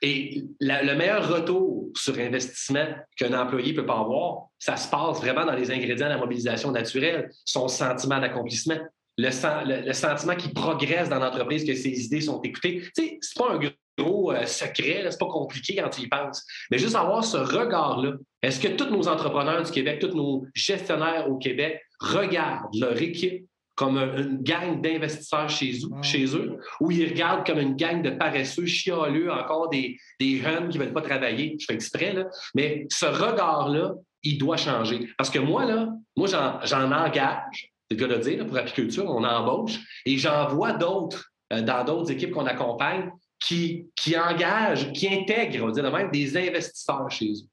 Et 0.02 0.44
le 0.60 0.94
meilleur 0.94 1.28
retour 1.28 1.90
sur 1.94 2.18
investissement 2.18 2.86
qu'un 3.16 3.38
employé 3.38 3.74
peut 3.74 3.84
pas 3.84 4.00
avoir, 4.00 4.48
ça 4.58 4.76
se 4.76 4.88
passe 4.88 5.18
vraiment 5.18 5.44
dans 5.44 5.52
les 5.52 5.70
ingrédients 5.70 6.06
de 6.06 6.12
la 6.12 6.18
mobilisation 6.18 6.72
naturelle, 6.72 7.30
son 7.44 7.68
sentiment 7.68 8.18
d'accomplissement, 8.18 8.78
le, 9.20 9.86
le, 9.86 9.92
sentiment 9.92 10.34
qu'il 10.34 10.52
progresse 10.52 11.08
dans 11.08 11.18
l'entreprise, 11.18 11.64
que 11.64 11.74
ses 11.74 12.04
idées 12.04 12.20
sont 12.20 12.40
écoutées. 12.42 12.82
Tu 12.96 13.04
sais, 13.04 13.18
c'est 13.20 13.38
pas 13.38 13.52
un 13.52 13.60
gros 13.98 14.32
euh, 14.32 14.46
secret, 14.46 15.06
c'est 15.10 15.18
pas 15.18 15.26
compliqué 15.26 15.76
quand 15.76 15.90
tu 15.90 16.02
y 16.02 16.08
penses. 16.08 16.44
Mais 16.70 16.78
juste 16.78 16.96
avoir 16.96 17.24
ce 17.24 17.36
regard-là. 17.36 18.12
Est-ce 18.42 18.60
que 18.60 18.68
tous 18.68 18.90
nos 18.90 19.08
entrepreneurs 19.08 19.62
du 19.62 19.70
Québec, 19.70 19.98
tous 20.00 20.16
nos 20.16 20.46
gestionnaires 20.54 21.28
au 21.28 21.36
Québec 21.36 21.80
regardent 22.00 22.74
leur 22.74 23.00
équipe 23.00 23.44
comme 23.74 23.96
une 23.96 24.42
gang 24.42 24.82
d'investisseurs 24.82 25.48
chez 25.48 25.72
eux, 25.84 26.02
chez 26.02 26.36
eux, 26.36 26.58
ou 26.80 26.90
ils 26.90 27.08
regardent 27.08 27.46
comme 27.46 27.58
une 27.58 27.76
gang 27.76 28.02
de 28.02 28.10
paresseux, 28.10 28.66
chialeux, 28.66 29.32
encore 29.32 29.70
des, 29.70 29.96
des 30.18 30.36
jeunes 30.36 30.68
qui 30.68 30.78
ne 30.78 30.84
veulent 30.84 30.92
pas 30.92 31.00
travailler? 31.00 31.56
Je 31.58 31.64
fais 31.64 31.74
exprès, 31.74 32.12
là. 32.12 32.26
Mais 32.54 32.86
ce 32.90 33.06
regard-là, 33.06 33.94
il 34.22 34.36
doit 34.36 34.58
changer. 34.58 35.08
Parce 35.16 35.30
que 35.30 35.38
moi, 35.38 35.64
là, 35.64 35.88
moi, 36.14 36.28
j'en 36.28 36.92
engage, 36.92 37.69
c'est 37.90 37.98
le 37.98 38.06
cas 38.06 38.14
de 38.14 38.20
dire, 38.20 38.46
pour 38.46 38.56
apiculture, 38.56 39.04
on 39.06 39.24
embauche, 39.24 39.78
et 40.06 40.16
j'en 40.16 40.48
vois 40.48 40.72
d'autres 40.72 41.30
euh, 41.52 41.62
dans 41.62 41.84
d'autres 41.84 42.12
équipes 42.12 42.30
qu'on 42.30 42.46
accompagne 42.46 43.10
qui, 43.44 43.86
qui 43.96 44.16
engagent, 44.16 44.92
qui 44.92 45.08
intègrent, 45.08 45.64
on 45.64 45.66
va 45.68 45.72
dire 45.72 45.92
même, 45.92 46.10
des 46.10 46.36
investisseurs 46.36 47.10
chez 47.10 47.32
eux 47.32 47.48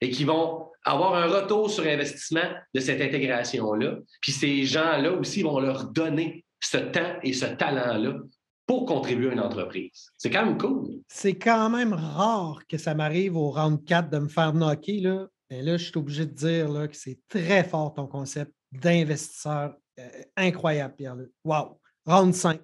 et 0.00 0.10
qui 0.10 0.24
vont 0.24 0.68
avoir 0.84 1.14
un 1.14 1.26
retour 1.26 1.70
sur 1.70 1.84
investissement 1.84 2.48
de 2.74 2.80
cette 2.80 3.00
intégration-là. 3.00 3.96
Puis 4.20 4.32
ces 4.32 4.64
gens-là 4.64 5.12
aussi 5.12 5.42
vont 5.42 5.58
leur 5.58 5.84
donner 5.90 6.44
ce 6.60 6.78
temps 6.78 7.16
et 7.22 7.32
ce 7.32 7.46
talent-là 7.46 8.18
pour 8.66 8.84
contribuer 8.84 9.30
à 9.30 9.32
une 9.32 9.40
entreprise. 9.40 10.10
C'est 10.16 10.30
quand 10.30 10.44
même 10.44 10.58
cool. 10.58 10.88
C'est 11.08 11.36
quand 11.36 11.70
même 11.70 11.92
rare 11.92 12.60
que 12.68 12.78
ça 12.78 12.94
m'arrive 12.94 13.36
au 13.36 13.50
round 13.50 13.84
4 13.84 14.10
de 14.10 14.18
me 14.18 14.28
faire 14.28 14.52
knocker. 14.52 15.00
Là. 15.00 15.28
Et 15.50 15.62
là, 15.62 15.76
je 15.76 15.84
suis 15.84 15.96
obligé 15.96 16.26
de 16.26 16.32
dire 16.32 16.68
là, 16.68 16.88
que 16.88 16.96
c'est 16.96 17.18
très 17.28 17.64
fort 17.64 17.94
ton 17.94 18.06
concept 18.06 18.52
d'investisseur. 18.72 19.76
Euh, 19.98 20.08
incroyable, 20.36 20.94
Pierre-Luc. 20.96 21.30
Wow! 21.44 21.80
Round 22.06 22.34
5 22.34 22.60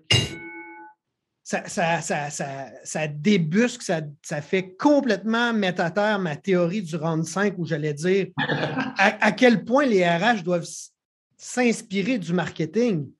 ça, 1.43 2.01
ça, 2.01 2.31
ça, 2.85 3.09
débusque, 3.09 3.83
ça, 3.83 4.43
fait 4.43 4.75
complètement 4.77 5.53
mettre 5.53 5.83
à 5.83 5.91
terre 5.91 6.19
ma 6.19 6.37
théorie 6.37 6.83
du 6.83 6.97
round 6.97 7.25
5 7.25 7.55
où 7.59 7.67
j'allais 7.67 7.95
dire 7.95 8.29
à, 8.97 9.33
quel 9.33 9.65
point 9.65 9.85
les 9.85 10.07
RH 10.07 10.43
doivent 10.45 10.69
s'inspirer 11.37 12.19
du 12.19 12.33
marketing. 12.33 13.11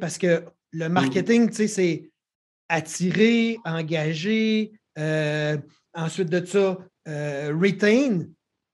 Parce 0.00 0.18
que 0.18 0.44
le 0.72 0.88
marketing, 0.88 1.50
c'est 1.52 2.10
attirer, 2.68 3.58
engager, 3.64 4.72
euh, 4.98 5.56
ensuite 5.94 6.30
de 6.30 6.44
ça, 6.44 6.78
euh, 7.06 7.52
retain. 7.54 8.26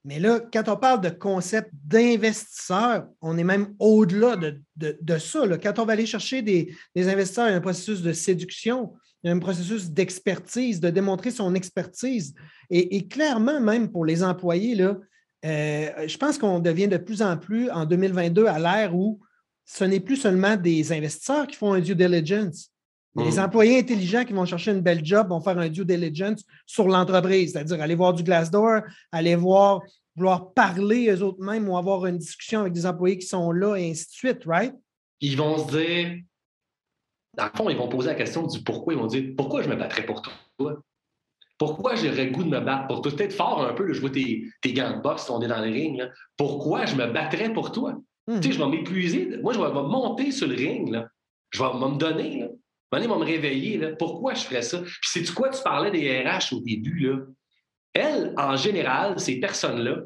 Mais 0.04 0.18
là, 0.18 0.40
quand 0.52 0.68
on 0.68 0.76
parle 0.76 1.00
de 1.00 1.08
concept 1.08 1.70
d'investisseur, 1.72 3.06
on 3.22 3.38
est 3.38 3.44
même 3.44 3.74
au-delà 3.78 4.36
de, 4.36 5.18
ça. 5.18 5.48
Quand 5.62 5.78
on 5.78 5.86
va 5.86 5.94
aller 5.94 6.04
chercher 6.04 6.42
des, 6.42 6.76
investisseurs, 6.94 7.48
il 7.48 7.52
y 7.52 7.54
a 7.54 7.56
un 7.56 7.62
processus 7.62 8.02
de 8.02 8.12
séduction, 8.12 8.92
il 9.22 9.28
y 9.28 9.30
a 9.30 9.34
un 9.34 9.38
processus 9.38 9.90
d'expertise, 9.90 10.80
de 10.80 10.90
démontrer 10.90 11.30
son 11.30 11.54
expertise. 11.54 12.34
Et, 12.68 13.08
clairement, 13.08 13.60
même 13.60 13.90
pour 13.90 14.04
les 14.04 14.22
employés, 14.22 14.74
là, 14.74 14.98
euh, 15.46 16.06
je 16.06 16.16
pense 16.18 16.36
qu'on 16.38 16.60
devient 16.60 16.88
de 16.88 16.96
plus 16.98 17.22
en 17.22 17.38
plus 17.38 17.70
en 17.70 17.86
2022 17.86 18.46
à 18.46 18.58
l'ère 18.58 18.94
où 18.94 19.20
ce 19.64 19.84
n'est 19.84 20.00
plus 20.00 20.16
seulement 20.16 20.56
des 20.56 20.92
investisseurs 20.92 21.46
qui 21.46 21.56
font 21.56 21.72
un 21.72 21.80
due 21.80 21.94
diligence. 21.94 22.73
Les 23.16 23.36
mmh. 23.36 23.44
employés 23.44 23.78
intelligents 23.78 24.24
qui 24.24 24.32
vont 24.32 24.44
chercher 24.44 24.72
une 24.72 24.80
belle 24.80 25.04
job 25.04 25.28
vont 25.28 25.40
faire 25.40 25.58
un 25.58 25.68
due 25.68 25.84
diligence 25.84 26.42
sur 26.66 26.88
l'entreprise, 26.88 27.52
c'est-à-dire 27.52 27.80
aller 27.80 27.94
voir 27.94 28.12
du 28.12 28.24
Glassdoor, 28.24 28.80
aller 29.12 29.36
voir, 29.36 29.82
vouloir 30.16 30.52
parler 30.52 31.10
eux 31.10 31.22
autres 31.22 31.40
mêmes 31.40 31.68
ou 31.68 31.76
avoir 31.76 32.06
une 32.06 32.18
discussion 32.18 32.60
avec 32.60 32.72
des 32.72 32.86
employés 32.86 33.18
qui 33.18 33.26
sont 33.26 33.52
là 33.52 33.76
et 33.76 33.90
ainsi 33.90 34.06
de 34.06 34.10
suite, 34.10 34.44
right? 34.46 34.74
Ils 35.20 35.36
vont 35.36 35.58
se 35.58 35.70
dire, 35.76 36.22
dans 37.36 37.44
le 37.44 37.50
fond, 37.56 37.70
ils 37.70 37.76
vont 37.76 37.88
poser 37.88 38.08
la 38.08 38.14
question 38.14 38.46
du 38.46 38.62
pourquoi. 38.62 38.94
Ils 38.94 38.98
vont 38.98 39.06
dire, 39.06 39.32
pourquoi 39.36 39.62
je 39.62 39.68
me 39.68 39.76
battrais 39.76 40.04
pour 40.04 40.20
toi? 40.22 40.82
Pourquoi 41.56 41.94
j'aurais 41.94 42.30
goût 42.30 42.42
de 42.42 42.50
me 42.50 42.60
battre 42.60 42.88
pour 42.88 43.00
toi? 43.00 43.12
Peut-être 43.12 43.32
fort 43.32 43.64
un 43.64 43.74
peu, 43.74 43.92
je 43.92 44.00
vois 44.00 44.10
tes, 44.10 44.50
gants 44.72 44.96
de 44.96 45.02
boxe, 45.02 45.30
on 45.30 45.40
est 45.40 45.48
dans 45.48 45.64
le 45.64 45.70
ring. 45.70 46.02
Pourquoi 46.36 46.84
je 46.86 46.96
me 46.96 47.06
battrais 47.06 47.52
pour 47.52 47.70
toi? 47.70 47.96
Tu 48.28 48.34
sais, 48.34 48.48
mmh. 48.48 48.52
je 48.52 48.58
vais 48.58 48.68
m'épuiser. 48.68 49.36
Moi, 49.42 49.52
je 49.52 49.60
vais, 49.60 49.72
monter 49.72 50.32
sur 50.32 50.48
le 50.48 50.56
ring. 50.56 50.90
Là. 50.90 51.06
Je 51.50 51.62
vais, 51.62 51.72
me 51.72 51.96
donner. 51.96 52.48
Ils 53.02 53.08
vont 53.08 53.18
me 53.18 53.24
réveiller. 53.24 53.78
Là. 53.78 53.90
Pourquoi 53.98 54.34
je 54.34 54.44
ferais 54.44 54.62
ça? 54.62 54.80
Puis 54.80 54.92
c'est 55.02 55.34
quoi? 55.34 55.48
Tu 55.48 55.62
parlais 55.62 55.90
des 55.90 56.22
RH 56.22 56.54
au 56.54 56.60
début? 56.60 56.98
Là? 57.00 57.18
Elles, 57.94 58.34
en 58.36 58.56
général, 58.56 59.18
ces 59.18 59.40
personnes-là 59.40 60.02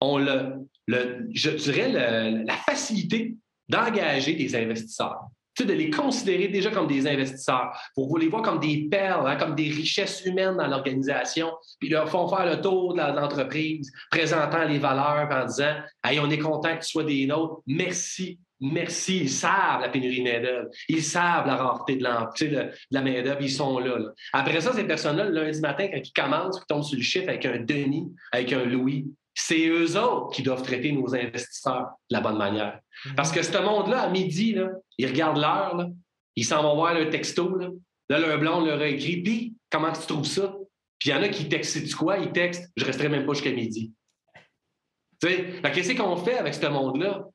ont 0.00 0.18
le, 0.18 0.54
le, 0.86 1.28
dirais 1.30 1.88
la 1.88 2.56
facilité 2.56 3.34
d'engager 3.68 4.34
des 4.34 4.54
investisseurs. 4.54 5.20
Tu 5.54 5.62
sais, 5.62 5.68
de 5.68 5.74
les 5.74 5.88
considérer 5.88 6.48
déjà 6.48 6.70
comme 6.70 6.86
des 6.86 7.06
investisseurs, 7.06 7.72
pour 7.94 8.08
vous 8.08 8.18
les 8.18 8.28
voir 8.28 8.42
comme 8.42 8.60
des 8.60 8.88
perles, 8.90 9.26
hein, 9.26 9.36
comme 9.36 9.54
des 9.54 9.70
richesses 9.70 10.22
humaines 10.26 10.56
dans 10.58 10.66
l'organisation, 10.66 11.50
puis 11.78 11.88
leur 11.88 12.10
font 12.10 12.28
faire 12.28 12.44
le 12.44 12.60
tour 12.60 12.92
de 12.92 13.00
l'entreprise, 13.00 13.90
présentant 14.10 14.64
les 14.64 14.78
valeurs 14.78 15.28
en 15.30 15.46
disant 15.46 15.76
Hey, 16.04 16.20
on 16.20 16.30
est 16.30 16.38
content 16.38 16.76
que 16.76 16.84
tu 16.84 16.90
sois 16.90 17.04
des 17.04 17.26
nôtres, 17.26 17.62
merci 17.66 18.38
Merci, 18.60 19.18
ils 19.18 19.30
savent 19.30 19.82
la 19.82 19.88
pénurie 19.90 20.20
de 20.20 20.24
main-d'œuvre. 20.24 20.68
Ils 20.88 21.02
savent 21.02 21.46
la 21.46 21.56
rareté 21.56 21.96
de, 21.96 22.70
la 22.90 23.02
main-d'œuvre. 23.02 23.40
Ils 23.40 23.50
sont 23.50 23.78
là, 23.78 23.98
Après 24.32 24.60
ça, 24.60 24.72
ces 24.72 24.84
personnes-là, 24.84 25.24
le 25.24 25.44
lundi 25.44 25.60
matin, 25.60 25.88
quand 25.92 26.00
ils 26.02 26.12
commencent, 26.12 26.58
ils 26.62 26.66
tombent 26.66 26.84
sur 26.84 26.96
le 26.96 27.02
chiffre 27.02 27.28
avec 27.28 27.44
un 27.44 27.58
Denis, 27.60 28.10
avec 28.32 28.52
un 28.52 28.64
Louis, 28.64 29.06
c'est 29.34 29.68
eux 29.68 29.98
autres 30.00 30.34
qui 30.34 30.42
doivent 30.42 30.62
traiter 30.62 30.92
nos 30.92 31.14
investisseurs 31.14 31.90
de 32.10 32.16
la 32.16 32.20
bonne 32.20 32.38
manière. 32.38 32.80
Mhm. 33.04 33.14
Parce 33.14 33.30
que 33.30 33.42
ce 33.42 33.58
monde-là, 33.58 34.02
à 34.02 34.08
midi, 34.08 34.54
là, 34.54 34.70
ils 34.96 35.06
regardent 35.06 35.38
l'heure, 35.38 35.88
ils 36.34 36.44
s'en 36.44 36.62
vont 36.62 36.74
voir 36.74 36.94
le 36.94 37.10
texto. 37.10 37.54
Là, 37.56 37.68
là 38.08 38.18
leur 38.18 38.38
blond 38.38 38.64
leur 38.64 38.80
a 38.80 38.86
écrit 38.86 39.22
Puis, 39.22 39.54
comment 39.70 39.92
tu 39.92 40.06
trouves 40.06 40.24
ça? 40.24 40.54
Puis 40.98 41.10
il 41.10 41.12
y 41.12 41.14
en 41.14 41.22
a 41.22 41.28
qui 41.28 41.48
textent, 41.48 41.72
sais-tu 41.72 41.94
quoi? 41.94 42.16
Ils 42.16 42.32
textent 42.32 42.70
Je 42.76 42.84
resterai 42.86 43.10
même 43.10 43.26
pas 43.26 43.34
jusqu'à 43.34 43.52
midi. 43.52 43.92
Tu 45.20 45.28
sais, 45.28 45.60
qu'est-ce 45.74 45.94
qu'on 45.94 46.16
fait 46.16 46.38
avec 46.38 46.54
ce 46.54 46.66
monde-là? 46.66 47.26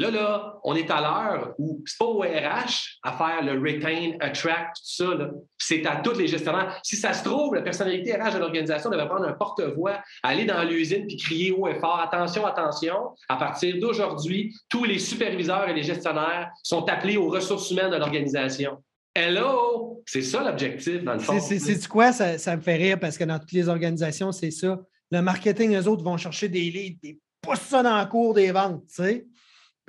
Là, 0.00 0.10
là, 0.10 0.58
on 0.64 0.74
est 0.74 0.90
à 0.90 1.02
l'heure 1.02 1.54
où 1.58 1.82
c'est 1.84 1.98
pas 1.98 2.06
au 2.06 2.20
RH 2.20 3.00
à 3.02 3.12
faire 3.12 3.44
le 3.44 3.60
retain, 3.60 4.12
attract, 4.20 4.76
tout 4.76 5.04
ça. 5.04 5.30
C'est 5.58 5.84
à 5.84 5.96
tous 5.96 6.18
les 6.18 6.26
gestionnaires. 6.26 6.80
Si 6.82 6.96
ça 6.96 7.12
se 7.12 7.22
trouve, 7.22 7.54
la 7.54 7.60
personnalité 7.60 8.14
RH 8.14 8.32
de 8.32 8.38
l'organisation 8.38 8.88
devrait 8.88 9.08
prendre 9.08 9.28
un 9.28 9.34
porte-voix, 9.34 10.00
aller 10.22 10.46
dans 10.46 10.62
l'usine 10.64 11.06
puis 11.06 11.18
crier 11.18 11.52
haut 11.52 11.68
et 11.68 11.78
fort 11.80 12.00
attention, 12.00 12.46
attention. 12.46 13.10
À 13.28 13.36
partir 13.36 13.78
d'aujourd'hui, 13.78 14.56
tous 14.70 14.84
les 14.84 14.98
superviseurs 14.98 15.68
et 15.68 15.74
les 15.74 15.82
gestionnaires 15.82 16.50
sont 16.62 16.88
appelés 16.88 17.18
aux 17.18 17.28
ressources 17.28 17.70
humaines 17.70 17.90
de 17.90 17.96
l'organisation. 17.96 18.82
Hello! 19.14 20.02
C'est 20.06 20.22
ça 20.22 20.42
l'objectif, 20.42 21.04
dans 21.04 21.12
le 21.12 21.18
fond. 21.18 21.38
C'est 21.38 21.88
quoi? 21.88 22.12
Ça, 22.12 22.56
me 22.56 22.62
fait 22.62 22.76
rire 22.76 22.98
parce 22.98 23.18
que 23.18 23.24
dans 23.24 23.38
toutes 23.38 23.52
les 23.52 23.68
organisations, 23.68 24.32
c'est 24.32 24.50
ça. 24.50 24.80
Le 25.10 25.20
marketing, 25.20 25.76
eux 25.76 25.86
autres 25.88 26.04
vont 26.04 26.16
chercher 26.16 26.48
des 26.48 26.70
leads, 26.70 27.00
des 27.02 27.18
poussent 27.42 27.60
ça 27.60 27.82
dans 27.82 28.32
des 28.32 28.52
ventes, 28.52 28.86
tu 28.88 29.02
sais. 29.02 29.26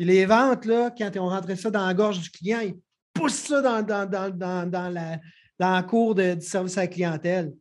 Puis 0.02 0.08
les 0.08 0.26
ventes, 0.26 0.66
là, 0.66 0.90
quand 0.90 1.12
ils 1.14 1.20
ont 1.20 1.30
rentré 1.30 1.56
ça 1.56 1.70
dans 1.70 1.86
la 1.86 1.94
gorge 1.94 2.22
du 2.22 2.32
client, 2.32 2.60
ils 2.62 2.76
poussent 3.14 3.36
ça 3.36 3.62
dans, 3.62 3.84
dans, 3.84 4.90
la, 4.92 5.20
dans 5.60 5.84
cour 5.84 6.16
de, 6.16 6.34
du 6.34 6.42
service 6.44 6.76
à 6.80 6.82
la 6.82 6.88
clientèle. 6.88 7.54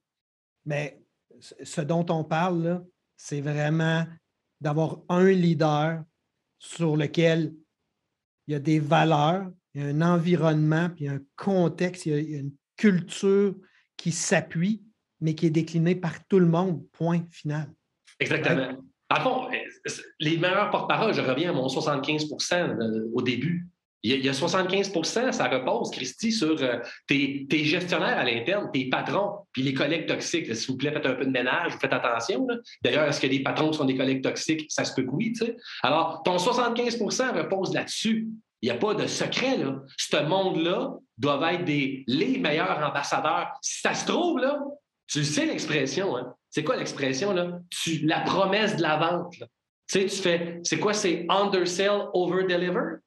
Mais 0.64 0.98
ce 1.38 1.82
dont 1.82 2.06
on 2.08 2.24
parle, 2.24 2.82
c'est 3.14 3.42
vraiment 3.42 4.06
d'avoir 4.58 5.00
un 5.10 5.30
leader 5.30 6.02
sur 6.58 6.96
lequel 6.96 7.52
il 8.46 8.52
y 8.52 8.54
a 8.54 8.58
des 8.58 8.78
valeurs, 8.78 9.50
il 9.74 9.82
y 9.82 9.84
a 9.84 9.88
un 9.88 10.00
environnement, 10.00 10.88
puis 10.88 11.08
un 11.08 11.20
contexte, 11.36 12.06
il 12.06 12.30
y 12.30 12.36
a 12.36 12.38
une 12.38 12.54
culture 12.78 13.54
qui 13.98 14.12
s'appuie, 14.12 14.82
mais 15.20 15.34
qui 15.34 15.44
est 15.44 15.50
déclinée 15.50 15.94
par 15.94 16.26
tout 16.26 16.38
le 16.38 16.46
monde, 16.46 16.88
point 16.92 17.22
final. 17.30 17.70
Exactement. 18.18 18.82
À 19.10 19.20
fond, 19.20 19.46
les 20.20 20.38
meilleurs 20.38 20.70
porte-parole, 20.70 21.14
je 21.14 21.20
reviens 21.20 21.50
à 21.50 21.52
mon 21.52 21.66
75% 21.66 23.10
au 23.12 23.22
début. 23.22 23.66
Il 24.02 24.24
y, 24.24 24.28
a, 24.30 24.32
75% 24.32 25.32
ça 25.32 25.48
repose, 25.48 25.90
Christy, 25.90 26.32
sur 26.32 26.56
euh, 26.62 26.78
tes, 27.06 27.46
gestionnaires 27.64 28.18
à 28.18 28.24
l'interne, 28.24 28.70
tes 28.72 28.88
patrons, 28.88 29.40
puis 29.52 29.62
les 29.62 29.74
collègues 29.74 30.06
toxiques. 30.06 30.54
S'il 30.54 30.70
vous 30.70 30.78
plaît, 30.78 30.90
faites 30.90 31.04
un 31.04 31.12
peu 31.12 31.26
de 31.26 31.30
ménage, 31.30 31.72
faites 31.78 31.92
attention. 31.92 32.46
D'ailleurs, 32.82 33.06
est-ce 33.08 33.20
que 33.20 33.26
les 33.26 33.42
patrons 33.42 33.74
sont 33.74 33.84
des 33.84 33.96
collègues 33.96 34.22
toxiques? 34.22 34.64
Ça 34.70 34.86
se 34.86 34.94
peut 34.94 35.02
que 35.02 35.10
oui. 35.10 35.34
Alors, 35.82 36.22
ton 36.22 36.38
75% 36.38 37.36
repose 37.36 37.74
là-dessus. 37.74 38.28
Il 38.62 38.70
n'y 38.70 38.70
a 38.70 38.78
pas 38.78 38.94
de 38.94 39.06
secret. 39.06 39.58
Là. 39.58 39.82
Ce 39.98 40.16
monde-là 40.16 40.94
doit 41.18 41.52
être 41.52 41.66
les 41.66 42.38
meilleurs 42.38 42.78
ambassadeurs. 42.82 43.52
Si 43.60 43.80
ça 43.80 43.92
se 43.92 44.06
trouve, 44.06 44.38
là, 44.38 44.60
tu 45.08 45.24
sais 45.24 45.44
l'expression. 45.44 46.16
Hein? 46.16 46.34
C'est 46.48 46.64
quoi 46.64 46.76
l'expression? 46.76 47.34
la 48.02 48.20
promesse 48.20 48.76
de 48.76 48.82
la 48.82 48.96
vente. 48.96 49.34
Tu 49.90 49.98
sais, 49.98 50.06
tu 50.06 50.22
fais, 50.22 50.60
c'est 50.62 50.78
quoi? 50.78 50.94
C'est 50.94 51.26
undersell, 51.28 52.02
over-deliver? 52.14 52.98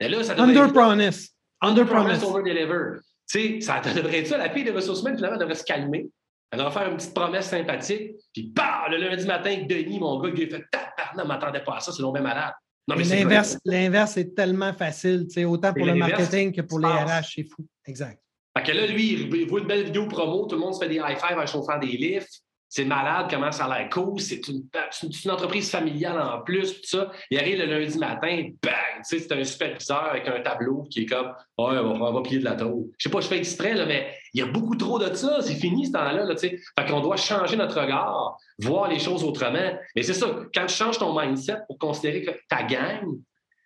là, 0.00 0.24
ça 0.24 0.34
Under 0.36 0.72
promise. 0.72 1.30
Under 1.62 1.86
promise, 1.86 2.24
over 2.24 2.42
deliver. 2.42 2.98
Tu 3.30 3.60
sais, 3.60 3.60
ça 3.60 3.80
devrait 3.80 4.18
être 4.18 4.26
ça. 4.26 4.36
La 4.36 4.50
fille 4.50 4.64
des 4.64 4.72
ressources 4.72 5.02
humaines, 5.02 5.16
finalement, 5.16 5.38
devrait 5.38 5.54
se 5.54 5.62
calmer. 5.62 6.08
Elle 6.50 6.58
devrait 6.58 6.72
faire 6.72 6.90
une 6.90 6.96
petite 6.96 7.14
promesse 7.14 7.46
sympathique. 7.46 8.16
Puis, 8.32 8.50
bah, 8.52 8.86
le 8.90 8.96
lundi 8.96 9.26
matin, 9.26 9.64
Denis, 9.68 10.00
mon 10.00 10.18
gars, 10.20 10.30
il 10.34 10.42
a 10.42 10.58
fait 10.58 10.64
tabarnak, 10.72 11.16
ne 11.16 11.22
m'attendait 11.22 11.62
pas 11.62 11.76
à 11.76 11.80
ça, 11.80 11.92
c'est 11.92 12.02
long 12.02 12.12
même 12.12 12.24
malade. 12.24 12.52
Non, 12.88 12.96
mais 12.96 13.04
l'inverse, 13.04 13.56
l'inverse 13.64 14.16
est 14.16 14.34
tellement 14.34 14.72
facile, 14.72 15.26
tu 15.28 15.34
sais, 15.34 15.44
autant 15.44 15.72
pour 15.72 15.86
le 15.86 15.94
marketing 15.94 16.52
que 16.52 16.62
pour 16.62 16.80
les 16.80 16.88
RH, 16.88 17.32
c'est 17.34 17.44
fou. 17.44 17.64
Exact. 17.84 18.20
Fait 18.56 18.64
que 18.64 18.72
là, 18.72 18.86
lui, 18.86 19.12
il 19.12 19.48
voit 19.48 19.60
une 19.60 19.66
belle 19.66 19.84
vidéo 19.84 20.06
promo, 20.08 20.46
tout 20.46 20.56
le 20.56 20.60
monde 20.60 20.74
se 20.74 20.80
fait 20.80 20.88
des 20.88 20.96
high-fives 20.96 21.38
en 21.38 21.46
chauffant 21.46 21.78
des 21.78 21.88
lifts 21.88 22.42
c'est 22.76 22.84
malade, 22.84 23.28
comment 23.30 23.50
ça 23.50 23.64
a 23.64 23.78
l'air 23.78 23.88
c'est 24.18 24.46
une, 24.48 25.30
entreprise 25.30 25.70
familiale 25.70 26.20
en 26.20 26.42
plus, 26.42 26.82
tout 26.82 26.88
ça. 26.88 27.10
Il 27.30 27.38
arrive 27.38 27.58
le 27.60 27.64
lundi 27.64 27.96
matin, 27.96 28.50
bang, 28.62 29.00
c'est 29.02 29.32
un 29.32 29.42
superviseur 29.44 30.10
avec 30.10 30.28
un 30.28 30.42
tableau 30.42 30.82
qui 30.90 31.00
est 31.00 31.06
comme, 31.06 31.32
on 31.56 32.12
va, 32.12 32.20
plier 32.20 32.38
de 32.38 32.44
la 32.44 32.54
tour. 32.54 32.88
Je 32.98 33.04
sais 33.04 33.10
pas, 33.10 33.22
je 33.22 33.28
fais 33.28 33.38
exprès, 33.38 33.72
là, 33.72 33.86
mais 33.86 34.14
il 34.34 34.40
y 34.40 34.42
a 34.42 34.46
beaucoup 34.46 34.76
trop 34.76 34.98
de 34.98 35.14
ça, 35.14 35.38
c'est 35.40 35.54
fini 35.54 35.86
ce 35.86 35.92
temps-là, 35.92 36.36
sais. 36.36 36.60
Fait 36.78 36.86
qu'on 36.86 37.00
doit 37.00 37.16
changer 37.16 37.56
notre 37.56 37.80
regard, 37.80 38.36
voir 38.58 38.90
les 38.90 38.98
choses 38.98 39.24
autrement. 39.24 39.72
Mais 39.94 40.02
c'est 40.02 40.12
ça, 40.12 40.26
quand 40.54 40.66
tu 40.66 40.74
changes 40.74 40.98
ton 40.98 41.18
mindset 41.18 41.60
pour 41.66 41.78
considérer 41.78 42.24
que 42.24 42.32
ta 42.46 42.62
gang, 42.64 43.06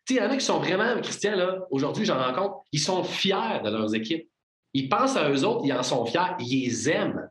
il 0.09 0.17
y 0.17 0.21
en 0.21 0.31
a 0.31 0.37
qui 0.37 0.45
sont 0.45 0.61
vraiment, 0.61 1.01
Christian, 1.03 1.35
là, 1.35 1.59
aujourd'hui, 1.73 2.05
j'en 2.05 2.23
rencontre, 2.23 2.61
ils 2.71 2.79
sont 2.79 3.03
fiers 3.03 3.61
de 3.65 3.71
leurs 3.71 3.93
équipes. 3.93 4.29
Ils 4.73 4.89
pensent 4.89 5.17
à 5.17 5.29
eux 5.29 5.45
autres, 5.45 5.63
ils 5.65 5.73
en 5.73 5.83
sont 5.83 6.07
fiers, 6.07 6.37
ils 6.39 6.69
les 6.69 6.91
aiment. 6.91 7.29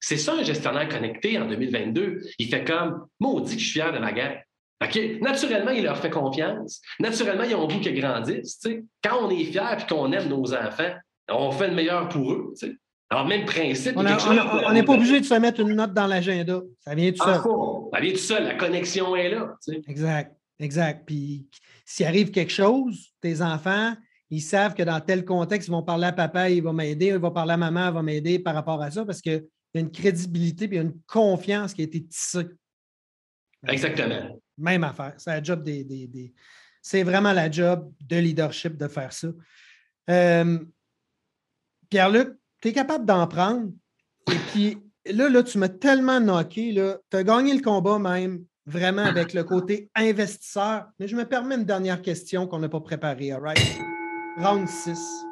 C'est 0.00 0.16
ça 0.16 0.34
un 0.34 0.42
gestionnaire 0.42 0.88
connecté 0.88 1.38
en 1.38 1.46
2022. 1.46 2.20
Il 2.38 2.48
fait 2.48 2.64
comme 2.64 3.06
maudit 3.18 3.56
que 3.56 3.62
je 3.62 3.66
suis 3.66 3.80
fier 3.80 3.92
de 3.92 3.98
ma 3.98 4.12
gang. 4.12 4.36
Naturellement, 5.20 5.70
il 5.70 5.84
leur 5.84 5.96
fait 5.98 6.10
confiance. 6.10 6.80
Naturellement, 7.00 7.44
ils 7.44 7.54
ont 7.54 7.62
envie 7.62 7.80
qu'ils 7.80 7.98
grandissent. 7.98 8.60
Quand 9.02 9.18
on 9.22 9.30
est 9.30 9.44
fier 9.44 9.78
et 9.78 9.86
qu'on 9.86 10.12
aime 10.12 10.28
nos 10.28 10.54
enfants, 10.54 10.94
on 11.30 11.50
fait 11.50 11.68
le 11.68 11.74
meilleur 11.74 12.08
pour 12.08 12.32
eux. 12.32 12.54
Alors, 13.08 13.26
même 13.26 13.44
principe. 13.44 13.96
On 13.96 14.72
n'est 14.72 14.82
pas 14.82 14.92
obligé 14.92 15.20
de 15.20 15.24
se 15.24 15.34
mettre 15.34 15.60
une 15.60 15.74
note 15.74 15.94
dans 15.94 16.06
l'agenda. 16.06 16.60
Ça 16.80 16.94
vient 16.94 17.10
tout 17.12 17.24
seul. 17.24 17.40
ça 17.92 18.00
vient 18.00 18.12
tout 18.12 18.18
seul. 18.18 18.44
La 18.44 18.54
connexion 18.54 19.16
est 19.16 19.30
là. 19.30 19.54
Exact. 19.88 20.36
Exact. 20.58 21.02
Puis, 21.06 21.46
s'il 21.84 22.06
arrive 22.06 22.30
quelque 22.30 22.52
chose, 22.52 23.12
tes 23.20 23.42
enfants, 23.42 23.94
ils 24.30 24.40
savent 24.40 24.74
que 24.74 24.82
dans 24.82 25.00
tel 25.00 25.24
contexte, 25.24 25.68
ils 25.68 25.70
vont 25.70 25.82
parler 25.82 26.06
à 26.06 26.12
papa, 26.12 26.50
il 26.50 26.62
va 26.62 26.72
m'aider, 26.72 27.06
il 27.06 27.18
va 27.18 27.30
parler 27.30 27.52
à 27.52 27.56
maman, 27.56 27.88
il 27.88 27.94
va 27.94 28.02
m'aider 28.02 28.38
par 28.38 28.54
rapport 28.54 28.82
à 28.82 28.90
ça 28.90 29.04
parce 29.04 29.20
que 29.20 29.46
y 29.74 29.78
a 29.78 29.80
une 29.80 29.90
crédibilité 29.90 30.68
et 30.72 30.78
une 30.78 30.98
confiance 31.06 31.74
qui 31.74 31.82
a 31.82 31.84
été 31.84 32.04
tissée. 32.04 32.46
Exactement. 33.68 34.40
Même 34.58 34.84
affaire. 34.84 35.14
C'est 35.18 35.30
la 35.30 35.42
job 35.42 35.62
des. 35.62 36.34
C'est 36.82 37.02
vraiment 37.02 37.32
la 37.32 37.50
job 37.50 37.92
de 38.00 38.16
leadership 38.16 38.76
de 38.76 38.88
faire 38.88 39.12
ça. 39.12 39.28
Euh, 40.08 40.58
Pierre-Luc, 41.90 42.36
tu 42.62 42.68
es 42.68 42.72
capable 42.72 43.04
d'en 43.04 43.26
prendre. 43.26 43.72
Et 44.30 44.38
puis 44.52 44.78
là, 45.04 45.28
là 45.28 45.42
tu 45.42 45.58
m'as 45.58 45.68
tellement 45.68 46.20
knocké. 46.20 46.72
Tu 47.10 47.16
as 47.16 47.24
gagné 47.24 47.54
le 47.54 47.60
combat 47.60 47.98
même, 47.98 48.44
vraiment 48.66 49.04
avec 49.04 49.34
le 49.34 49.42
côté 49.44 49.90
investisseur. 49.94 50.86
Mais 50.98 51.08
je 51.08 51.16
me 51.16 51.24
permets 51.24 51.56
une 51.56 51.64
dernière 51.64 52.02
question 52.02 52.46
qu'on 52.46 52.60
n'a 52.60 52.68
pas 52.68 52.80
préparée. 52.80 53.32
All 53.32 53.42
right? 53.42 53.58
Round 54.38 54.68
6 54.68 55.25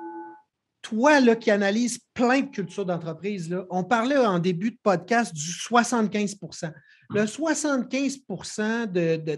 toi 0.84 1.20
là, 1.20 1.34
qui 1.34 1.50
analyses 1.50 1.98
plein 2.12 2.42
de 2.42 2.50
cultures 2.50 2.84
d'entreprise, 2.84 3.56
on 3.70 3.82
parlait 3.82 4.18
en 4.18 4.38
début 4.38 4.70
de 4.70 4.76
podcast 4.82 5.34
du 5.34 5.40
75% 5.40 6.70
Le 7.10 7.24
75% 7.24 8.86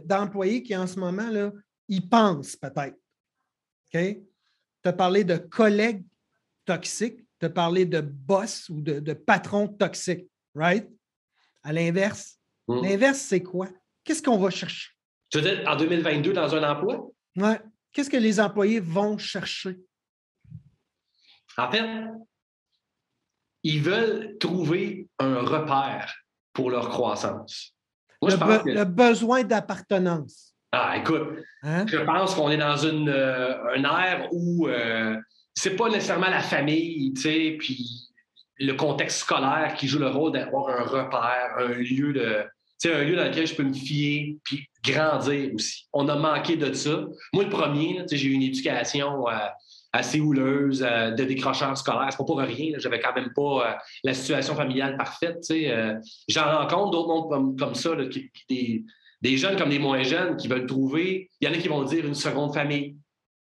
d'employés 0.04 0.64
qui 0.64 0.76
en 0.76 0.88
ce 0.88 0.98
moment, 0.98 1.30
là, 1.30 1.52
ils 1.88 2.06
pensent 2.06 2.56
peut-être. 2.56 2.96
OK? 3.86 3.92
Tu 3.92 4.26
as 4.84 4.92
parlé 4.92 5.22
de 5.22 5.36
collègues 5.36 6.04
toxiques, 6.64 7.20
tu 7.38 7.46
as 7.46 7.50
parlé 7.50 7.86
de 7.86 8.00
boss 8.00 8.68
ou 8.68 8.80
de, 8.80 9.12
patrons 9.12 9.68
toxiques, 9.68 10.26
right? 10.54 10.88
À 11.62 11.72
l'inverse. 11.72 12.40
Hmm. 12.66 12.82
L'inverse, 12.82 13.20
c'est 13.20 13.42
quoi? 13.42 13.68
Qu'est-ce 14.02 14.22
qu'on 14.22 14.38
va 14.38 14.50
chercher? 14.50 14.90
Tu 15.30 15.38
veux 15.38 15.44
dire 15.44 15.62
en 15.68 15.76
2022 15.76 16.32
dans 16.32 16.52
un 16.56 16.68
emploi? 16.68 17.08
Oui. 17.36 17.54
Qu'est-ce 17.92 18.10
que 18.10 18.16
les 18.16 18.40
employés 18.40 18.80
vont 18.80 19.16
chercher? 19.16 19.78
En 21.58 21.70
fait, 21.70 21.84
ils 23.62 23.82
veulent 23.82 24.36
trouver 24.38 25.08
un 25.18 25.40
repère 25.40 26.14
pour 26.52 26.70
leur 26.70 26.88
croissance. 26.88 27.72
le, 28.22 28.84
besoin 28.84 29.42
d'appartenance. 29.42 30.54
Ah, 30.72 30.96
écoute, 30.98 31.28
hein? 31.62 31.86
je 31.86 31.98
pense 31.98 32.34
qu'on 32.34 32.50
est 32.50 32.56
dans 32.56 32.76
une, 32.76 33.08
euh, 33.08 33.74
ère 33.76 34.28
où 34.32 34.68
euh, 34.68 35.16
c'est 35.54 35.76
pas 35.76 35.88
nécessairement 35.88 36.28
la 36.28 36.42
famille, 36.42 37.12
tu 37.14 37.22
sais, 37.22 37.56
puis 37.58 38.06
le 38.58 38.72
contexte 38.74 39.20
scolaire 39.20 39.74
qui 39.74 39.86
joue 39.86 39.98
le 39.98 40.08
rôle 40.08 40.32
d'avoir 40.32 40.68
un 40.68 40.84
repère, 40.84 41.56
un 41.58 41.74
lieu 41.74 42.12
de, 42.12 42.44
un 42.84 43.04
lieu 43.04 43.16
dans 43.16 43.24
lequel 43.24 43.46
je 43.46 43.54
peux 43.54 43.62
me 43.62 43.72
fier, 43.72 44.36
puis 44.44 44.68
grandir 44.84 45.54
aussi. 45.54 45.86
On 45.92 46.08
a 46.08 46.16
manqué 46.16 46.56
de 46.56 46.72
ça. 46.72 47.04
Moi, 47.32 47.44
le 47.44 47.50
premier, 47.50 48.04
j'ai 48.10 48.28
eu 48.28 48.32
une 48.32 48.42
éducation 48.42 49.28
euh, 49.28 49.32
assez 49.96 50.20
houleuse, 50.20 50.84
euh, 50.86 51.10
de 51.12 51.24
décrocheurs 51.24 51.76
scolaires. 51.76 52.08
C'est 52.10 52.18
pas 52.18 52.24
pour 52.24 52.38
rien. 52.38 52.78
J'avais 52.78 53.00
quand 53.00 53.14
même 53.14 53.32
pas 53.34 53.70
euh, 53.70 53.74
la 54.04 54.14
situation 54.14 54.54
familiale 54.54 54.96
parfaite. 54.96 55.44
Euh. 55.50 55.94
J'en 56.28 56.58
rencontre 56.58 56.90
d'autres 56.90 57.08
mondes 57.38 57.58
comme, 57.58 57.74
ça, 57.74 57.90
des, 58.48 59.36
jeunes 59.36 59.56
comme 59.56 59.70
des 59.70 59.78
moins 59.78 60.02
jeunes 60.02 60.36
qui 60.36 60.48
veulent 60.48 60.66
trouver. 60.66 61.30
Il 61.40 61.48
y 61.48 61.50
en 61.50 61.54
a 61.54 61.58
qui 61.58 61.68
vont 61.68 61.82
dire 61.84 62.06
une 62.06 62.14
seconde 62.14 62.54
famille, 62.54 62.96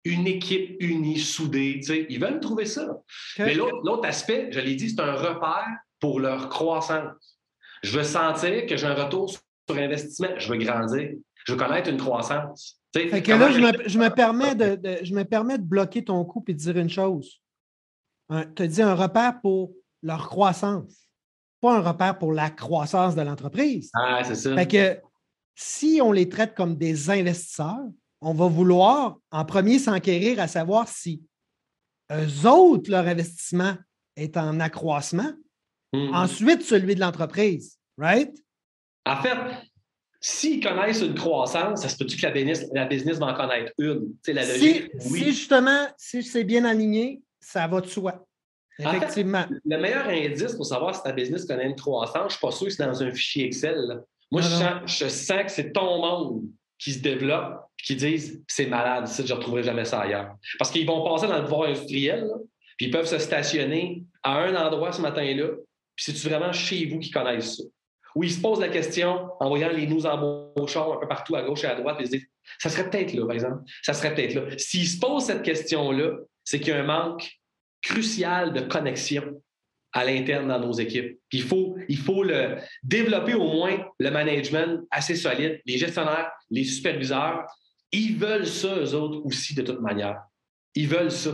une 0.04 0.28
équipe 0.28 0.76
unie, 0.80 1.20
soudée. 1.20 1.80
Ils 2.10 2.20
veulent 2.20 2.40
trouver 2.40 2.66
ça. 2.66 2.98
Mais 3.40 3.54
l'autre 3.54 4.06
aspect, 4.06 4.50
je 4.52 4.60
l'ai 4.60 4.76
dit, 4.76 4.90
c'est 4.90 5.02
un 5.02 5.14
repère 5.14 5.68
pour 6.00 6.20
leur 6.20 6.50
croissance. 6.50 7.38
Je 7.84 7.98
veux 7.98 8.04
sentir 8.04 8.66
que 8.66 8.78
j'ai 8.78 8.88
un 8.88 8.94
retour 8.94 9.30
sur 9.30 9.42
investissement. 9.70 10.30
Je 10.38 10.52
veux 10.52 10.58
grandir. 10.58 11.12
Je 11.46 11.54
veux 11.54 11.58
connaître 11.58 11.90
une 11.90 11.98
croissance. 11.98 12.81
Fait 12.94 13.24
que 13.24 13.32
là, 13.32 13.52
je 13.52 13.98
me, 13.98 14.10
permets 14.10 14.56
de, 14.56 15.00
je 15.04 15.14
me 15.14 15.24
permets 15.24 15.58
de 15.58 15.64
bloquer 15.64 16.04
ton 16.04 16.26
coup 16.26 16.44
et 16.48 16.54
de 16.54 16.58
dire 16.58 16.78
une 16.78 16.90
chose. 16.90 17.42
Tu 18.30 18.64
as 18.64 18.68
dit 18.68 18.82
un 18.82 18.96
repère 18.96 19.40
pour 19.42 19.74
leur 20.04 20.28
croissance, 20.28 21.08
pas 21.62 21.78
un 21.78 21.82
repère 21.82 22.18
pour 22.18 22.34
la 22.34 22.50
croissance 22.50 23.16
de 23.16 23.22
l'entreprise. 23.22 23.92
Ah, 23.94 24.22
c'est 24.24 24.36
ça. 24.36 24.56
Fait 24.56 24.68
que 24.68 25.02
si 25.56 26.00
on 26.04 26.12
les 26.12 26.28
traite 26.28 26.56
comme 26.56 26.76
des 26.76 27.10
investisseurs, 27.10 27.88
on 28.20 28.34
va 28.34 28.48
vouloir 28.48 29.18
en 29.32 29.46
premier 29.46 29.80
s'enquérir 29.80 30.40
à 30.40 30.48
savoir 30.48 30.88
si 30.88 31.24
eux 32.12 32.48
autres, 32.48 32.92
leur 32.92 33.08
investissement 33.08 33.76
est 34.16 34.38
en 34.38 34.60
accroissement. 34.60 35.32
Mm-hmm. 35.94 36.16
Ensuite, 36.16 36.62
celui 36.64 36.96
de 36.96 37.00
l'entreprise, 37.00 37.78
right? 37.98 38.34
En 39.06 39.22
fait, 39.22 39.38
S'ils 40.24 40.64
connaissent 40.64 41.02
une 41.02 41.16
croissance, 41.16 41.82
ça 41.82 41.90
se 41.90 41.98
peut-tu 41.98 42.16
que 42.16 42.22
la 42.22 42.32
business, 42.32 42.68
la 42.74 42.86
business 42.86 43.18
va 43.18 43.28
en 43.28 43.34
connaître 43.34 43.72
une? 43.80 44.14
La 44.28 44.46
logique, 44.46 44.92
si, 45.00 45.10
si, 45.10 45.26
justement, 45.26 45.88
si 45.98 46.22
c'est 46.22 46.44
bien 46.44 46.64
aligné, 46.64 47.22
ça 47.40 47.68
va 47.68 47.82
de 47.82 47.88
soi. 47.88 48.24
Effectivement. 48.78 49.46
le 49.66 49.78
meilleur 49.78 50.08
indice 50.08 50.54
pour 50.54 50.66
savoir 50.66 50.96
si 50.96 51.04
ta 51.04 51.12
business 51.12 51.46
connaît 51.46 51.66
une 51.66 51.76
croissance, 51.76 52.16
je 52.16 52.24
ne 52.24 52.30
suis 52.30 52.40
pas 52.40 52.52
sûr 52.52 52.68
que 52.68 52.74
c'est 52.74 52.86
dans 52.86 53.04
un 53.04 53.12
fichier 53.12 53.46
Excel. 53.46 54.04
Moi, 54.32 54.42
je 54.42 54.48
sens, 54.48 54.82
je 54.86 55.08
sens, 55.08 55.44
que 55.44 55.52
c'est 55.52 55.72
ton 55.74 56.00
monde 56.00 56.44
qui 56.80 56.94
se 56.94 57.00
développe 57.00 57.66
et 57.80 57.84
qui 57.84 57.96
disent 57.96 58.42
c'est 58.48 58.68
malade, 58.68 59.08
je 59.08 59.22
ne 59.22 59.38
retrouverai 59.38 59.64
jamais 59.64 59.86
ça 59.86 60.02
ailleurs. 60.02 60.36
Parce 60.58 60.72
qu'ils 60.72 60.86
vont 60.86 61.04
passer 61.04 61.28
dans 61.28 61.38
le 61.38 61.44
pouvoir 61.44 61.70
industriel, 61.70 62.28
puis 62.78 62.88
ils 62.88 62.92
peuvent 62.92 63.08
se 63.08 63.18
stationner 63.18 64.04
à 64.24 64.38
un 64.40 64.56
endroit 64.56 64.92
ce 64.92 65.02
matin-là, 65.02 65.50
puis 65.96 66.06
c'est-tu 66.06 66.30
vraiment 66.30 66.54
chez 66.54 66.86
vous 66.86 67.00
qui 67.00 67.12
connaissent 67.12 67.58
ça? 67.58 67.64
Où 68.15 68.24
ils 68.24 68.32
se 68.32 68.41
posent 68.41 68.60
la 68.60 68.69
question 68.69 69.30
en 69.39 69.50
voyant 69.50 69.69
les 69.69 69.88
nous 69.88 70.06
embaucheurs 70.06 70.93
un 70.93 70.97
peu 70.97 71.08
partout 71.08 71.36
à 71.36 71.43
gauche 71.43 71.63
et 71.63 71.67
à 71.67 71.76
droite, 71.76 71.97
ils 72.00 72.08
se 72.08 72.12
disent 72.12 72.28
ça 72.60 72.69
serait 72.69 72.89
peut-être 72.89 73.13
là, 73.13 73.26
par 73.26 73.36
exemple. 73.36 73.63
Ça 73.82 73.93
serait 73.93 74.13
peut-être 74.13 74.34
là. 74.34 74.41
S'ils 74.58 74.88
se 74.88 75.00
posent 75.00 75.26
cette 75.26 75.43
question-là, 75.43 76.17
c'est 76.43 76.60
qu'il 76.60 76.69
y 76.69 76.71
a 76.71 76.80
un 76.80 76.84
manque 76.84 77.32
crucial 77.82 78.54
de 78.54 78.62
connexion 78.62 79.41
à 79.93 80.06
l'interne 80.06 80.47
dans 80.47 80.60
nos 80.60 80.71
équipes. 80.74 81.19
il 81.32 81.43
faut, 81.43 81.76
il 81.89 81.97
faut 81.97 82.24
le, 82.24 82.58
développer 82.84 83.34
au 83.34 83.52
moins 83.52 83.78
le 84.00 84.10
management 84.10 84.86
assez 84.89 85.15
solide, 85.15 85.62
les 85.65 85.78
gestionnaires, 85.78 86.32
les 86.50 86.63
superviseurs. 86.63 87.45
ils 87.91 88.15
veulent 88.15 88.47
ça, 88.47 88.74
eux 88.76 88.93
autres 88.93 89.26
aussi, 89.26 89.54
de 89.54 89.63
toute 89.63 89.82
manière. 89.82 90.21
Ils 90.76 90.88
veulent 90.88 91.12
ça. 91.12 91.32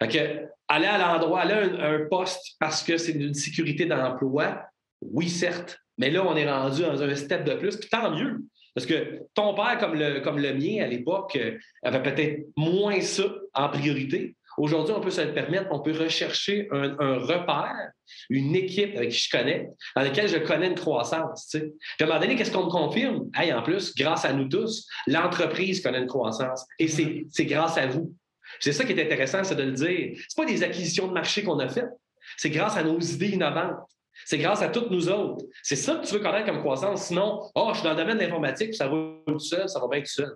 aller 0.00 0.86
à 0.86 0.98
l'endroit, 0.98 1.40
aller 1.40 1.54
à 1.54 1.90
un, 1.90 2.06
poste 2.08 2.56
parce 2.60 2.84
que 2.84 2.96
c'est 2.96 3.12
une 3.12 3.34
sécurité 3.34 3.84
d'emploi, 3.86 4.62
oui, 5.00 5.28
certes, 5.28 5.80
mais 5.98 6.10
là, 6.10 6.24
on 6.24 6.36
est 6.36 6.50
rendu 6.50 6.82
dans 6.82 7.02
un 7.02 7.14
step 7.14 7.44
de 7.44 7.54
plus, 7.54 7.76
puis 7.76 7.88
tant 7.88 8.10
mieux. 8.10 8.38
Parce 8.74 8.86
que 8.86 9.22
ton 9.34 9.54
père, 9.54 9.76
comme 9.78 9.94
le, 9.94 10.20
comme 10.20 10.38
le 10.38 10.54
mien 10.54 10.84
à 10.84 10.86
l'époque, 10.86 11.36
euh, 11.36 11.58
avait 11.82 12.02
peut-être 12.02 12.46
moins 12.56 13.00
ça 13.00 13.24
en 13.54 13.68
priorité. 13.68 14.36
Aujourd'hui, 14.56 14.94
on 14.96 15.00
peut 15.00 15.10
se 15.10 15.20
le 15.20 15.32
permettre, 15.32 15.66
on 15.70 15.80
peut 15.80 15.92
rechercher 15.92 16.68
un, 16.72 17.18
repère, 17.18 17.90
une 18.28 18.56
équipe 18.56 18.96
avec 18.96 19.10
qui 19.10 19.18
je 19.18 19.30
connais, 19.30 19.68
dans 19.94 20.02
laquelle 20.02 20.28
je 20.28 20.38
connais 20.38 20.66
une 20.66 20.74
croissance. 20.74 21.48
Puis 21.52 21.62
à 22.00 22.04
un 22.04 22.06
moment 22.06 22.20
donné, 22.20 22.34
qu'est-ce 22.34 22.50
qu'on 22.50 22.66
me 22.66 22.70
confirme? 22.70 23.30
Hey, 23.34 23.52
en 23.52 23.62
plus, 23.62 23.94
grâce 23.94 24.24
à 24.24 24.32
nous 24.32 24.48
tous, 24.48 24.88
l'entreprise 25.06 25.80
connaît 25.80 25.98
une 25.98 26.08
croissance. 26.08 26.66
Et 26.78 26.88
c'est 26.88 27.44
grâce 27.46 27.78
à 27.78 27.86
vous. 27.86 28.12
C'est 28.58 28.72
ça 28.72 28.84
qui 28.84 28.92
est 28.92 29.02
intéressant, 29.02 29.44
c'est 29.44 29.54
de 29.54 29.62
le 29.62 29.72
dire. 29.72 30.18
Ce 30.28 30.34
pas 30.34 30.44
des 30.44 30.62
acquisitions 30.62 31.06
de 31.06 31.12
marché 31.12 31.44
qu'on 31.44 31.58
a 31.60 31.68
faites, 31.68 31.90
c'est 32.36 32.50
grâce 32.50 32.76
à 32.76 32.82
nos 32.82 32.98
idées 32.98 33.30
innovantes. 33.30 33.76
C'est 34.24 34.38
grâce 34.38 34.62
à 34.62 34.68
toutes 34.68 34.90
nous 34.90 35.08
autres. 35.08 35.44
C'est 35.62 35.76
ça 35.76 35.96
que 35.96 36.06
tu 36.06 36.14
veux 36.14 36.20
connaître 36.20 36.46
comme 36.46 36.60
croissance. 36.60 37.06
Sinon, 37.06 37.42
oh, 37.54 37.70
je 37.72 37.78
suis 37.78 37.84
dans 37.84 37.94
le 37.94 37.96
domaine 37.96 38.18
de 38.18 38.22
l'informatique, 38.22 38.74
ça 38.74 38.88
va 38.88 38.96
tout 39.26 39.38
seul, 39.38 39.68
ça 39.68 39.80
va 39.80 39.88
bien 39.88 40.00
tout 40.00 40.06
seul. 40.06 40.34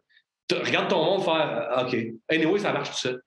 regarde 0.50 0.88
ton 0.88 1.04
monde 1.04 1.22
faire 1.22 1.68
ah, 1.70 1.86
OK. 1.86 1.96
Anyway, 2.30 2.58
ça 2.58 2.72
marche 2.72 2.90
tout 2.90 2.98
seul. 2.98 3.22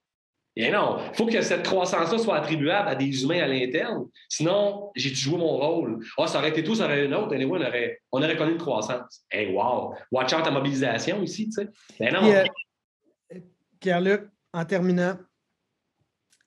Et 0.57 0.71
non, 0.71 0.99
il 1.11 1.15
faut 1.17 1.25
que 1.25 1.41
cette 1.41 1.63
croissance-là 1.63 2.17
soit 2.17 2.37
attribuable 2.37 2.87
à 2.87 2.95
des 2.95 3.23
humains 3.23 3.41
à 3.41 3.47
l'interne. 3.47 4.05
Sinon, 4.29 4.89
j'ai 4.95 5.13
joué 5.13 5.37
mon 5.37 5.57
rôle. 5.57 5.99
Ah, 6.17 6.23
oh, 6.23 6.27
ça 6.27 6.39
aurait 6.39 6.49
été 6.49 6.63
tout, 6.63 6.75
ça 6.75 6.85
aurait 6.85 7.05
une 7.05 7.13
autre. 7.13 7.35
Anyway, 7.35 7.59
on 7.59 7.61
aurait, 7.61 8.01
on 8.13 8.23
aurait 8.23 8.37
connu 8.37 8.53
une 8.53 8.57
croissance. 8.57 9.25
Hey, 9.29 9.53
wow! 9.53 9.93
Watch 10.11 10.33
out 10.33 10.43
ta 10.43 10.51
mobilisation 10.51 11.21
ici, 11.21 11.49
tu 11.49 11.51
sais. 11.51 11.69
Mais 11.99 12.09
non. 12.09 12.23
Euh, 12.23 12.45
Pierre-Luc, 13.81 14.29
en 14.53 14.63
terminant, 14.63 15.17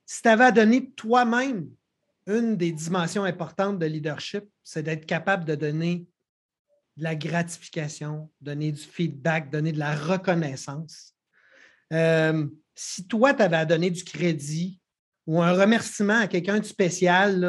si 0.06 0.22
tu 0.22 0.28
avais 0.28 0.44
à 0.44 0.52
donner 0.52 0.90
toi-même 0.92 1.68
une 2.28 2.56
des 2.56 2.72
dimensions 2.72 3.24
importantes 3.24 3.78
de 3.78 3.86
leadership, 3.86 4.44
c'est 4.62 4.82
d'être 4.82 5.06
capable 5.06 5.44
de 5.44 5.54
donner 5.54 6.06
de 6.96 7.04
la 7.04 7.14
gratification, 7.14 8.30
donner 8.40 8.70
du 8.70 8.82
feedback, 8.82 9.50
donner 9.50 9.72
de 9.72 9.78
la 9.78 9.94
reconnaissance. 9.94 11.14
Euh, 11.92 12.46
si 12.74 13.08
toi, 13.08 13.34
tu 13.34 13.42
avais 13.42 13.56
à 13.56 13.64
donner 13.64 13.90
du 13.90 14.04
crédit 14.04 14.80
ou 15.26 15.42
un 15.42 15.52
remerciement 15.52 16.20
à 16.20 16.26
quelqu'un 16.26 16.58
de 16.58 16.64
spécial, 16.64 17.40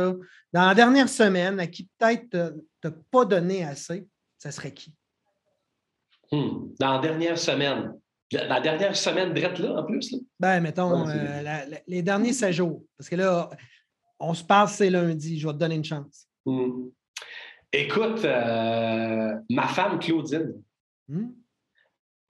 dans 0.53 0.67
la 0.67 0.75
dernière 0.75 1.09
semaine, 1.09 1.59
à 1.59 1.67
qui 1.67 1.89
peut-être 1.97 2.29
tu 2.29 2.87
n'as 2.87 2.93
pas 3.11 3.25
donné 3.25 3.63
assez, 3.63 4.07
ça 4.37 4.51
serait 4.51 4.73
qui? 4.73 4.95
Hmm. 6.31 6.73
Dans 6.79 6.93
la 6.93 6.99
dernière 6.99 7.37
semaine. 7.37 7.93
La, 8.31 8.61
dernière 8.61 8.95
semaine 8.95 9.33
drette 9.33 9.57
là, 9.57 9.81
en 9.81 9.83
plus? 9.83 10.15
Ben, 10.39 10.59
mettons, 10.59 11.09
euh, 11.09 11.65
les 11.87 12.03
derniers 12.03 12.33
16 12.33 12.55
jours. 12.55 12.83
Parce 12.95 13.09
que 13.09 13.15
là, 13.15 13.49
on 14.19 14.34
se 14.34 14.43
passe 14.43 14.75
c'est 14.75 14.89
lundi, 14.89 15.39
je 15.39 15.47
vais 15.47 15.53
te 15.53 15.60
donner 15.60 15.75
une 15.75 15.86
chance. 15.86 16.27
Hmm. 16.45 16.89
Écoute, 17.71 18.25
euh, 18.25 19.36
ma 19.49 19.67
femme 19.67 19.99
Claudine. 19.99 20.62
Hmm? 21.08 21.29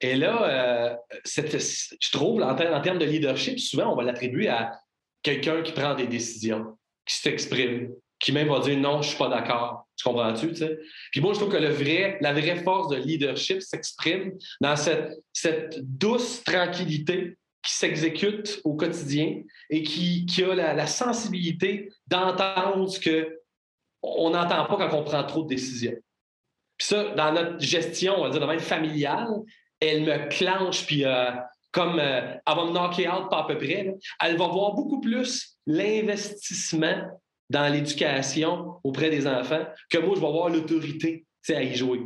Et 0.02 0.16
là, 0.16 0.96
euh, 0.96 0.96
je 1.26 2.12
trouve, 2.12 2.42
en, 2.42 2.56
termes 2.56 3.00
de 3.00 3.06
leadership, 3.06 3.60
souvent, 3.60 3.94
on 3.94 3.96
va 3.96 4.04
l'attribuer 4.04 4.48
à 4.48 4.80
quelqu'un 5.22 5.62
qui 5.62 5.74
prend 5.74 5.94
des 5.94 6.08
décisions, 6.08 6.78
qui 7.06 7.16
s'exprime, 7.18 7.90
qui 8.18 8.32
même 8.32 8.48
va 8.48 8.60
dire 8.60 8.78
non, 8.78 9.02
je 9.02 9.08
ne 9.08 9.10
suis 9.10 9.18
pas 9.18 9.30
d'accord. 9.30 9.88
Tu 9.98 10.04
comprends-tu? 10.06 10.54
Puis 11.12 11.20
moi, 11.20 11.34
je 11.34 11.40
trouve 11.40 11.52
que 11.52 11.58
le 11.58 11.70
vrai, 11.70 12.18
la 12.22 12.32
vraie 12.32 12.64
force 12.64 12.90
de 12.90 12.96
leadership 12.98 13.62
s'exprime 13.62 14.38
dans 14.62 14.76
cette, 14.78 15.20
cette 15.34 15.80
douce 15.82 16.44
tranquillité 16.44 17.38
qui 17.70 17.76
s'exécute 17.76 18.62
au 18.64 18.74
quotidien 18.74 19.44
et 19.70 19.84
qui, 19.84 20.26
a 20.44 20.56
la, 20.56 20.88
sensibilité 20.88 21.92
d'entendre 22.08 22.90
ce 22.90 23.00
qu'on 23.00 24.30
n'entend 24.32 24.66
pas 24.66 24.76
quand 24.76 24.98
on 24.98 25.04
prend 25.04 25.24
trop 25.24 25.44
de 25.44 25.50
décisions. 25.50 25.96
Puis 26.78 26.88
ça, 26.88 27.04
dans 27.16 27.32
notre 27.32 27.60
gestion, 27.60 28.16
on 28.18 28.24
va 28.24 28.32
dire, 28.32 28.48
même 28.48 28.60
familiale, 28.60 29.28
elle 29.80 30.04
me 30.04 30.30
clenche, 30.30 30.86
puis 30.88 31.06
euh, 31.06 31.30
comme 31.72 32.00
euh, 32.00 32.22
elle 32.48 32.56
va 32.56 32.66
me 32.66 32.72
knocker 32.72 33.08
out 33.08 33.30
pas 33.30 33.42
à 33.42 33.48
peu 33.48 33.58
près, 33.58 33.96
elle 34.24 34.38
va 34.38 34.48
voir 34.48 34.74
beaucoup 34.74 35.00
plus 35.00 35.56
l'investissement 35.68 37.04
dans 37.52 37.72
l'éducation 37.72 38.80
auprès 38.84 39.12
des 39.12 39.28
enfants 39.28 39.66
que 39.92 40.00
moi, 40.00 40.16
je 40.16 40.22
vais 40.22 40.32
voir 40.32 40.50
l'autorité 40.50 41.28
à 41.50 41.62
y 41.62 41.76
jouer. 41.76 42.02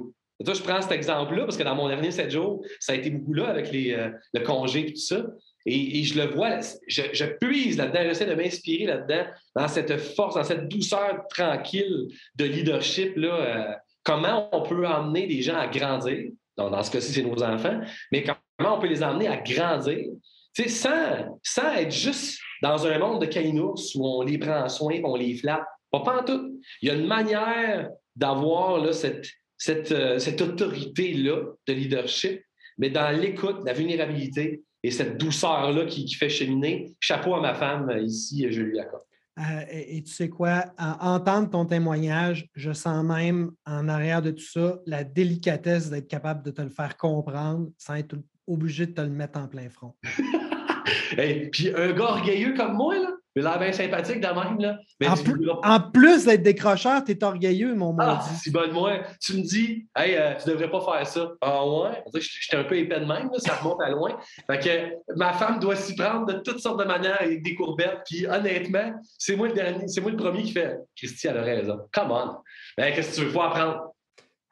Je 0.45 0.61
prends 0.61 0.81
cet 0.81 0.91
exemple-là 0.91 1.45
parce 1.45 1.55
que 1.55 1.63
dans 1.63 1.75
mon 1.75 1.87
dernier 1.87 2.11
sept 2.11 2.31
jours, 2.31 2.65
ça 2.79 2.91
a 2.91 2.95
été 2.95 3.09
beaucoup 3.09 3.33
là 3.33 3.47
avec 3.47 3.71
les, 3.71 3.93
euh, 3.93 4.09
le 4.33 4.41
congé 4.41 4.87
et 4.87 4.93
tout 4.93 4.99
ça. 4.99 5.25
Et, 5.65 6.03
je 6.03 6.19
le 6.19 6.33
vois, 6.33 6.59
je, 6.87 7.23
puise 7.39 7.77
là-dedans, 7.77 8.01
j'essaie 8.03 8.25
de 8.25 8.35
m'inspirer 8.35 8.85
là-dedans, 8.85 9.25
dans 9.55 9.67
cette 9.67 9.97
force, 9.97 10.35
dans 10.35 10.43
cette 10.43 10.67
douceur 10.67 11.25
tranquille 11.29 12.07
de 12.35 12.45
leadership. 12.45 13.15
Là, 13.15 13.33
euh, 13.33 13.73
comment 14.03 14.49
on 14.51 14.61
peut 14.63 14.85
emmener 14.85 15.25
des 15.25 15.41
gens 15.41 15.55
à 15.55 15.67
grandir, 15.67 16.31
dans 16.57 16.83
ce 16.83 16.91
cas-ci, 16.91 17.13
c'est 17.13 17.23
nos 17.23 17.41
enfants, 17.41 17.79
mais 18.11 18.23
comment 18.23 18.77
on 18.77 18.79
peut 18.79 18.87
les 18.87 19.03
emmener 19.03 19.27
à 19.27 19.37
grandir 19.37 20.05
sans, 20.67 21.39
sans 21.41 21.73
être 21.75 21.91
juste 21.91 22.39
dans 22.61 22.85
un 22.85 22.99
monde 22.99 23.21
de 23.21 23.25
caïnours 23.25 23.95
où 23.95 24.05
on 24.05 24.21
les 24.21 24.37
prend 24.37 24.63
en 24.63 24.69
soin 24.69 24.99
on 25.03 25.15
les 25.15 25.35
flatte. 25.35 25.63
Pas, 25.91 26.01
pas 26.01 26.21
en 26.21 26.23
tout. 26.23 26.59
Il 26.81 26.87
y 26.87 26.91
a 26.91 26.95
une 26.95 27.07
manière 27.07 27.89
d'avoir 28.15 28.93
cette, 28.93 29.27
cette, 29.57 29.91
euh, 29.91 30.19
cette 30.19 30.41
autorité-là 30.41 31.43
de 31.67 31.73
leadership, 31.73 32.41
mais 32.77 32.89
dans 32.89 33.09
l'écoute, 33.15 33.57
la 33.65 33.73
vulnérabilité 33.73 34.61
et 34.83 34.91
cette 34.91 35.17
douceur-là 35.17 35.85
qui, 35.85 36.07
fait 36.13 36.29
cheminer. 36.29 36.93
Chapeau 36.99 37.35
à 37.35 37.41
ma 37.41 37.53
femme 37.53 37.89
euh, 37.89 38.01
ici, 38.01 38.45
je 38.51 38.61
lui 38.61 38.79
accorde. 38.79 39.03
Euh, 39.39 39.63
et, 39.71 40.03
tu 40.03 40.11
sais 40.11 40.29
quoi, 40.29 40.65
en, 40.77 41.15
entendre 41.15 41.49
ton 41.49 41.65
témoignage, 41.65 42.49
je 42.53 42.71
sens 42.71 43.03
même 43.03 43.51
en 43.65 43.87
arrière 43.87 44.21
de 44.21 44.31
tout 44.31 44.43
ça 44.43 44.79
la 44.85 45.03
délicatesse 45.03 45.89
d'être 45.89 46.07
capable 46.07 46.43
de 46.43 46.51
te 46.51 46.61
le 46.61 46.69
faire 46.69 46.97
comprendre 46.97 47.69
sans 47.77 47.95
être 47.95 48.15
obligé 48.45 48.85
de 48.85 48.91
te 48.91 49.01
le 49.01 49.09
mettre 49.09 49.39
en 49.39 49.47
plein 49.47 49.69
front. 49.69 49.95
Et 51.17 51.49
puis 51.49 51.73
un 51.73 51.93
gars 51.93 52.11
orgueilleux 52.11 52.53
comme 52.53 52.73
moi, 52.73 52.95
là, 52.95 53.09
a 53.39 53.41
l'air 53.41 53.59
bien 53.59 53.71
sympathique 53.71 54.21
de 54.21 54.27
même. 54.27 54.59
Là. 54.59 54.77
en, 55.63 55.91
plus 55.91 56.25
d'être 56.25 56.43
décrocheur, 56.43 57.03
tu 57.03 57.13
es 57.13 57.23
orgueilleux, 57.23 57.73
mon 57.73 57.95
ah, 57.99 58.21
si 58.41 58.51
bon 58.51 58.71
moi. 58.71 58.99
Tu 59.19 59.37
me 59.37 59.41
dis, 59.41 59.87
hey, 59.95 60.15
euh, 60.15 60.35
tu 60.35 60.49
devrais 60.49 60.69
pas 60.69 60.81
faire 60.81 61.07
ça. 61.07 61.31
Ah 61.41 61.65
ouais? 61.65 62.03
J'étais 62.13 62.57
un 62.57 62.63
peu 62.63 62.77
épais 62.77 62.99
de 62.99 63.05
même, 63.05 63.29
ça 63.37 63.55
remonte 63.55 63.81
à 63.81 63.89
loin. 63.89 64.17
Fait 64.47 64.59
que 64.59 65.15
ma 65.17 65.33
femme 65.33 65.59
doit 65.59 65.75
s'y 65.75 65.95
prendre 65.95 66.27
de 66.27 66.33
toutes 66.39 66.59
sortes 66.59 66.79
de 66.79 66.85
manières 66.85 67.21
avec 67.21 67.41
des 67.41 67.55
courbettes. 67.55 68.01
Puis 68.05 68.27
honnêtement, 68.27 68.93
c'est 69.17 69.35
moi 69.35 69.47
le 69.47 69.53
dernier, 69.53 69.87
c'est 69.87 70.01
moi 70.01 70.11
le 70.11 70.17
premier 70.17 70.43
qui 70.43 70.51
fait 70.51 70.77
Christy, 70.95 71.27
elle 71.27 71.37
a 71.37 71.43
raison. 71.43 71.79
Come 71.91 72.11
on. 72.11 72.37
Ben, 72.77 72.93
qu'est-ce 72.93 73.11
que 73.11 73.15
tu 73.15 73.25
veux? 73.25 73.31
Faut 73.31 73.41
apprendre? 73.41 73.93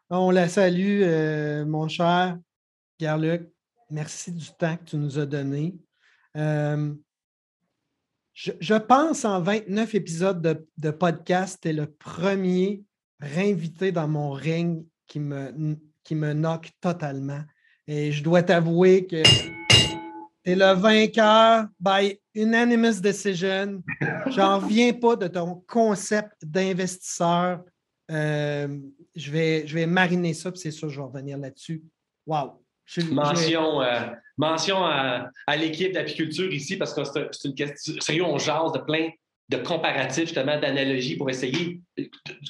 On 0.10 0.32
la 0.32 0.50
salue, 0.50 1.02
euh, 1.04 1.66
mon 1.66 1.88
cher 1.88 2.38
Pierre-Luc. 2.98 3.50
Merci 3.90 4.32
du 4.32 4.48
temps 4.58 4.78
que 4.78 4.84
tu 4.84 4.98
nous 4.98 5.20
as 5.20 5.26
donné. 5.26 5.76
Euh, 6.38 6.94
je, 8.34 8.74
pense 8.78 9.26
en 9.26 9.42
29 9.42 9.96
épisodes 9.96 10.68
de, 10.78 10.92
podcast, 10.92 11.60
tu 11.62 11.70
es 11.70 11.74
le 11.74 11.88
premier 11.88 12.84
réinvité 13.20 13.92
dans 13.92 14.08
mon 14.08 14.32
ring 14.32 14.86
qui 15.08 15.20
me, 15.20 15.78
qui 16.04 16.16
me 16.16 16.34
knock 16.34 16.70
totalement. 16.80 17.42
Et 17.88 18.12
je 18.12 18.24
dois 18.24 18.44
t'avouer 18.44 19.06
que 19.06 19.22
tu 19.24 19.52
es 20.46 20.56
le 20.56 20.74
vainqueur 20.74 21.68
by 21.80 22.20
unanimous 22.34 23.02
decision. 23.02 23.84
J'en 24.28 24.60
reviens 24.60 24.94
pas 24.94 25.16
de 25.16 25.28
ton 25.28 25.64
concept 25.68 26.46
d'investisseur. 26.46 27.64
Euh, 28.10 28.80
je, 29.16 29.32
vais, 29.32 29.68
je 29.68 29.76
vais 29.76 29.86
mariner 29.86 30.34
ça, 30.34 30.52
puis 30.52 30.60
c'est 30.60 30.72
sûr, 30.72 30.90
je 30.90 30.98
vais 31.00 31.06
revenir 31.06 31.38
là-dessus. 31.38 31.84
Wow! 32.26 32.61
Mention, 33.12 33.82
euh, 33.82 34.00
mention 34.38 34.84
à, 34.84 35.30
l'équipe 35.58 35.94
d'apiculture 35.94 36.52
ici, 36.52 36.78
parce 36.78 36.94
que 36.94 37.04
c'est 37.04 37.48
une 37.48 37.56
question. 37.56 37.94
Sérieux, 38.00 38.26
on 38.26 38.38
jase 38.38 38.74
de 38.74 38.80
plein 38.80 39.10
de 39.50 39.58
comparatifs, 39.58 40.26
justement, 40.26 40.60
d'analogies 40.60 41.18
pour 41.18 41.30
essayer, 41.30 41.82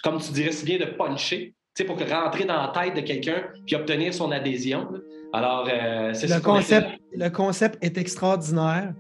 comme 0.03 0.19
tu 0.21 0.31
dirais 0.31 0.51
si 0.51 0.65
bien, 0.65 0.77
de 0.77 0.85
puncher, 0.85 1.55
pour 1.85 1.97
rentrer 1.97 2.45
dans 2.45 2.61
la 2.61 2.67
tête 2.67 2.95
de 2.95 3.01
quelqu'un 3.01 3.43
puis 3.65 3.75
obtenir 3.75 4.13
son 4.13 4.31
adhésion. 4.31 4.87
Alors, 5.33 5.67
euh, 5.71 6.13
c'est 6.13 6.27
le 6.27 6.39
concept. 6.39 6.87
Le 7.13 7.29
concept 7.29 7.83
est 7.83 7.97
extraordinaire. 7.97 8.93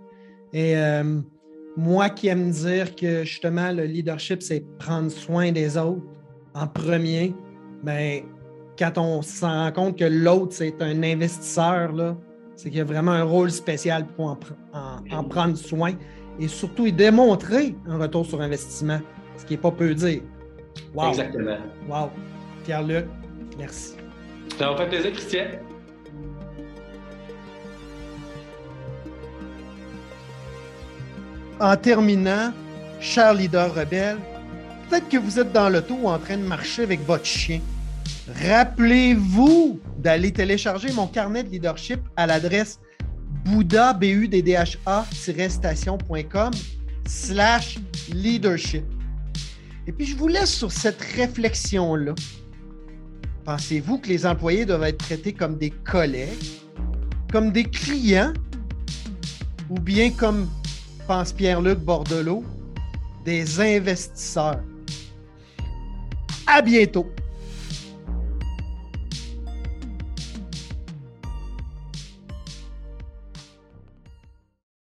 Et 0.53 0.75
euh, 0.75 1.19
moi 1.77 2.09
qui 2.09 2.27
aime 2.27 2.49
dire 2.49 2.95
que 2.95 3.23
justement, 3.23 3.71
le 3.71 3.83
leadership, 3.83 4.41
c'est 4.41 4.63
prendre 4.79 5.09
soin 5.11 5.51
des 5.51 5.77
autres 5.77 6.01
en 6.53 6.67
premier, 6.67 7.33
mais 7.83 8.21
ben, 8.21 8.29
quand 8.81 8.97
on 8.97 9.21
se 9.21 9.45
rend 9.45 9.71
compte 9.71 9.99
que 9.99 10.05
l'autre, 10.05 10.53
c'est 10.53 10.81
un 10.81 11.03
investisseur, 11.03 11.91
c'est 12.55 12.69
qu'il 12.69 12.79
y 12.79 12.81
a 12.81 12.83
vraiment 12.83 13.11
un 13.11 13.23
rôle 13.23 13.51
spécial 13.51 14.07
pour 14.07 14.39
en, 14.73 15.23
prendre 15.25 15.55
soin 15.55 15.93
et 16.39 16.47
surtout 16.47 16.89
démontrer 16.89 17.75
un 17.87 17.99
retour 17.99 18.25
sur 18.25 18.41
investissement, 18.41 18.99
ce 19.37 19.45
qui 19.45 19.53
n'est 19.53 19.59
pas 19.59 19.69
peu 19.69 19.93
dire. 19.93 20.21
Wow. 20.95 21.09
Exactement. 21.09 21.57
Wow. 21.87 22.09
Pierre-Luc, 22.63 23.05
merci. 23.59 23.93
Ça 24.57 24.71
m'a 24.71 24.77
fait 24.77 24.87
plaisir, 24.87 25.13
Christian. 25.13 25.45
En 31.59 31.77
terminant, 31.77 32.51
cher 32.99 33.35
leader 33.35 33.75
rebelle, 33.75 34.17
peut-être 34.89 35.07
que 35.07 35.17
vous 35.17 35.39
êtes 35.39 35.51
dans 35.51 35.69
l'auto 35.69 35.95
en 36.05 36.17
train 36.17 36.37
de 36.37 36.43
marcher 36.43 36.81
avec 36.81 37.05
votre 37.05 37.25
chien. 37.25 37.61
Rappelez-vous 38.39 39.79
d'aller 39.97 40.31
télécharger 40.31 40.91
mon 40.93 41.07
carnet 41.07 41.43
de 41.43 41.49
leadership 41.49 41.99
à 42.15 42.27
l'adresse 42.27 42.79
bouddha, 43.45 43.97
station.com 45.49 46.51
slash 47.07 47.79
leadership. 48.11 48.83
Et 49.87 49.91
puis, 49.91 50.05
je 50.05 50.15
vous 50.15 50.27
laisse 50.27 50.53
sur 50.53 50.71
cette 50.71 51.01
réflexion-là. 51.01 52.13
Pensez-vous 53.43 53.97
que 53.97 54.07
les 54.07 54.25
employés 54.25 54.65
doivent 54.65 54.83
être 54.83 54.99
traités 54.99 55.33
comme 55.33 55.57
des 55.57 55.71
collègues, 55.71 56.29
comme 57.31 57.51
des 57.51 57.63
clients, 57.63 58.33
ou 59.69 59.79
bien 59.79 60.11
comme 60.11 60.47
pense 61.07 61.33
Pierre-Luc 61.33 61.79
Bordelot, 61.79 62.43
des 63.25 63.59
investisseurs? 63.59 64.61
À 66.45 66.61
bientôt! 66.61 67.07